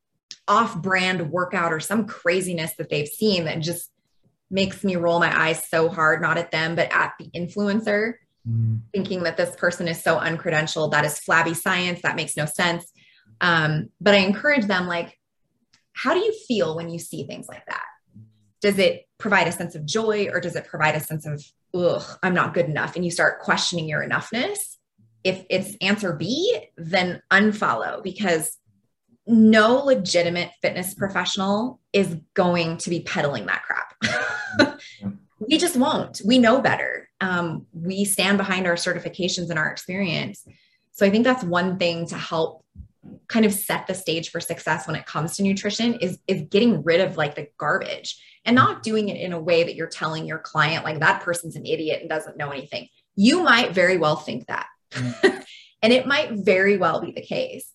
off 0.48 0.80
brand 0.80 1.30
workout 1.30 1.72
or 1.72 1.80
some 1.80 2.06
craziness 2.06 2.74
that 2.76 2.90
they've 2.90 3.08
seen 3.08 3.44
that 3.44 3.60
just 3.60 3.90
makes 4.50 4.84
me 4.84 4.96
roll 4.96 5.18
my 5.18 5.40
eyes 5.40 5.68
so 5.68 5.88
hard, 5.88 6.20
not 6.20 6.38
at 6.38 6.50
them, 6.50 6.74
but 6.74 6.92
at 6.92 7.14
the 7.18 7.30
influencer 7.36 8.14
mm. 8.48 8.80
thinking 8.92 9.22
that 9.24 9.36
this 9.36 9.54
person 9.56 9.88
is 9.88 10.02
so 10.02 10.18
uncredentialed. 10.18 10.92
That 10.92 11.04
is 11.04 11.18
flabby 11.18 11.54
science. 11.54 12.02
That 12.02 12.16
makes 12.16 12.36
no 12.36 12.46
sense. 12.46 12.90
Um, 13.40 13.90
but 14.00 14.14
I 14.14 14.18
encourage 14.18 14.66
them, 14.66 14.86
like, 14.86 15.18
how 15.92 16.14
do 16.14 16.20
you 16.20 16.34
feel 16.46 16.76
when 16.76 16.88
you 16.88 16.98
see 16.98 17.24
things 17.24 17.46
like 17.48 17.64
that? 17.66 17.84
Does 18.60 18.78
it 18.78 19.06
provide 19.18 19.48
a 19.48 19.52
sense 19.52 19.74
of 19.74 19.86
joy 19.86 20.28
or 20.32 20.40
does 20.40 20.56
it 20.56 20.66
provide 20.66 20.94
a 20.94 21.00
sense 21.00 21.26
of, 21.26 21.42
ugh, 21.74 22.18
I'm 22.22 22.34
not 22.34 22.54
good 22.54 22.66
enough? 22.66 22.96
And 22.96 23.04
you 23.04 23.10
start 23.10 23.40
questioning 23.40 23.88
your 23.88 24.06
enoughness. 24.06 24.58
If 25.24 25.44
it's 25.50 25.76
answer 25.80 26.12
B, 26.12 26.58
then 26.76 27.20
unfollow 27.30 28.02
because 28.02 28.56
no 29.26 29.76
legitimate 29.76 30.50
fitness 30.62 30.94
professional 30.94 31.80
is 31.92 32.16
going 32.34 32.76
to 32.78 32.90
be 32.90 33.00
peddling 33.00 33.46
that 33.46 33.64
crap. 33.64 34.78
we 35.48 35.58
just 35.58 35.76
won't. 35.76 36.20
We 36.24 36.38
know 36.38 36.60
better. 36.60 37.08
Um, 37.20 37.66
we 37.72 38.04
stand 38.04 38.38
behind 38.38 38.66
our 38.66 38.74
certifications 38.74 39.50
and 39.50 39.58
our 39.58 39.70
experience. 39.70 40.46
So 40.92 41.06
I 41.06 41.10
think 41.10 41.24
that's 41.24 41.44
one 41.44 41.78
thing 41.78 42.06
to 42.08 42.16
help 42.16 42.64
kind 43.28 43.44
of 43.44 43.52
set 43.52 43.86
the 43.86 43.94
stage 43.94 44.30
for 44.30 44.40
success 44.40 44.86
when 44.86 44.96
it 44.96 45.06
comes 45.06 45.36
to 45.36 45.42
nutrition 45.42 45.94
is 45.94 46.18
is 46.26 46.42
getting 46.50 46.82
rid 46.82 47.00
of 47.00 47.16
like 47.16 47.34
the 47.34 47.48
garbage 47.58 48.20
and 48.44 48.54
not 48.54 48.82
doing 48.82 49.08
it 49.08 49.16
in 49.16 49.32
a 49.32 49.40
way 49.40 49.64
that 49.64 49.74
you're 49.74 49.88
telling 49.88 50.26
your 50.26 50.38
client 50.38 50.84
like 50.84 51.00
that 51.00 51.22
person's 51.22 51.56
an 51.56 51.66
idiot 51.66 52.00
and 52.00 52.08
doesn't 52.08 52.36
know 52.36 52.50
anything. 52.50 52.88
You 53.14 53.42
might 53.42 53.72
very 53.72 53.98
well 53.98 54.16
think 54.16 54.46
that. 54.46 54.66
Mm. 54.92 55.44
and 55.82 55.92
it 55.92 56.06
might 56.06 56.32
very 56.32 56.76
well 56.76 57.00
be 57.00 57.12
the 57.12 57.22
case. 57.22 57.70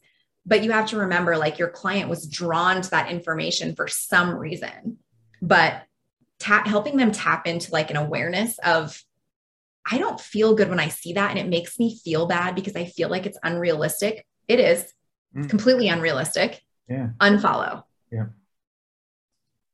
But 0.46 0.64
you 0.64 0.72
have 0.72 0.88
to 0.88 0.98
remember 0.98 1.38
like 1.38 1.60
your 1.60 1.70
client 1.70 2.10
was 2.10 2.28
drawn 2.28 2.82
to 2.82 2.90
that 2.92 3.12
information 3.12 3.76
for 3.76 3.88
some 3.88 4.36
reason. 4.36 4.98
But 5.42 5.84
tap 6.42 6.68
helping 6.68 6.98
them 6.98 7.12
tap 7.12 7.48
into 7.48 7.72
like 7.72 7.90
an 7.92 7.98
awareness 7.98 8.58
of 8.60 9.02
I 9.90 9.98
don't 9.98 10.20
feel 10.20 10.54
good 10.56 10.70
when 10.70 10.80
I 10.80 10.90
see 10.90 11.14
that 11.14 11.32
and 11.32 11.40
it 11.40 11.48
makes 11.48 11.80
me 11.80 11.98
feel 12.04 12.28
bad 12.28 12.56
because 12.56 12.76
I 12.76 12.86
feel 12.86 13.10
like 13.10 13.26
it's 13.26 13.38
unrealistic. 13.44 14.26
It 14.48 14.60
is 14.60 14.92
Mm. 15.36 15.50
completely 15.50 15.88
unrealistic. 15.88 16.62
Yeah. 16.90 17.12
Unfollow. 17.22 17.84
Yeah. 18.12 18.26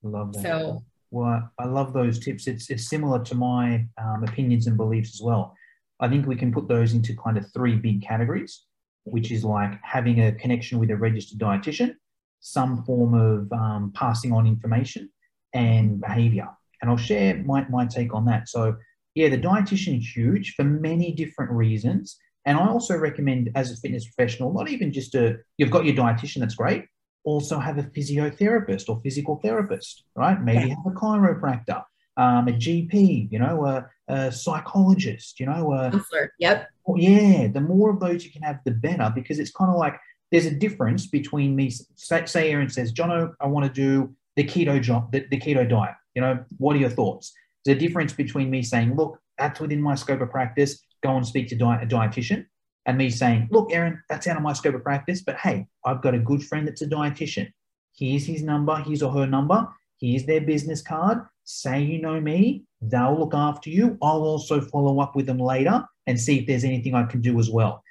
Love 0.03 0.33
that. 0.33 0.43
So 0.43 0.83
Well, 1.09 1.49
I 1.57 1.65
love 1.65 1.93
those 1.93 2.19
tips. 2.19 2.45
It's 2.47 2.69
it's 2.69 2.87
similar 2.87 3.23
to 3.23 3.33
my 3.35 3.87
um, 3.97 4.23
opinions 4.23 4.67
and 4.67 4.77
beliefs 4.77 5.15
as 5.15 5.21
well. 5.21 5.55
I 5.99 6.07
think 6.09 6.27
we 6.27 6.35
can 6.35 6.51
put 6.53 6.67
those 6.67 6.93
into 6.93 7.15
kind 7.15 7.37
of 7.39 7.51
three 7.53 7.75
big 7.75 8.03
categories, 8.03 8.65
which 9.05 9.31
is 9.31 9.43
like 9.43 9.79
having 9.83 10.21
a 10.21 10.31
connection 10.33 10.77
with 10.79 10.91
a 10.91 10.95
registered 10.97 11.39
dietitian, 11.39 11.95
some 12.39 12.83
form 12.83 13.13
of 13.15 13.51
um, 13.51 13.91
passing 13.95 14.31
on 14.31 14.45
information, 14.45 15.09
and 15.53 15.99
behavior. 15.99 16.49
And 16.81 16.91
I'll 16.91 16.97
share 16.97 17.43
my, 17.43 17.67
my 17.69 17.85
take 17.85 18.13
on 18.13 18.25
that. 18.25 18.49
So, 18.49 18.75
yeah, 19.15 19.29
the 19.29 19.37
dietitian 19.37 19.99
is 19.99 20.15
huge 20.15 20.53
for 20.55 20.63
many 20.63 21.11
different 21.11 21.51
reasons. 21.51 22.17
And 22.45 22.57
I 22.57 22.67
also 22.67 22.95
recommend, 22.95 23.49
as 23.55 23.71
a 23.71 23.75
fitness 23.75 24.05
professional, 24.05 24.53
not 24.53 24.69
even 24.69 24.93
just 24.93 25.15
a 25.15 25.39
you've 25.57 25.71
got 25.71 25.85
your 25.85 25.95
dietitian, 25.95 26.39
that's 26.39 26.55
great. 26.55 26.85
Also 27.23 27.59
have 27.59 27.77
a 27.77 27.83
physiotherapist 27.83 28.87
or 28.87 29.01
physical 29.03 29.37
therapist, 29.43 30.03
right? 30.15 30.41
Maybe 30.41 30.67
Yeah. 30.67 30.75
have 30.75 30.85
a 30.85 30.95
chiropractor, 30.95 31.83
um, 32.15 32.47
a 32.47 32.53
GP, 32.53 33.29
you 33.31 33.39
know, 33.39 33.65
a, 33.65 33.89
a 34.07 34.31
psychologist, 34.31 35.39
you 35.39 35.45
know, 35.45 35.73
a, 35.73 35.91
counselor. 35.91 36.31
Yep. 36.39 36.69
yeah, 36.95 37.47
the 37.47 37.59
more 37.59 37.89
of 37.89 37.99
those 37.99 38.23
you 38.23 38.31
can 38.31 38.43
have, 38.43 38.59
the 38.63 38.71
better, 38.71 39.11
because 39.13 39.39
it's 39.39 39.51
kind 39.51 39.69
of 39.69 39.77
like 39.77 39.99
there's 40.31 40.45
a 40.45 40.51
difference 40.51 41.07
between 41.07 41.55
me. 41.55 41.69
Say, 41.95 42.25
say 42.25 42.51
Erin 42.51 42.69
says, 42.69 42.93
Jono, 42.93 43.33
I 43.41 43.47
want 43.47 43.65
to 43.65 43.71
do 43.71 44.15
the 44.37 44.43
keto 44.45 44.81
job, 44.81 45.11
the, 45.11 45.25
the 45.29 45.39
keto 45.39 45.67
diet. 45.67 45.95
You 46.15 46.21
know, 46.21 46.45
what 46.57 46.75
are 46.75 46.79
your 46.79 46.89
thoughts? 46.89 47.33
A 47.67 47.75
difference 47.75 48.13
between 48.13 48.49
me 48.49 48.63
saying, 48.63 48.95
look, 48.95 49.19
that's 49.37 49.59
within 49.59 49.81
my 49.81 49.95
scope 49.95 50.21
of 50.21 50.31
practice. 50.31 50.79
Go 51.03 51.17
and 51.17 51.27
speak 51.27 51.49
to 51.49 51.55
diet, 51.55 51.83
a 51.83 51.85
dietitian, 51.85 52.45
and 52.85 52.97
me 52.97 53.09
saying, 53.09 53.49
look, 53.51 53.73
Erin, 53.73 54.01
that's 54.07 54.25
out 54.27 54.37
of 54.37 54.43
my 54.43 54.53
scope 54.53 54.75
of 54.75 54.83
practice. 54.83 55.21
But 55.21 55.35
hey, 55.35 55.67
I've 55.83 56.01
got 56.01 56.15
a 56.15 56.19
good 56.19 56.43
friend 56.45 56.65
that's 56.65 56.81
a 56.81 56.87
dietitian. 56.87 57.51
Here's 57.93 58.25
his 58.25 58.41
number, 58.41 58.77
his 58.77 59.03
or 59.03 59.11
her 59.11 59.27
number. 59.27 59.67
Here's 59.99 60.25
their 60.25 60.39
business 60.39 60.81
card. 60.81 61.19
Say 61.43 61.81
you 61.81 62.01
know 62.01 62.21
me. 62.21 62.63
They'll 62.79 63.19
look 63.19 63.33
after 63.33 63.69
you. 63.69 63.97
I'll 64.01 64.23
also 64.23 64.61
follow 64.61 65.01
up 65.01 65.15
with 65.15 65.25
them 65.25 65.39
later 65.39 65.83
and 66.05 66.19
see 66.19 66.39
if 66.39 66.47
there's 66.47 66.63
anything 66.63 66.95
I 66.95 67.03
can 67.03 67.19
do 67.21 67.37
as 67.39 67.49
well. 67.49 67.83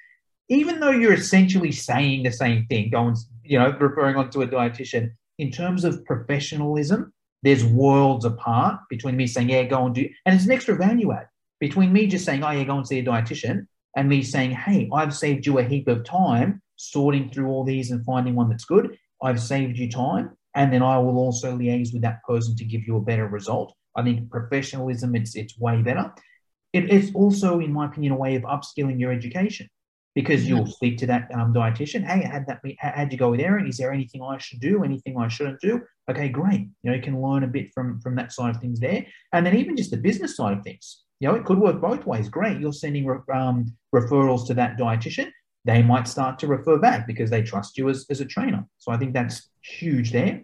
Even 0.49 0.79
though 0.79 0.91
you're 0.91 1.13
essentially 1.13 1.71
saying 1.71 2.23
the 2.23 2.31
same 2.31 2.65
thing, 2.67 2.89
going, 2.89 3.15
you 3.43 3.59
know, 3.59 3.75
referring 3.79 4.15
on 4.15 4.29
to 4.31 4.41
a 4.41 4.47
dietitian, 4.47 5.11
in 5.37 5.51
terms 5.51 5.83
of 5.83 6.03
professionalism, 6.05 7.13
there's 7.43 7.63
worlds 7.63 8.25
apart 8.25 8.79
between 8.89 9.15
me 9.15 9.27
saying, 9.27 9.49
yeah, 9.49 9.63
go 9.63 9.85
and 9.85 9.95
do, 9.95 10.09
and 10.25 10.35
it's 10.35 10.45
an 10.45 10.51
extra 10.51 10.75
value 10.75 11.11
add 11.11 11.27
between 11.59 11.93
me 11.93 12.07
just 12.07 12.25
saying, 12.25 12.43
oh, 12.43 12.51
yeah, 12.51 12.63
go 12.63 12.77
and 12.77 12.87
see 12.87 12.99
a 12.99 13.03
dietitian, 13.03 13.67
and 13.95 14.09
me 14.09 14.21
saying, 14.21 14.51
hey, 14.51 14.89
I've 14.93 15.15
saved 15.15 15.45
you 15.45 15.57
a 15.57 15.63
heap 15.63 15.87
of 15.87 16.03
time 16.03 16.61
sorting 16.75 17.29
through 17.29 17.47
all 17.47 17.63
these 17.63 17.91
and 17.91 18.05
finding 18.05 18.35
one 18.35 18.49
that's 18.49 18.65
good. 18.65 18.97
I've 19.21 19.41
saved 19.41 19.77
you 19.77 19.89
time. 19.89 20.37
And 20.53 20.71
then 20.71 20.83
I 20.83 20.97
will 20.99 21.17
also 21.17 21.57
liaise 21.57 21.93
with 21.93 22.03
that 22.03 22.23
person 22.27 22.55
to 22.55 22.65
give 22.65 22.85
you 22.85 22.97
a 22.97 23.01
better 23.01 23.27
result. 23.27 23.73
I 23.95 24.03
think 24.03 24.29
professionalism, 24.29 25.15
it's, 25.15 25.35
it's 25.35 25.57
way 25.57 25.81
better. 25.81 26.13
It, 26.73 26.91
it's 26.91 27.13
also, 27.15 27.59
in 27.59 27.73
my 27.73 27.87
opinion, 27.87 28.13
a 28.13 28.17
way 28.17 28.35
of 28.35 28.43
upskilling 28.43 28.99
your 28.99 29.11
education 29.11 29.67
because 30.17 30.49
you'll 30.49 30.65
speak 30.65 30.97
to 30.97 31.05
that 31.05 31.29
um, 31.35 31.53
dietitian. 31.53 32.03
Hey, 32.03 32.25
I 32.25 32.27
had 32.27 32.47
that. 32.47 32.59
How, 32.79 32.91
how'd 32.95 33.11
you 33.11 33.19
go 33.19 33.29
with 33.29 33.39
Erin? 33.39 33.67
Is 33.67 33.77
there 33.77 33.93
anything 33.93 34.23
I 34.23 34.39
should 34.39 34.59
do? 34.59 34.83
Anything 34.83 35.15
I 35.15 35.27
shouldn't 35.27 35.61
do? 35.61 35.79
Okay, 36.09 36.27
great. 36.27 36.61
You 36.81 36.89
know, 36.89 36.93
you 36.95 37.03
can 37.03 37.21
learn 37.21 37.43
a 37.43 37.47
bit 37.47 37.71
from 37.71 38.01
from 38.01 38.15
that 38.15 38.31
side 38.31 38.55
of 38.55 38.59
things 38.59 38.79
there, 38.79 39.05
and 39.31 39.45
then 39.45 39.55
even 39.55 39.77
just 39.77 39.91
the 39.91 39.97
business 39.97 40.35
side 40.35 40.57
of 40.57 40.63
things. 40.63 41.03
You 41.19 41.27
know, 41.27 41.35
it 41.35 41.45
could 41.45 41.59
work 41.59 41.79
both 41.79 42.07
ways. 42.07 42.29
Great, 42.29 42.59
you're 42.59 42.73
sending 42.73 43.05
re- 43.05 43.19
um, 43.31 43.71
referrals 43.93 44.47
to 44.47 44.55
that 44.55 44.79
dietitian. 44.79 45.29
They 45.65 45.83
might 45.83 46.07
start 46.07 46.39
to 46.39 46.47
refer 46.47 46.79
back 46.79 47.05
because 47.05 47.29
they 47.29 47.43
trust 47.43 47.77
you 47.77 47.87
as, 47.87 48.07
as 48.09 48.19
a 48.19 48.25
trainer. 48.25 48.65
So 48.79 48.91
I 48.91 48.97
think 48.97 49.13
that's 49.13 49.49
huge 49.61 50.11
there. 50.11 50.41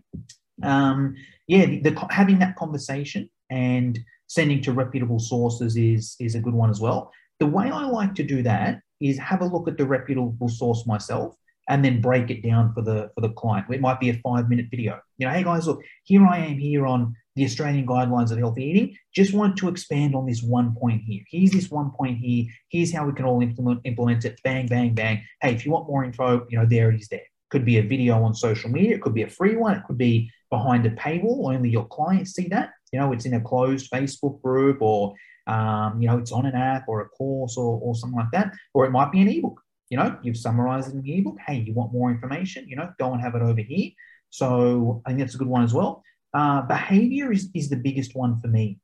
Um, 0.61 1.15
yeah, 1.47 1.65
the, 1.65 1.79
the, 1.79 2.07
having 2.11 2.37
that 2.39 2.57
conversation 2.57 3.27
and 3.49 3.97
sending 4.27 4.61
to 4.61 4.71
reputable 4.71 5.19
sources 5.19 5.77
is 5.77 6.15
is 6.19 6.35
a 6.35 6.39
good 6.39 6.53
one 6.53 6.69
as 6.69 6.79
well. 6.79 7.11
The 7.39 7.47
way 7.47 7.71
I 7.71 7.85
like 7.85 8.13
to 8.15 8.23
do 8.23 8.43
that 8.43 8.79
is 9.03 9.17
have 9.19 9.41
a 9.41 9.45
look 9.45 9.67
at 9.67 9.77
the 9.77 9.85
reputable 9.85 10.49
source 10.49 10.87
myself 10.87 11.35
and 11.69 11.83
then 11.83 12.01
break 12.01 12.29
it 12.29 12.41
down 12.41 12.73
for 12.73 12.81
the 12.81 13.11
for 13.13 13.21
the 13.21 13.29
client. 13.29 13.67
It 13.69 13.81
might 13.81 13.99
be 13.99 14.09
a 14.09 14.13
five 14.15 14.49
minute 14.49 14.67
video. 14.71 14.99
You 15.17 15.27
know, 15.27 15.33
hey 15.33 15.43
guys, 15.43 15.67
look, 15.67 15.81
here 16.03 16.25
I 16.25 16.39
am 16.39 16.57
here 16.57 16.85
on 16.85 17.15
the 17.35 17.45
Australian 17.45 17.85
guidelines 17.85 18.31
of 18.31 18.37
healthy 18.37 18.63
eating. 18.63 18.97
Just 19.13 19.33
want 19.33 19.57
to 19.57 19.67
expand 19.67 20.15
on 20.15 20.25
this 20.25 20.41
one 20.41 20.75
point 20.75 21.01
here. 21.01 21.23
Here's 21.29 21.51
this 21.51 21.69
one 21.69 21.91
point 21.91 22.17
here. 22.17 22.45
Here's 22.69 22.93
how 22.93 23.05
we 23.05 23.13
can 23.13 23.25
all 23.25 23.41
implement 23.41 23.81
implement 23.83 24.25
it. 24.25 24.39
Bang, 24.43 24.67
bang, 24.67 24.93
bang. 24.93 25.23
Hey, 25.41 25.53
if 25.53 25.65
you 25.65 25.71
want 25.71 25.87
more 25.87 26.03
info, 26.03 26.45
you 26.49 26.57
know, 26.57 26.65
there 26.65 26.89
it 26.91 26.99
is 27.01 27.07
there. 27.09 27.27
Could 27.49 27.65
be 27.65 27.77
a 27.77 27.83
video 27.83 28.23
on 28.23 28.33
social 28.33 28.69
media, 28.69 28.95
it 28.95 29.01
could 29.01 29.13
be 29.13 29.23
a 29.23 29.29
free 29.29 29.55
one, 29.55 29.77
it 29.77 29.83
could 29.85 29.97
be 29.97 30.31
behind 30.49 30.85
a 30.85 30.91
paywall, 30.91 31.53
only 31.53 31.69
your 31.69 31.87
clients 31.87 32.33
see 32.33 32.47
that. 32.47 32.71
You 32.91 32.99
know, 32.99 33.11
it's 33.11 33.25
in 33.25 33.33
a 33.33 33.41
closed 33.41 33.91
Facebook 33.91 34.41
group 34.41 34.81
or 34.81 35.13
um, 35.47 36.01
you 36.01 36.07
know, 36.07 36.17
it's 36.17 36.31
on 36.31 36.45
an 36.45 36.55
app 36.55 36.85
or 36.87 37.01
a 37.01 37.09
course 37.09 37.57
or, 37.57 37.79
or 37.79 37.95
something 37.95 38.17
like 38.17 38.31
that, 38.31 38.53
or 38.73 38.85
it 38.85 38.91
might 38.91 39.11
be 39.11 39.21
an 39.21 39.29
ebook. 39.29 39.59
You 39.89 39.97
know, 39.97 40.17
you've 40.23 40.37
summarized 40.37 40.89
it 40.89 40.95
in 40.95 41.01
the 41.01 41.17
ebook. 41.17 41.37
Hey, 41.45 41.59
you 41.59 41.73
want 41.73 41.93
more 41.93 42.09
information? 42.09 42.67
You 42.67 42.77
know, 42.77 42.91
go 42.97 43.11
and 43.11 43.21
have 43.21 43.35
it 43.35 43.41
over 43.41 43.61
here. 43.61 43.91
So 44.29 45.01
I 45.05 45.09
think 45.09 45.19
that's 45.19 45.35
a 45.35 45.37
good 45.37 45.47
one 45.47 45.63
as 45.63 45.73
well. 45.73 46.03
Uh, 46.33 46.61
behavior 46.61 47.31
is, 47.31 47.49
is 47.53 47.69
the 47.69 47.75
biggest 47.75 48.15
one 48.15 48.39
for 48.41 48.47
me. 48.47 48.79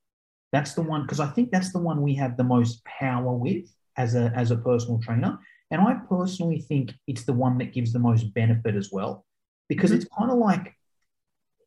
That's 0.51 0.73
the 0.73 0.81
one 0.81 1.03
because 1.03 1.19
I 1.19 1.27
think 1.27 1.51
that's 1.51 1.71
the 1.71 1.79
one 1.79 2.01
we 2.01 2.15
have 2.15 2.37
the 2.37 2.43
most 2.43 2.83
power 2.85 3.33
with 3.33 3.65
as 3.97 4.15
a 4.15 4.31
as 4.35 4.51
a 4.51 4.57
personal 4.57 4.99
trainer. 4.99 5.37
And 5.71 5.81
I 5.81 5.95
personally 6.07 6.61
think 6.61 6.93
it's 7.07 7.23
the 7.23 7.33
one 7.33 7.57
that 7.59 7.73
gives 7.73 7.93
the 7.93 7.99
most 7.99 8.33
benefit 8.33 8.75
as 8.75 8.89
well, 8.91 9.25
because 9.67 9.91
mm-hmm. 9.91 10.01
it's 10.01 10.09
kind 10.17 10.31
of 10.31 10.37
like 10.37 10.75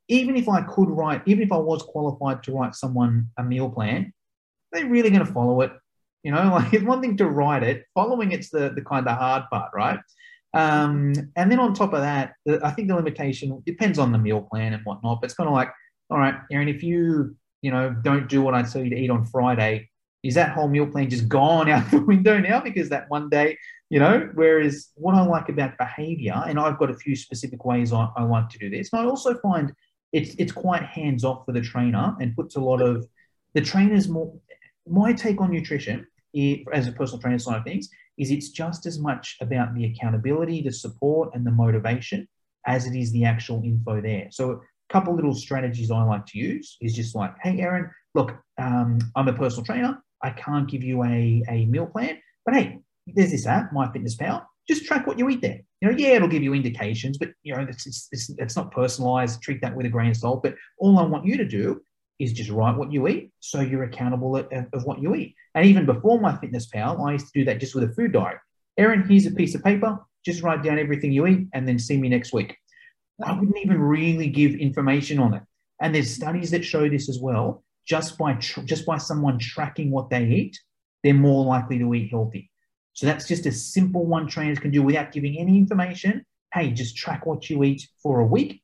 even 0.08 0.36
if 0.36 0.48
I 0.48 0.62
could 0.62 0.88
write, 0.88 1.22
even 1.26 1.42
if 1.42 1.52
I 1.52 1.56
was 1.56 1.82
qualified 1.82 2.42
to 2.44 2.52
write 2.52 2.74
someone 2.74 3.28
a 3.38 3.44
meal 3.44 3.70
plan, 3.70 4.12
they're 4.72 4.86
really 4.86 5.10
going 5.10 5.24
to 5.24 5.32
follow 5.32 5.60
it. 5.60 5.72
You 6.22 6.32
know, 6.32 6.42
like 6.54 6.72
it's 6.72 6.84
one 6.84 7.00
thing 7.00 7.16
to 7.18 7.28
write 7.28 7.62
it, 7.62 7.84
following 7.94 8.32
it's 8.32 8.50
the 8.50 8.70
the 8.70 8.82
kind 8.82 9.06
of 9.06 9.16
hard 9.16 9.44
part, 9.50 9.70
right? 9.74 9.98
Um, 10.54 11.14
and 11.36 11.50
then 11.50 11.58
on 11.58 11.74
top 11.74 11.94
of 11.94 12.00
that, 12.00 12.34
I 12.62 12.70
think 12.70 12.88
the 12.88 12.96
limitation 12.96 13.62
depends 13.64 13.98
on 13.98 14.12
the 14.12 14.18
meal 14.18 14.42
plan 14.42 14.74
and 14.74 14.84
whatnot. 14.84 15.20
But 15.20 15.26
it's 15.26 15.34
kind 15.34 15.48
of 15.48 15.54
like, 15.54 15.70
all 16.10 16.18
right, 16.18 16.34
Erin, 16.50 16.68
if 16.68 16.82
you 16.82 17.36
you 17.62 17.70
know 17.70 17.94
don't 18.02 18.28
do 18.28 18.42
what 18.42 18.54
I 18.54 18.62
tell 18.62 18.82
you 18.82 18.90
to 18.90 18.96
eat 18.96 19.10
on 19.10 19.24
Friday, 19.24 19.88
is 20.22 20.34
that 20.34 20.52
whole 20.52 20.68
meal 20.68 20.86
plan 20.86 21.10
just 21.10 21.28
gone 21.28 21.68
out 21.70 21.90
the 21.90 22.00
window 22.00 22.38
now 22.38 22.60
because 22.60 22.88
that 22.90 23.08
one 23.10 23.28
day, 23.28 23.58
you 23.90 23.98
know? 23.98 24.30
Whereas 24.34 24.88
what 24.94 25.14
I 25.14 25.22
like 25.22 25.48
about 25.48 25.78
behavior, 25.78 26.40
and 26.46 26.58
I've 26.58 26.78
got 26.78 26.90
a 26.90 26.94
few 26.94 27.16
specific 27.16 27.64
ways 27.64 27.92
I, 27.92 28.08
I 28.16 28.22
like 28.22 28.48
to 28.50 28.58
do 28.58 28.70
this, 28.70 28.92
and 28.92 29.02
I 29.02 29.04
also 29.04 29.38
find 29.38 29.72
it's 30.12 30.34
it's 30.38 30.52
quite 30.52 30.82
hands 30.82 31.24
off 31.24 31.46
for 31.46 31.52
the 31.52 31.60
trainer 31.60 32.14
and 32.20 32.36
puts 32.36 32.56
a 32.56 32.60
lot 32.60 32.82
of 32.82 33.06
the 33.54 33.60
trainers 33.60 34.08
more. 34.08 34.32
My 34.86 35.12
take 35.12 35.40
on 35.40 35.50
nutrition 35.50 36.06
as 36.72 36.88
a 36.88 36.92
personal 36.92 37.20
trainer 37.20 37.38
side 37.38 37.58
of 37.58 37.64
things 37.64 37.88
is 38.18 38.30
it's 38.30 38.50
just 38.50 38.86
as 38.86 38.98
much 38.98 39.36
about 39.40 39.74
the 39.74 39.84
accountability, 39.84 40.62
the 40.62 40.72
support, 40.72 41.30
and 41.34 41.46
the 41.46 41.50
motivation 41.50 42.28
as 42.66 42.86
it 42.86 42.96
is 42.96 43.12
the 43.12 43.24
actual 43.24 43.62
info 43.64 44.00
there. 44.00 44.28
So 44.30 44.50
a 44.52 44.58
couple 44.92 45.14
little 45.14 45.34
strategies 45.34 45.90
I 45.90 46.02
like 46.02 46.26
to 46.26 46.38
use 46.38 46.76
is 46.80 46.94
just 46.94 47.14
like, 47.14 47.34
hey, 47.42 47.60
Erin, 47.60 47.90
look, 48.14 48.32
um, 48.58 48.98
I'm 49.16 49.28
a 49.28 49.32
personal 49.32 49.64
trainer. 49.64 50.02
I 50.22 50.30
can't 50.30 50.68
give 50.68 50.82
you 50.82 51.02
a, 51.02 51.42
a 51.48 51.66
meal 51.66 51.86
plan, 51.86 52.18
but 52.44 52.54
hey, 52.54 52.78
there's 53.06 53.32
this 53.32 53.46
app, 53.46 53.72
MyFitnessPal. 53.72 54.44
Just 54.68 54.84
track 54.84 55.06
what 55.08 55.18
you 55.18 55.28
eat 55.28 55.42
there. 55.42 55.60
You 55.80 55.90
know, 55.90 55.96
yeah, 55.96 56.10
it'll 56.10 56.28
give 56.28 56.44
you 56.44 56.54
indications, 56.54 57.18
but 57.18 57.30
you 57.42 57.52
know, 57.52 57.66
it's, 57.68 57.86
it's, 57.86 58.08
it's, 58.12 58.30
it's 58.38 58.54
not 58.54 58.70
personalized. 58.70 59.42
Treat 59.42 59.60
that 59.62 59.74
with 59.74 59.86
a 59.86 59.88
grain 59.88 60.10
of 60.10 60.16
salt. 60.16 60.44
But 60.44 60.54
all 60.78 61.00
I 61.00 61.02
want 61.02 61.26
you 61.26 61.36
to 61.36 61.44
do 61.44 61.80
is 62.22 62.32
just 62.32 62.50
write 62.50 62.76
what 62.76 62.92
you 62.92 63.08
eat 63.08 63.32
so 63.40 63.60
you're 63.60 63.82
accountable 63.82 64.36
of, 64.36 64.46
of 64.72 64.84
what 64.84 65.00
you 65.02 65.14
eat. 65.14 65.34
And 65.54 65.66
even 65.66 65.86
before 65.86 66.20
MyFitnessPal, 66.20 67.04
I 67.06 67.12
used 67.12 67.26
to 67.26 67.40
do 67.40 67.44
that 67.46 67.58
just 67.58 67.74
with 67.74 67.84
a 67.84 67.92
food 67.94 68.12
diary. 68.12 68.38
Erin, 68.78 69.04
here's 69.08 69.26
a 69.26 69.32
piece 69.32 69.54
of 69.54 69.64
paper. 69.64 69.98
Just 70.24 70.42
write 70.42 70.62
down 70.62 70.78
everything 70.78 71.12
you 71.12 71.26
eat 71.26 71.48
and 71.52 71.66
then 71.66 71.78
see 71.78 71.96
me 71.96 72.08
next 72.08 72.32
week. 72.32 72.56
I 73.24 73.32
wouldn't 73.32 73.58
even 73.58 73.80
really 73.80 74.28
give 74.28 74.54
information 74.54 75.18
on 75.18 75.34
it. 75.34 75.42
And 75.80 75.94
there's 75.94 76.14
studies 76.14 76.52
that 76.52 76.64
show 76.64 76.88
this 76.88 77.08
as 77.08 77.18
well. 77.20 77.64
Just 77.86 78.16
by 78.16 78.34
tr- 78.34 78.62
just 78.62 78.86
by 78.86 78.98
someone 78.98 79.38
tracking 79.40 79.90
what 79.90 80.08
they 80.08 80.24
eat, 80.24 80.58
they're 81.02 81.14
more 81.14 81.44
likely 81.44 81.78
to 81.80 81.92
eat 81.94 82.10
healthy. 82.10 82.50
So 82.92 83.06
that's 83.06 83.26
just 83.26 83.46
a 83.46 83.52
simple 83.52 84.06
one 84.06 84.28
trainers 84.28 84.60
can 84.60 84.70
do 84.70 84.82
without 84.82 85.10
giving 85.10 85.38
any 85.38 85.56
information. 85.58 86.24
Hey, 86.54 86.70
just 86.70 86.96
track 86.96 87.26
what 87.26 87.50
you 87.50 87.64
eat 87.64 87.88
for 88.00 88.20
a 88.20 88.26
week, 88.26 88.62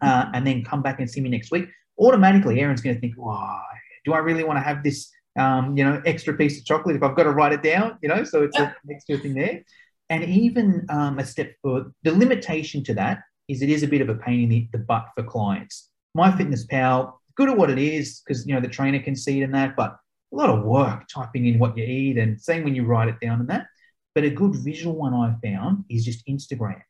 uh, 0.00 0.26
and 0.34 0.44
then 0.44 0.64
come 0.64 0.82
back 0.82 0.98
and 0.98 1.08
see 1.08 1.20
me 1.20 1.28
next 1.28 1.52
week. 1.52 1.68
Automatically, 1.98 2.60
Erin's 2.60 2.80
going 2.80 2.94
to 2.94 3.00
think, 3.00 3.14
"Oh, 3.20 3.60
do 4.04 4.12
I 4.12 4.18
really 4.18 4.44
want 4.44 4.58
to 4.58 4.62
have 4.62 4.82
this 4.82 5.10
um, 5.38 5.76
you 5.76 5.84
know, 5.84 6.02
extra 6.04 6.34
piece 6.34 6.58
of 6.58 6.64
chocolate 6.64 6.96
if 6.96 7.02
I've 7.02 7.16
got 7.16 7.22
to 7.22 7.30
write 7.30 7.52
it 7.52 7.62
down, 7.62 7.96
you 8.02 8.08
know, 8.08 8.24
so 8.24 8.42
it's 8.42 8.58
an 8.58 8.74
extra 8.90 9.18
thing 9.18 9.34
there. 9.34 9.62
And 10.10 10.24
even 10.24 10.86
um, 10.88 11.18
a 11.18 11.24
step 11.24 11.52
for 11.62 11.92
the 12.02 12.12
limitation 12.12 12.82
to 12.84 12.94
that 12.94 13.20
is 13.46 13.62
it 13.62 13.70
is 13.70 13.82
a 13.82 13.88
bit 13.88 14.00
of 14.00 14.08
a 14.08 14.14
pain 14.14 14.44
in 14.44 14.48
the, 14.48 14.68
the 14.72 14.78
butt 14.78 15.06
for 15.14 15.22
clients. 15.22 15.90
My 16.14 16.34
Fitness 16.36 16.64
Pal, 16.64 17.20
good 17.36 17.48
at 17.48 17.56
what 17.56 17.70
it 17.70 17.78
is 17.78 18.20
because 18.20 18.46
you 18.46 18.54
know 18.54 18.60
the 18.60 18.68
trainer 18.68 19.00
can 19.00 19.14
see 19.14 19.40
it 19.40 19.44
in 19.44 19.52
that, 19.52 19.76
but 19.76 19.96
a 20.32 20.36
lot 20.36 20.50
of 20.50 20.64
work 20.64 21.04
typing 21.12 21.46
in 21.46 21.58
what 21.58 21.76
you 21.76 21.84
eat 21.84 22.18
and 22.18 22.40
saying 22.40 22.64
when 22.64 22.74
you 22.74 22.84
write 22.84 23.08
it 23.08 23.20
down 23.20 23.40
and 23.40 23.48
that. 23.48 23.66
But 24.14 24.24
a 24.24 24.30
good 24.30 24.56
visual 24.56 24.96
one 24.96 25.14
I 25.14 25.34
found 25.46 25.84
is 25.88 26.04
just 26.04 26.26
Instagram, 26.26 26.80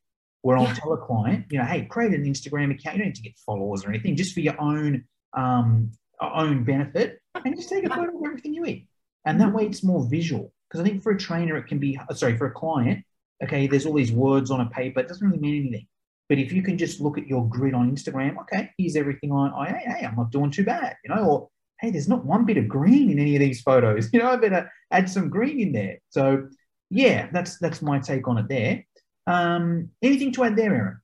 where 0.48 0.56
I'll 0.56 0.64
Yeah. 0.64 0.72
tell 0.72 0.94
a 0.94 0.96
client, 0.96 1.44
you 1.50 1.58
know, 1.58 1.64
hey, 1.66 1.84
create 1.84 2.14
an 2.14 2.24
Instagram 2.24 2.70
account. 2.70 2.96
You 2.96 3.02
don't 3.02 3.08
need 3.08 3.16
to 3.16 3.20
get 3.22 3.36
followers 3.36 3.84
or 3.84 3.90
anything, 3.90 4.16
just 4.16 4.32
for 4.32 4.40
your 4.40 4.58
own 4.58 5.04
um, 5.34 5.90
own 6.22 6.64
benefit, 6.64 7.20
and 7.44 7.54
just 7.54 7.68
take 7.68 7.84
a 7.84 7.90
photo 7.90 8.16
of 8.16 8.24
everything 8.24 8.54
you 8.54 8.64
eat. 8.64 8.88
And 9.26 9.38
that 9.42 9.52
way, 9.52 9.66
it's 9.66 9.84
more 9.84 10.08
visual. 10.08 10.50
Because 10.66 10.80
I 10.80 10.88
think 10.88 11.02
for 11.02 11.12
a 11.12 11.18
trainer, 11.18 11.58
it 11.58 11.66
can 11.66 11.78
be 11.78 12.00
sorry 12.14 12.38
for 12.38 12.46
a 12.46 12.50
client. 12.50 13.04
Okay, 13.44 13.66
there's 13.66 13.84
all 13.84 13.92
these 13.92 14.10
words 14.10 14.50
on 14.50 14.62
a 14.62 14.70
paper. 14.70 15.00
It 15.00 15.08
doesn't 15.08 15.26
really 15.26 15.38
mean 15.38 15.60
anything. 15.66 15.86
But 16.30 16.38
if 16.38 16.50
you 16.50 16.62
can 16.62 16.78
just 16.78 16.98
look 16.98 17.18
at 17.18 17.26
your 17.26 17.46
grid 17.46 17.74
on 17.74 17.94
Instagram, 17.94 18.40
okay, 18.40 18.70
here's 18.78 18.96
everything 18.96 19.30
I, 19.30 19.50
I 19.54 19.66
hey, 19.68 19.84
hey, 19.98 20.06
I'm 20.06 20.16
not 20.16 20.30
doing 20.30 20.50
too 20.50 20.64
bad, 20.64 20.96
you 21.04 21.14
know, 21.14 21.24
or 21.24 21.48
hey, 21.78 21.90
there's 21.90 22.08
not 22.08 22.24
one 22.24 22.46
bit 22.46 22.56
of 22.56 22.68
green 22.68 23.10
in 23.10 23.18
any 23.18 23.36
of 23.36 23.40
these 23.40 23.60
photos. 23.60 24.08
You 24.14 24.20
know, 24.20 24.30
I 24.30 24.36
better 24.36 24.72
add 24.90 25.10
some 25.10 25.28
green 25.28 25.60
in 25.60 25.72
there. 25.72 25.98
So 26.08 26.48
yeah, 26.88 27.28
that's 27.32 27.58
that's 27.58 27.82
my 27.82 27.98
take 27.98 28.26
on 28.28 28.38
it 28.38 28.48
there. 28.48 28.84
Um, 29.28 29.90
anything 30.02 30.32
to 30.32 30.44
add 30.44 30.56
there, 30.56 30.74
Erin? 30.74 30.98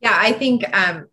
Yeah, 0.00 0.16
I 0.18 0.32
think 0.32 0.64
um, 0.76 1.08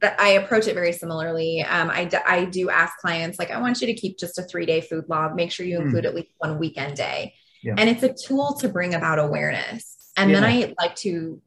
that 0.00 0.20
I 0.20 0.30
approach 0.30 0.66
it 0.66 0.74
very 0.74 0.92
similarly. 0.92 1.62
Um, 1.62 1.90
I, 1.90 2.04
d- 2.04 2.16
I 2.26 2.44
do 2.44 2.70
ask 2.70 2.96
clients, 2.98 3.38
like, 3.38 3.50
I 3.50 3.60
want 3.60 3.80
you 3.80 3.86
to 3.86 3.94
keep 3.94 4.18
just 4.18 4.38
a 4.38 4.42
three 4.42 4.66
day 4.66 4.80
food 4.80 5.04
log. 5.08 5.34
Make 5.34 5.52
sure 5.52 5.66
you 5.66 5.78
Hmm. 5.78 5.86
include 5.86 6.06
at 6.06 6.14
least 6.14 6.30
one 6.38 6.58
weekend 6.58 6.96
day. 6.96 7.34
Yeah. 7.62 7.74
And 7.76 7.88
it's 7.88 8.02
a 8.02 8.12
tool 8.12 8.54
to 8.60 8.68
bring 8.68 8.94
about 8.94 9.18
awareness. 9.18 10.10
And 10.16 10.34
then 10.34 10.44
I 10.44 10.74
like 10.78 10.96
to 10.96 11.40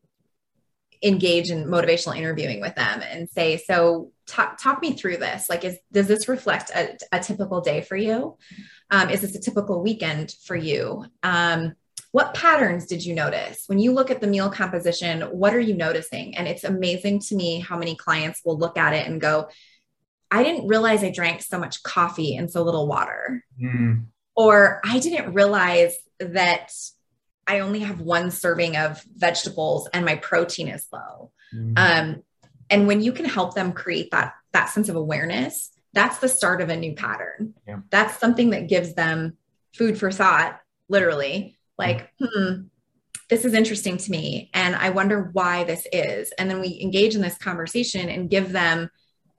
engage 1.04 1.52
in 1.52 1.66
motivational 1.66 2.18
interviewing 2.18 2.62
with 2.62 2.76
them 2.76 3.02
and 3.02 3.30
say, 3.30 3.58
so 3.58 4.12
talk, 4.26 4.58
talk 4.62 4.82
me 4.82 4.94
through 4.94 5.18
this. 5.18 5.50
Like, 5.50 5.66
is, 5.66 5.78
does 5.92 6.08
this 6.08 6.30
reflect 6.30 6.70
a, 6.70 6.98
a 7.12 7.20
typical 7.20 7.62
day 7.62 7.82
for 7.82 7.98
you? 7.98 8.38
Um, 8.90 9.10
is 9.10 9.22
this 9.22 9.36
a 9.36 9.42
typical 9.42 9.84
weekend 9.84 10.34
for 10.46 10.56
you? 10.56 11.06
Um, 11.24 11.74
what 12.14 12.36
patterns 12.36 12.86
did 12.86 13.04
you 13.04 13.16
notice? 13.16 13.64
When 13.66 13.80
you 13.80 13.92
look 13.92 14.12
at 14.12 14.22
the 14.22 14.28
meal 14.28 14.52
composition 14.52 15.22
what 15.22 15.54
are 15.56 15.60
you 15.60 15.74
noticing? 15.74 16.38
And 16.38 16.48
it's 16.48 16.64
amazing 16.64 17.22
to 17.22 17.36
me 17.36 17.60
how 17.60 17.76
many 17.76 17.96
clients 17.96 18.42
will 18.46 18.58
look 18.58 18.78
at 18.78 18.94
it 18.94 19.08
and 19.08 19.20
go 19.20 19.50
i 20.32 20.44
didn't 20.44 20.68
realize 20.68 21.04
i 21.04 21.12
drank 21.12 21.42
so 21.42 21.60
much 21.60 21.84
coffee 21.84 22.36
and 22.36 22.52
so 22.52 22.64
little 22.64 22.88
water. 22.88 23.44
Mm, 23.62 24.06
or 24.36 24.80
i 24.86 25.00
didn't 25.00 25.34
realize 25.34 25.96
that 26.20 26.72
i 27.48 27.60
only 27.60 27.80
have 27.80 28.00
one 28.00 28.30
serving 28.32 28.78
of 28.78 29.04
vegetables 29.16 29.90
and 29.94 30.06
my 30.06 30.16
protein 30.16 30.68
is 30.68 30.86
low. 30.94 31.32
Mm, 31.54 31.74
um, 31.78 32.24
and 32.70 32.88
when 32.88 33.02
you 33.02 33.12
can 33.12 33.26
help 33.26 33.56
them 33.56 33.74
create 33.74 34.12
that 34.12 34.34
that 34.52 34.70
sense 34.70 34.88
of 34.88 34.96
awareness 34.96 35.72
that's 35.94 36.18
the 36.20 36.30
start 36.30 36.62
of 36.62 36.70
a 36.70 36.76
new 36.76 36.94
pattern. 36.94 37.56
Yeah. 37.68 37.80
that's 37.90 38.20
something 38.20 38.52
that 38.52 38.70
gives 38.70 38.94
them 38.94 39.38
food 39.74 39.98
for 39.98 40.12
thought 40.12 40.60
literally 40.90 41.58
like 41.78 42.10
hmm 42.22 42.64
this 43.30 43.46
is 43.46 43.54
interesting 43.54 43.98
to 43.98 44.12
me 44.12 44.50
and 44.54 44.76
i 44.76 44.90
wonder 44.90 45.30
why 45.34 45.64
this 45.64 45.88
is. 45.92 46.32
And 46.38 46.50
then 46.50 46.60
we 46.62 46.80
engage 46.82 47.16
in 47.16 47.22
this 47.22 47.38
conversation 47.38 48.10
and 48.10 48.30
give 48.30 48.52
them 48.52 48.90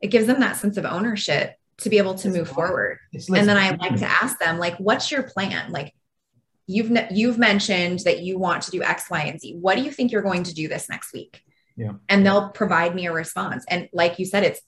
it 0.00 0.08
gives 0.08 0.26
them 0.26 0.40
that 0.40 0.56
sense 0.56 0.76
of 0.76 0.84
ownership 0.84 1.54
to 1.78 1.90
be 1.90 1.98
able 1.98 2.14
to 2.14 2.28
move 2.28 2.48
forward. 2.48 2.98
And 3.40 3.48
then 3.48 3.56
i 3.56 3.70
like 3.70 3.96
to 3.98 4.06
ask 4.06 4.38
them 4.38 4.58
like 4.58 4.76
what's 4.78 5.10
your 5.12 5.22
plan? 5.24 5.70
Like 5.70 5.92
you've 6.66 6.90
you've 7.10 7.38
mentioned 7.38 8.00
that 8.00 8.20
you 8.22 8.38
want 8.38 8.62
to 8.64 8.70
do 8.70 8.82
x 8.82 9.10
y 9.10 9.20
and 9.22 9.40
z. 9.40 9.54
What 9.60 9.76
do 9.76 9.82
you 9.82 9.90
think 9.92 10.10
you're 10.12 10.22
going 10.22 10.44
to 10.44 10.54
do 10.54 10.66
this 10.66 10.88
next 10.88 11.12
week? 11.12 11.42
Yeah. 11.76 11.92
and 12.08 12.24
they'll 12.24 12.50
provide 12.50 12.94
me 12.94 13.06
a 13.06 13.12
response. 13.12 13.64
And 13.68 13.88
like 13.92 14.18
you 14.18 14.24
said 14.24 14.44
it's 14.44 14.60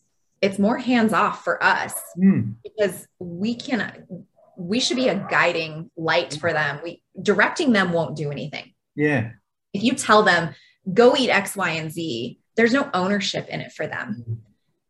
it's 0.43 0.59
more 0.59 0.77
hands 0.79 1.12
off 1.12 1.43
for 1.45 1.62
us 1.64 1.95
Mm, 2.19 2.57
because 2.62 3.07
we 3.19 3.55
can 3.55 4.27
we 4.57 4.81
should 4.81 4.97
be 4.97 5.09
a 5.09 5.27
guiding 5.31 5.91
light 5.97 6.37
for 6.41 6.53
them. 6.53 6.81
We 6.83 7.03
directing 7.21 7.73
them 7.73 7.93
won't 7.93 8.17
do 8.17 8.31
anything. 8.31 8.73
Yeah. 8.95 9.31
if 9.75 9.83
you 9.83 9.93
tell 9.93 10.23
them 10.23 10.55
go 10.95 11.15
eat 11.17 11.29
x 11.29 11.55
y 11.57 11.71
and 11.73 11.93
z 11.93 12.39
there's 12.57 12.73
no 12.73 12.89
ownership 12.95 13.47
in 13.49 13.61
it 13.61 13.73
for 13.73 13.87
them. 13.87 14.25
Mhm. 14.27 14.39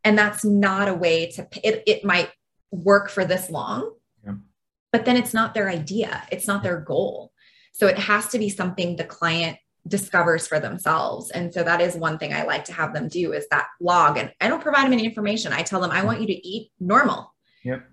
and 0.05 0.17
that's 0.17 0.45
not 0.45 0.87
a 0.87 0.93
way 0.93 1.29
to 1.31 1.45
it, 1.63 1.83
it 1.85 2.05
might 2.05 2.29
work 2.71 3.09
for 3.09 3.25
this 3.25 3.49
long 3.49 3.91
Yeah. 4.25 4.35
but 4.93 5.03
then 5.05 5.17
it's 5.17 5.33
not 5.33 5.53
their 5.53 5.69
idea. 5.69 6.23
It's 6.31 6.47
not 6.47 6.63
their 6.63 6.79
goal. 6.79 7.31
So 7.73 7.87
it 7.87 7.99
has 7.99 8.27
to 8.29 8.39
be 8.39 8.49
something 8.49 8.95
the 8.95 9.03
client 9.03 9.57
discovers 9.87 10.47
for 10.47 10.59
themselves. 10.59 11.29
And 11.31 11.53
so 11.53 11.63
that 11.63 11.79
is 11.81 11.95
one 11.95 12.17
thing 12.17 12.33
i 12.33 12.43
like 12.43 12.65
to 12.65 12.73
have 12.73 12.93
them 12.93 13.07
do 13.09 13.33
is 13.33 13.45
that 13.49 13.67
log. 13.81 14.17
And 14.17 14.31
i 14.41 14.47
don't 14.47 14.61
provide 14.61 14.85
them 14.85 14.93
any 14.93 15.05
information. 15.05 15.51
I 15.53 15.63
tell 15.63 15.81
them 15.81 15.91
i 15.91 16.03
want 16.03 16.21
you 16.21 16.27
to 16.27 16.47
eat 16.47 16.71
normal. 16.79 17.33
Yep. 17.63 17.83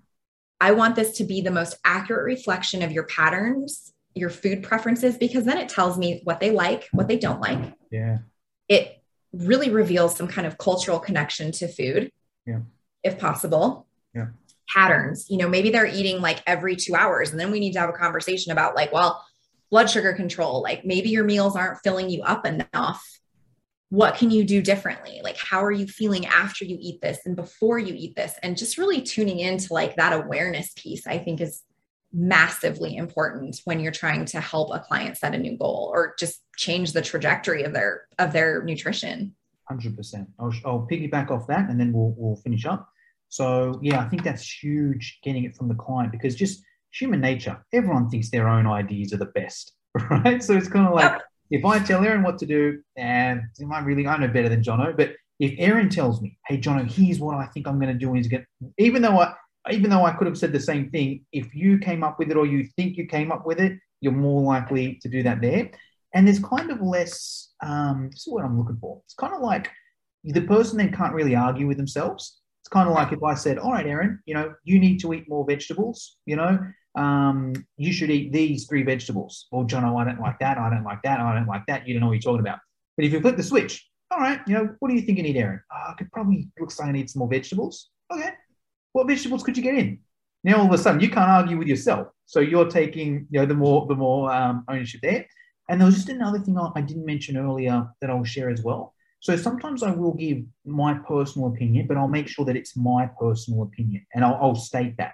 I 0.61 0.71
want 0.71 0.95
this 0.95 1.17
to 1.17 1.23
be 1.23 1.41
the 1.41 1.51
most 1.51 1.77
accurate 1.83 2.25
reflection 2.25 2.81
of 2.81 2.91
your 2.91 3.03
patterns 3.05 3.93
your 4.13 4.29
food 4.29 4.63
preferences 4.63 5.17
because 5.17 5.43
then 5.43 5.57
it 5.57 5.67
tells 5.69 5.97
me 5.97 6.21
what 6.23 6.39
they 6.39 6.51
like 6.51 6.87
what 6.91 7.07
they 7.07 7.17
don't 7.17 7.41
like 7.41 7.73
Yeah. 7.91 8.19
it 8.69 9.01
really 9.33 9.69
reveals 9.69 10.15
some 10.15 10.27
kind 10.29 10.47
of 10.47 10.57
cultural 10.57 10.99
connection 10.99 11.51
to 11.53 11.67
food 11.67 12.11
Yeah. 12.45 12.59
if 13.03 13.19
possible 13.19 13.87
Yeah. 14.13 14.27
patterns 14.73 15.27
you 15.29 15.37
know 15.37 15.49
maybe 15.49 15.69
they're 15.69 15.85
eating 15.85 16.21
like 16.21 16.41
every 16.47 16.75
two 16.75 16.95
hours 16.95 17.31
and 17.31 17.39
then 17.39 17.51
we 17.51 17.59
need 17.59 17.73
to 17.73 17.79
have 17.79 17.89
a 17.89 17.93
conversation 17.93 18.51
about 18.51 18.75
like 18.75 18.91
well 18.93 19.23
blood 19.71 19.89
sugar 19.89 20.13
control 20.13 20.61
like 20.61 20.85
maybe 20.85 21.09
your 21.09 21.23
meals 21.25 21.55
aren't 21.55 21.79
filling 21.83 22.09
you 22.09 22.21
up 22.23 22.45
enough 22.45 23.03
what 23.95 24.15
can 24.15 24.29
you 24.29 24.43
do 24.43 24.61
differently 24.61 25.21
like 25.23 25.37
how 25.37 25.63
are 25.63 25.71
you 25.71 25.87
feeling 25.87 26.25
after 26.25 26.65
you 26.65 26.77
eat 26.79 26.99
this 27.01 27.19
and 27.25 27.35
before 27.35 27.79
you 27.79 27.93
eat 27.97 28.15
this 28.15 28.35
and 28.43 28.57
just 28.57 28.77
really 28.77 29.01
tuning 29.01 29.39
into 29.39 29.73
like 29.73 29.95
that 29.95 30.13
awareness 30.13 30.71
piece 30.75 31.07
i 31.07 31.17
think 31.17 31.39
is 31.39 31.61
massively 32.13 32.95
important 32.95 33.59
when 33.65 33.79
you're 33.79 33.91
trying 33.91 34.25
to 34.25 34.39
help 34.39 34.73
a 34.73 34.79
client 34.79 35.17
set 35.17 35.35
a 35.35 35.37
new 35.37 35.57
goal 35.57 35.91
or 35.93 36.15
just 36.17 36.41
change 36.55 36.93
the 36.93 37.01
trajectory 37.01 37.63
of 37.63 37.73
their 37.73 38.07
of 38.19 38.31
their 38.33 38.63
nutrition 38.63 39.35
Hundred 39.67 39.97
percent. 39.97 40.29
I'll, 40.39 40.53
I'll 40.63 40.87
piggyback 40.89 41.31
off 41.31 41.47
that, 41.47 41.69
and 41.69 41.79
then 41.79 41.91
we'll 41.91 42.13
we'll 42.17 42.35
finish 42.35 42.65
up. 42.65 42.87
So 43.29 43.79
yeah, 43.81 43.99
I 43.99 44.07
think 44.07 44.23
that's 44.23 44.47
huge. 44.47 45.19
Getting 45.23 45.43
it 45.43 45.55
from 45.55 45.67
the 45.67 45.73
client 45.73 46.11
because 46.11 46.35
just 46.35 46.63
human 46.91 47.19
nature. 47.19 47.57
Everyone 47.73 48.07
thinks 48.07 48.29
their 48.29 48.47
own 48.47 48.67
ideas 48.67 49.11
are 49.11 49.17
the 49.17 49.25
best, 49.25 49.73
right? 50.11 50.43
So 50.43 50.55
it's 50.55 50.67
kind 50.67 50.87
of 50.87 50.93
like 50.93 51.11
Yep. 51.13 51.21
If 51.51 51.63
I 51.65 51.79
tell 51.79 52.03
Erin 52.03 52.23
what 52.23 52.37
to 52.39 52.45
do, 52.45 52.81
and 52.97 53.41
am 53.61 53.71
I 53.71 53.79
really? 53.79 54.07
I 54.07 54.17
know 54.17 54.27
better 54.27 54.49
than 54.49 54.63
Jono, 54.63 54.95
but 54.95 55.13
if 55.39 55.53
Erin 55.57 55.89
tells 55.89 56.21
me, 56.21 56.37
"Hey, 56.47 56.57
Jono, 56.59 56.89
here's 56.89 57.19
what 57.19 57.35
I 57.35 57.45
think 57.47 57.67
I'm 57.67 57.79
going 57.79 57.97
to 57.97 58.05
do," 58.05 58.15
even 58.77 59.01
though 59.01 59.19
I 59.19 59.33
even 59.71 59.89
though 59.89 60.05
I 60.05 60.13
could 60.13 60.27
have 60.27 60.37
said 60.37 60.51
the 60.51 60.59
same 60.59 60.89
thing, 60.89 61.25
if 61.31 61.55
you 61.55 61.79
came 61.79 62.03
up 62.03 62.19
with 62.19 62.29
it 62.29 62.37
or 62.37 62.45
you 62.45 62.67
think 62.75 62.97
you 62.97 63.07
came 63.07 63.31
up 63.31 63.45
with 63.45 63.59
it, 63.59 63.79
you're 63.99 64.11
more 64.11 64.41
likely 64.41 64.99
to 65.01 65.09
do 65.09 65.23
that 65.23 65.41
there. 65.41 65.71
And 66.13 66.27
there's 66.27 66.39
kind 66.39 66.71
of 66.71 66.81
less, 66.81 67.53
um, 67.63 68.09
this 68.11 68.27
is 68.27 68.31
what 68.33 68.45
I'm 68.45 68.57
looking 68.57 68.77
for. 68.77 69.01
It's 69.05 69.15
kind 69.15 69.33
of 69.33 69.41
like 69.41 69.71
the 70.23 70.41
person 70.41 70.77
then 70.77 70.93
can't 70.93 71.13
really 71.13 71.35
argue 71.35 71.67
with 71.67 71.77
themselves. 71.77 72.41
It's 72.61 72.69
kind 72.69 72.87
of 72.87 72.95
like 72.95 73.11
if 73.11 73.23
I 73.23 73.33
said, 73.33 73.57
all 73.57 73.71
right, 73.71 73.85
Erin, 73.85 74.19
you 74.25 74.33
know, 74.33 74.53
you 74.63 74.79
need 74.79 74.99
to 74.99 75.13
eat 75.13 75.29
more 75.29 75.45
vegetables, 75.45 76.17
you 76.25 76.35
know, 76.35 76.59
um, 76.95 77.53
you 77.77 77.91
should 77.91 78.09
eat 78.09 78.31
these 78.31 78.67
three 78.67 78.83
vegetables. 78.83 79.47
Well, 79.51 79.63
John, 79.65 79.83
I 79.83 80.03
don't 80.03 80.19
like 80.19 80.39
that. 80.39 80.57
I 80.57 80.69
don't 80.69 80.83
like 80.83 81.01
that. 81.03 81.19
I 81.19 81.33
don't 81.33 81.47
like 81.47 81.65
that. 81.67 81.87
You 81.87 81.93
don't 81.93 82.01
know 82.01 82.07
what 82.07 82.13
you're 82.13 82.21
talking 82.21 82.39
about. 82.39 82.59
But 82.95 83.05
if 83.05 83.13
you 83.13 83.19
flip 83.19 83.37
the 83.37 83.43
switch, 83.43 83.85
all 84.11 84.19
right, 84.19 84.39
you 84.47 84.53
know, 84.53 84.75
what 84.79 84.89
do 84.89 84.95
you 84.95 85.01
think 85.01 85.17
you 85.17 85.23
need, 85.23 85.37
Erin? 85.37 85.59
Oh, 85.71 85.91
I 85.91 85.93
could 85.97 86.11
probably 86.11 86.47
looks 86.59 86.79
like 86.79 86.89
I 86.89 86.91
need 86.91 87.09
some 87.09 87.19
more 87.19 87.29
vegetables. 87.29 87.89
Okay. 88.13 88.29
What 88.93 89.07
vegetables 89.07 89.43
could 89.43 89.57
you 89.57 89.63
get 89.63 89.75
in? 89.75 89.99
Now 90.43 90.59
all 90.59 90.67
of 90.67 90.71
a 90.71 90.77
sudden 90.77 91.01
you 91.01 91.09
can't 91.09 91.29
argue 91.29 91.57
with 91.57 91.67
yourself. 91.67 92.07
So 92.27 92.39
you're 92.39 92.69
taking, 92.69 93.27
you 93.29 93.39
know, 93.39 93.45
the 93.45 93.55
more 93.55 93.87
the 93.87 93.95
more 93.95 94.31
um, 94.31 94.63
ownership 94.69 95.01
there. 95.01 95.25
And 95.67 95.81
there 95.81 95.87
was 95.87 95.95
just 95.95 96.09
another 96.09 96.39
thing 96.39 96.57
I 96.57 96.81
didn't 96.81 97.05
mention 97.05 97.35
earlier 97.35 97.87
that 97.99 98.09
I'll 98.11 98.23
share 98.23 98.51
as 98.51 98.61
well. 98.61 98.93
So 99.19 99.35
sometimes 99.35 99.81
I 99.81 99.89
will 99.89 100.13
give 100.13 100.43
my 100.65 100.93
personal 100.93 101.47
opinion, 101.47 101.87
but 101.87 101.97
I'll 101.97 102.07
make 102.07 102.27
sure 102.27 102.45
that 102.45 102.55
it's 102.55 102.77
my 102.77 103.09
personal 103.19 103.63
opinion 103.63 104.05
and 104.13 104.23
I'll, 104.23 104.37
I'll 104.39 104.55
state 104.55 104.95
that. 104.97 105.13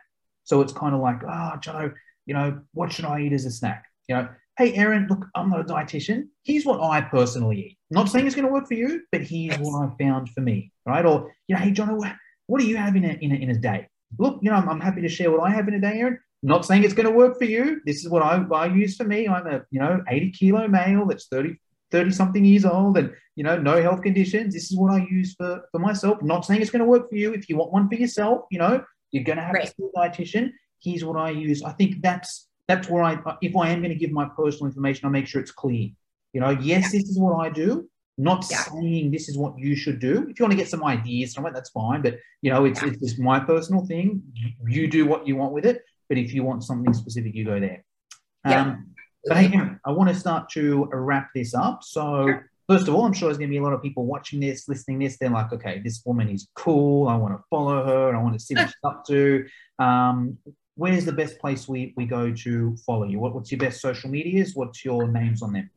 So 0.51 0.59
it's 0.59 0.73
kind 0.73 0.93
of 0.93 0.99
like, 0.99 1.21
oh, 1.25 1.53
Joe, 1.61 1.93
you 2.25 2.33
know, 2.33 2.59
what 2.73 2.91
should 2.91 3.05
I 3.05 3.21
eat 3.21 3.31
as 3.31 3.45
a 3.45 3.51
snack? 3.51 3.85
You 4.09 4.15
know, 4.15 4.27
hey, 4.57 4.73
Erin, 4.73 5.07
look, 5.09 5.25
I'm 5.33 5.49
not 5.49 5.61
a 5.61 5.63
dietitian. 5.63 6.27
Here's 6.43 6.65
what 6.65 6.81
I 6.81 6.99
personally 6.99 7.57
eat. 7.57 7.77
not 7.89 8.09
saying 8.09 8.27
it's 8.27 8.35
going 8.35 8.47
to 8.47 8.51
work 8.51 8.67
for 8.67 8.73
you, 8.73 9.01
but 9.13 9.21
here's 9.21 9.57
what 9.59 9.81
I 9.81 9.89
found 9.97 10.27
for 10.31 10.41
me, 10.41 10.73
right? 10.85 11.05
Or, 11.05 11.31
you 11.47 11.55
know, 11.55 11.61
hey, 11.61 11.71
John, 11.71 11.97
what, 12.47 12.59
do 12.59 12.67
you 12.67 12.75
have 12.75 12.97
in 12.97 13.05
a, 13.05 13.17
in 13.21 13.31
a, 13.31 13.35
in 13.35 13.49
a 13.51 13.57
day? 13.57 13.87
Look, 14.19 14.39
you 14.41 14.51
know, 14.51 14.57
I'm, 14.57 14.67
I'm 14.67 14.81
happy 14.81 14.99
to 14.99 15.07
share 15.07 15.31
what 15.31 15.39
I 15.39 15.51
have 15.51 15.69
in 15.69 15.75
a 15.75 15.79
day, 15.79 15.99
Erin. 15.99 16.19
Not 16.43 16.65
saying 16.65 16.83
it's 16.83 16.93
going 16.93 17.07
to 17.07 17.15
work 17.15 17.37
for 17.37 17.45
you. 17.45 17.79
This 17.85 18.03
is 18.03 18.09
what 18.09 18.21
I, 18.21 18.43
I 18.53 18.65
use 18.65 18.97
for 18.97 19.05
me. 19.05 19.29
I'm 19.29 19.47
a, 19.47 19.61
you 19.71 19.79
know, 19.79 20.03
80 20.09 20.31
kilo 20.31 20.67
male 20.67 21.05
that's 21.05 21.27
30, 21.27 21.55
30 21.91 22.11
something 22.11 22.43
years 22.43 22.65
old 22.65 22.97
and, 22.97 23.13
you 23.37 23.45
know, 23.45 23.57
no 23.57 23.81
health 23.81 24.01
conditions. 24.01 24.53
This 24.53 24.69
is 24.69 24.77
what 24.77 24.91
I 24.91 25.07
use 25.09 25.33
for, 25.33 25.61
for 25.71 25.79
myself. 25.79 26.21
Not 26.21 26.43
saying 26.43 26.61
it's 26.61 26.71
going 26.71 26.83
to 26.83 26.89
work 26.89 27.09
for 27.09 27.15
you. 27.15 27.31
If 27.31 27.47
you 27.47 27.55
want 27.55 27.71
one 27.71 27.87
for 27.87 27.95
yourself, 27.95 28.41
you 28.51 28.59
know, 28.59 28.83
you're 29.11 29.23
going 29.23 29.37
to 29.37 29.43
have 29.43 29.53
Right. 29.53 29.65
to 29.67 29.73
see 29.75 29.83
a 29.95 29.99
dietitian. 29.99 30.51
Here's 30.81 31.03
what 31.05 31.17
I 31.17 31.29
use. 31.29 31.63
I 31.63 31.71
think 31.73 32.01
that's, 32.01 32.47
that's 32.67 32.89
where 32.89 33.03
I, 33.03 33.17
if 33.41 33.55
I 33.55 33.69
am 33.69 33.79
going 33.81 33.89
to 33.91 33.95
give 33.99 34.11
my 34.11 34.27
personal 34.35 34.65
information, 34.67 35.05
I 35.07 35.09
make 35.09 35.27
sure 35.27 35.41
it's 35.41 35.51
clear. 35.51 35.89
You 36.33 36.41
know, 36.41 36.51
yes, 36.51 36.91
this 36.91 37.03
is 37.09 37.19
what 37.19 37.35
I 37.45 37.49
do, 37.49 37.87
Not 38.17 38.45
Yeah. 38.51 38.57
saying 38.63 39.11
this 39.11 39.29
is 39.29 39.37
what 39.37 39.57
you 39.57 39.75
should 39.75 39.99
do. 39.99 40.27
If 40.29 40.37
you 40.39 40.43
want 40.43 40.51
to 40.51 40.57
get 40.57 40.69
some 40.69 40.83
ideas 40.83 41.33
from 41.33 41.45
it, 41.47 41.53
that's 41.53 41.69
fine. 41.71 42.01
But 42.01 42.19
you 42.41 42.51
know, 42.51 42.65
it's 42.65 42.81
Yeah. 42.81 42.89
it's 42.89 42.99
just 42.99 43.19
my 43.19 43.39
personal 43.39 43.85
thing. 43.85 44.21
You- 44.33 44.51
You 44.81 44.87
do 44.87 45.05
what 45.05 45.25
you 45.27 45.35
want 45.37 45.53
with 45.53 45.65
it. 45.65 45.83
But 46.09 46.17
if 46.17 46.33
you 46.33 46.43
want 46.43 46.63
something 46.63 46.93
specific, 46.93 47.33
you 47.35 47.45
go 47.45 47.59
there. 47.59 47.83
Yeah. 48.45 48.61
Um, 48.61 48.87
but 49.25 49.37
hey, 49.37 49.59
I 49.85 49.91
want 49.91 50.09
to 50.09 50.15
start 50.15 50.49
to 50.51 50.85
wrap 50.91 51.29
this 51.33 51.53
up. 51.53 51.83
So, 51.83 52.27
Sure. 52.27 52.50
First 52.67 52.87
of 52.87 52.95
all, 52.95 53.05
I'm 53.05 53.13
sure 53.13 53.27
there's 53.27 53.37
going 53.37 53.49
to 53.49 53.53
be 53.53 53.57
a 53.57 53.63
lot 53.63 53.73
of 53.73 53.81
people 53.81 54.05
watching 54.05 54.39
this, 54.39 54.67
listening 54.67 54.99
this. 54.99 55.17
They're 55.17 55.29
like, 55.29 55.51
okay, 55.53 55.81
this 55.83 56.01
woman 56.05 56.29
is 56.29 56.47
cool. 56.55 57.07
I 57.07 57.15
want 57.15 57.37
to 57.37 57.43
follow 57.49 57.85
her. 57.85 58.09
And 58.09 58.17
I 58.17 58.21
want 58.21 58.33
to 58.33 58.39
see 58.39 58.55
what 58.55 58.67
she's 58.67 58.75
up 58.83 59.05
to. 59.07 59.45
Um, 59.79 60.37
where's 60.75 61.05
the 61.05 61.11
best 61.11 61.39
place 61.39 61.67
we, 61.67 61.93
we 61.97 62.05
go 62.05 62.31
to 62.31 62.75
follow 62.85 63.05
you? 63.05 63.19
What, 63.19 63.35
what's 63.35 63.51
your 63.51 63.59
best 63.59 63.81
social 63.81 64.09
medias? 64.09 64.53
What's 64.55 64.83
your 64.83 65.07
names 65.07 65.41
on 65.41 65.53
them? 65.53 65.69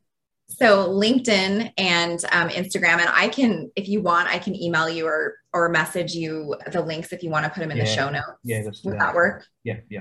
So 0.46 0.88
LinkedIn 0.88 1.72
and 1.78 2.22
um, 2.30 2.50
Instagram, 2.50 2.98
and 2.98 3.08
I 3.08 3.28
can, 3.28 3.70
if 3.76 3.88
you 3.88 4.02
want, 4.02 4.28
I 4.28 4.38
can 4.38 4.54
email 4.54 4.88
you 4.88 5.06
or 5.06 5.36
or 5.54 5.68
message 5.68 6.14
you 6.14 6.54
the 6.70 6.82
links 6.82 7.12
if 7.12 7.22
you 7.22 7.30
want 7.30 7.44
to 7.44 7.50
put 7.50 7.60
them 7.60 7.70
in 7.70 7.78
the 7.78 7.86
show 7.86 8.10
notes. 8.10 8.26
Yeah, 8.42 8.62
let's 8.64 8.84
Would 8.84 8.94
that. 8.94 8.98
that 8.98 9.14
work? 9.14 9.46
Yeah, 9.62 9.78
yeah. 9.88 10.00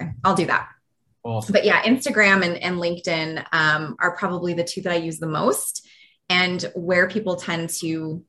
Okay, 0.00 0.12
I'll 0.22 0.36
do 0.36 0.46
that. 0.46 0.68
Awesome. 1.22 1.52
But 1.52 1.64
yeah, 1.64 1.82
Instagram 1.82 2.44
and, 2.44 2.56
and 2.58 2.76
LinkedIn 2.76 3.44
um, 3.52 3.96
are 3.98 4.16
probably 4.16 4.54
the 4.54 4.64
two 4.64 4.80
that 4.82 4.92
I 4.92 4.96
use 4.96 5.18
the 5.18 5.26
most, 5.26 5.86
and 6.30 6.72
where 6.74 7.08
people 7.08 7.36
tend 7.36 7.68
to, 7.68 8.24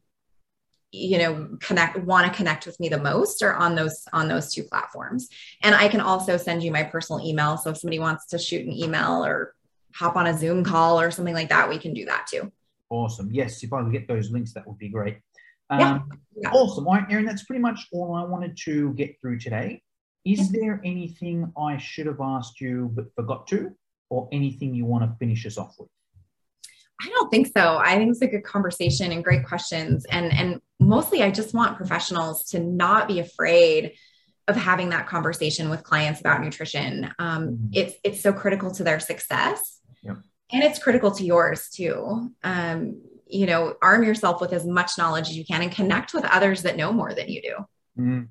you 0.91 1.17
know, 1.17 1.57
connect, 1.61 1.97
want 1.99 2.27
to 2.27 2.35
connect 2.35 2.65
with 2.65 2.77
me 2.81 2.89
the 2.89 2.97
most, 2.99 3.41
are 3.43 3.55
on 3.55 3.75
those 3.75 4.03
on 4.11 4.27
those 4.27 4.53
two 4.53 4.63
platforms. 4.63 5.29
And 5.63 5.73
I 5.73 5.87
can 5.87 6.01
also 6.01 6.35
send 6.35 6.63
you 6.63 6.71
my 6.71 6.83
personal 6.83 7.25
email. 7.25 7.55
So 7.55 7.69
if 7.69 7.77
somebody 7.77 7.99
wants 7.99 8.25
to 8.27 8.37
shoot 8.37 8.65
an 8.65 8.73
email 8.73 9.23
or 9.23 9.53
hop 9.95 10.17
on 10.17 10.27
a 10.27 10.37
Zoom 10.37 10.65
call 10.65 10.99
or 10.99 11.11
something 11.11 11.33
like 11.33 11.49
that, 11.49 11.69
we 11.69 11.77
can 11.77 11.93
do 11.93 12.05
that 12.05 12.27
too. 12.27 12.51
Awesome. 12.89 13.29
Yes, 13.31 13.63
if 13.63 13.71
I 13.71 13.83
could 13.83 13.93
get 13.93 14.07
those 14.07 14.31
links, 14.31 14.53
that 14.53 14.67
would 14.67 14.77
be 14.77 14.89
great. 14.89 15.19
Um, 15.69 16.09
Yeah. 16.35 16.51
Awesome. 16.51 16.87
All 16.87 16.95
right, 16.95 17.05
Erin, 17.09 17.25
that's 17.25 17.43
pretty 17.43 17.61
much 17.61 17.87
all 17.93 18.15
I 18.15 18.23
wanted 18.23 18.57
to 18.65 18.93
get 18.93 19.21
through 19.21 19.39
today. 19.39 19.81
Is 20.25 20.51
there 20.51 20.81
anything 20.83 21.51
I 21.57 21.77
should 21.77 22.07
have 22.07 22.19
asked 22.19 22.59
you 22.59 22.91
but 22.93 23.05
forgot 23.15 23.47
to, 23.47 23.71
or 24.09 24.27
anything 24.31 24.75
you 24.75 24.85
want 24.85 25.03
to 25.09 25.15
finish 25.17 25.45
us 25.45 25.57
off 25.57 25.75
with? 25.79 25.89
I 27.03 27.09
don't 27.09 27.29
think 27.31 27.47
so. 27.55 27.77
I 27.77 27.95
think 27.95 28.11
it's 28.11 28.21
a 28.21 28.27
good 28.27 28.43
conversation 28.43 29.11
and 29.11 29.23
great 29.23 29.45
questions. 29.45 30.05
And 30.09 30.31
and 30.31 30.61
mostly 30.79 31.23
I 31.23 31.31
just 31.31 31.53
want 31.53 31.77
professionals 31.77 32.45
to 32.51 32.59
not 32.59 33.07
be 33.07 33.19
afraid 33.19 33.93
of 34.47 34.55
having 34.55 34.89
that 34.89 35.07
conversation 35.07 35.69
with 35.69 35.83
clients 35.83 36.19
about 36.19 36.41
nutrition. 36.41 37.13
Um, 37.19 37.47
Mhm. 37.47 37.69
It's 37.73 37.95
it's 38.03 38.21
so 38.21 38.33
critical 38.33 38.71
to 38.71 38.83
their 38.83 38.99
success. 38.99 39.79
Yep. 40.03 40.17
And 40.51 40.63
it's 40.63 40.79
critical 40.79 41.11
to 41.11 41.23
yours 41.23 41.69
too. 41.69 42.31
Um, 42.43 43.01
you 43.27 43.45
know, 43.45 43.75
arm 43.81 44.03
yourself 44.03 44.41
with 44.41 44.51
as 44.51 44.65
much 44.65 44.97
knowledge 44.97 45.29
as 45.29 45.37
you 45.37 45.45
can 45.45 45.61
and 45.61 45.71
connect 45.71 46.13
with 46.13 46.25
others 46.25 46.63
that 46.63 46.75
know 46.75 46.91
more 46.91 47.13
than 47.13 47.29
you 47.29 47.41
do. 47.41 47.55
Mm, 47.97 48.27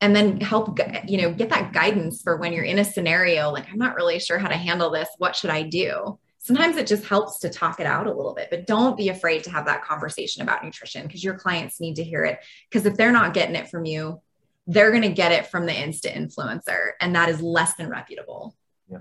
And 0.00 0.16
then 0.16 0.40
help, 0.40 0.78
you 1.06 1.20
know, 1.20 1.32
get 1.34 1.50
that 1.50 1.72
guidance 1.74 2.22
for 2.22 2.36
when 2.38 2.52
you're 2.54 2.64
in 2.64 2.78
a 2.78 2.84
scenario 2.84 3.50
like, 3.50 3.66
I'm 3.70 3.78
not 3.78 3.96
really 3.96 4.18
sure 4.20 4.38
how 4.38 4.48
to 4.48 4.56
handle 4.56 4.90
this. 4.90 5.08
What 5.18 5.36
should 5.36 5.50
I 5.50 5.62
do? 5.64 6.18
Sometimes 6.38 6.76
it 6.76 6.86
just 6.86 7.04
helps 7.04 7.40
to 7.40 7.50
talk 7.50 7.80
it 7.80 7.86
out 7.86 8.06
a 8.06 8.12
little 8.12 8.34
bit, 8.34 8.48
but 8.50 8.66
don't 8.66 8.96
be 8.96 9.08
afraid 9.08 9.44
to 9.44 9.50
have 9.50 9.66
that 9.66 9.84
conversation 9.84 10.42
about 10.42 10.64
nutrition 10.64 11.06
because 11.06 11.22
your 11.22 11.34
clients 11.34 11.80
need 11.80 11.96
to 11.96 12.04
hear 12.04 12.24
it. 12.24 12.38
Because 12.70 12.86
if 12.86 12.96
they're 12.96 13.12
not 13.12 13.34
getting 13.34 13.54
it 13.54 13.68
from 13.68 13.84
you, 13.84 14.20
they're 14.66 14.90
going 14.90 15.02
to 15.02 15.08
get 15.08 15.32
it 15.32 15.46
from 15.46 15.66
the 15.66 15.74
instant 15.74 16.14
influencer, 16.14 16.90
and 17.00 17.14
that 17.14 17.28
is 17.28 17.40
less 17.40 17.74
than 17.74 17.88
reputable. 17.88 18.54
Yeah, 18.88 18.98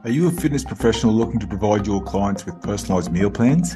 Are 0.05 0.11
you 0.11 0.27
a 0.27 0.31
fitness 0.31 0.63
professional 0.63 1.13
looking 1.13 1.41
to 1.41 1.47
provide 1.47 1.85
your 1.85 2.01
clients 2.01 2.45
with 2.45 2.61
personalized 2.61 3.11
meal 3.11 3.29
plans? 3.29 3.75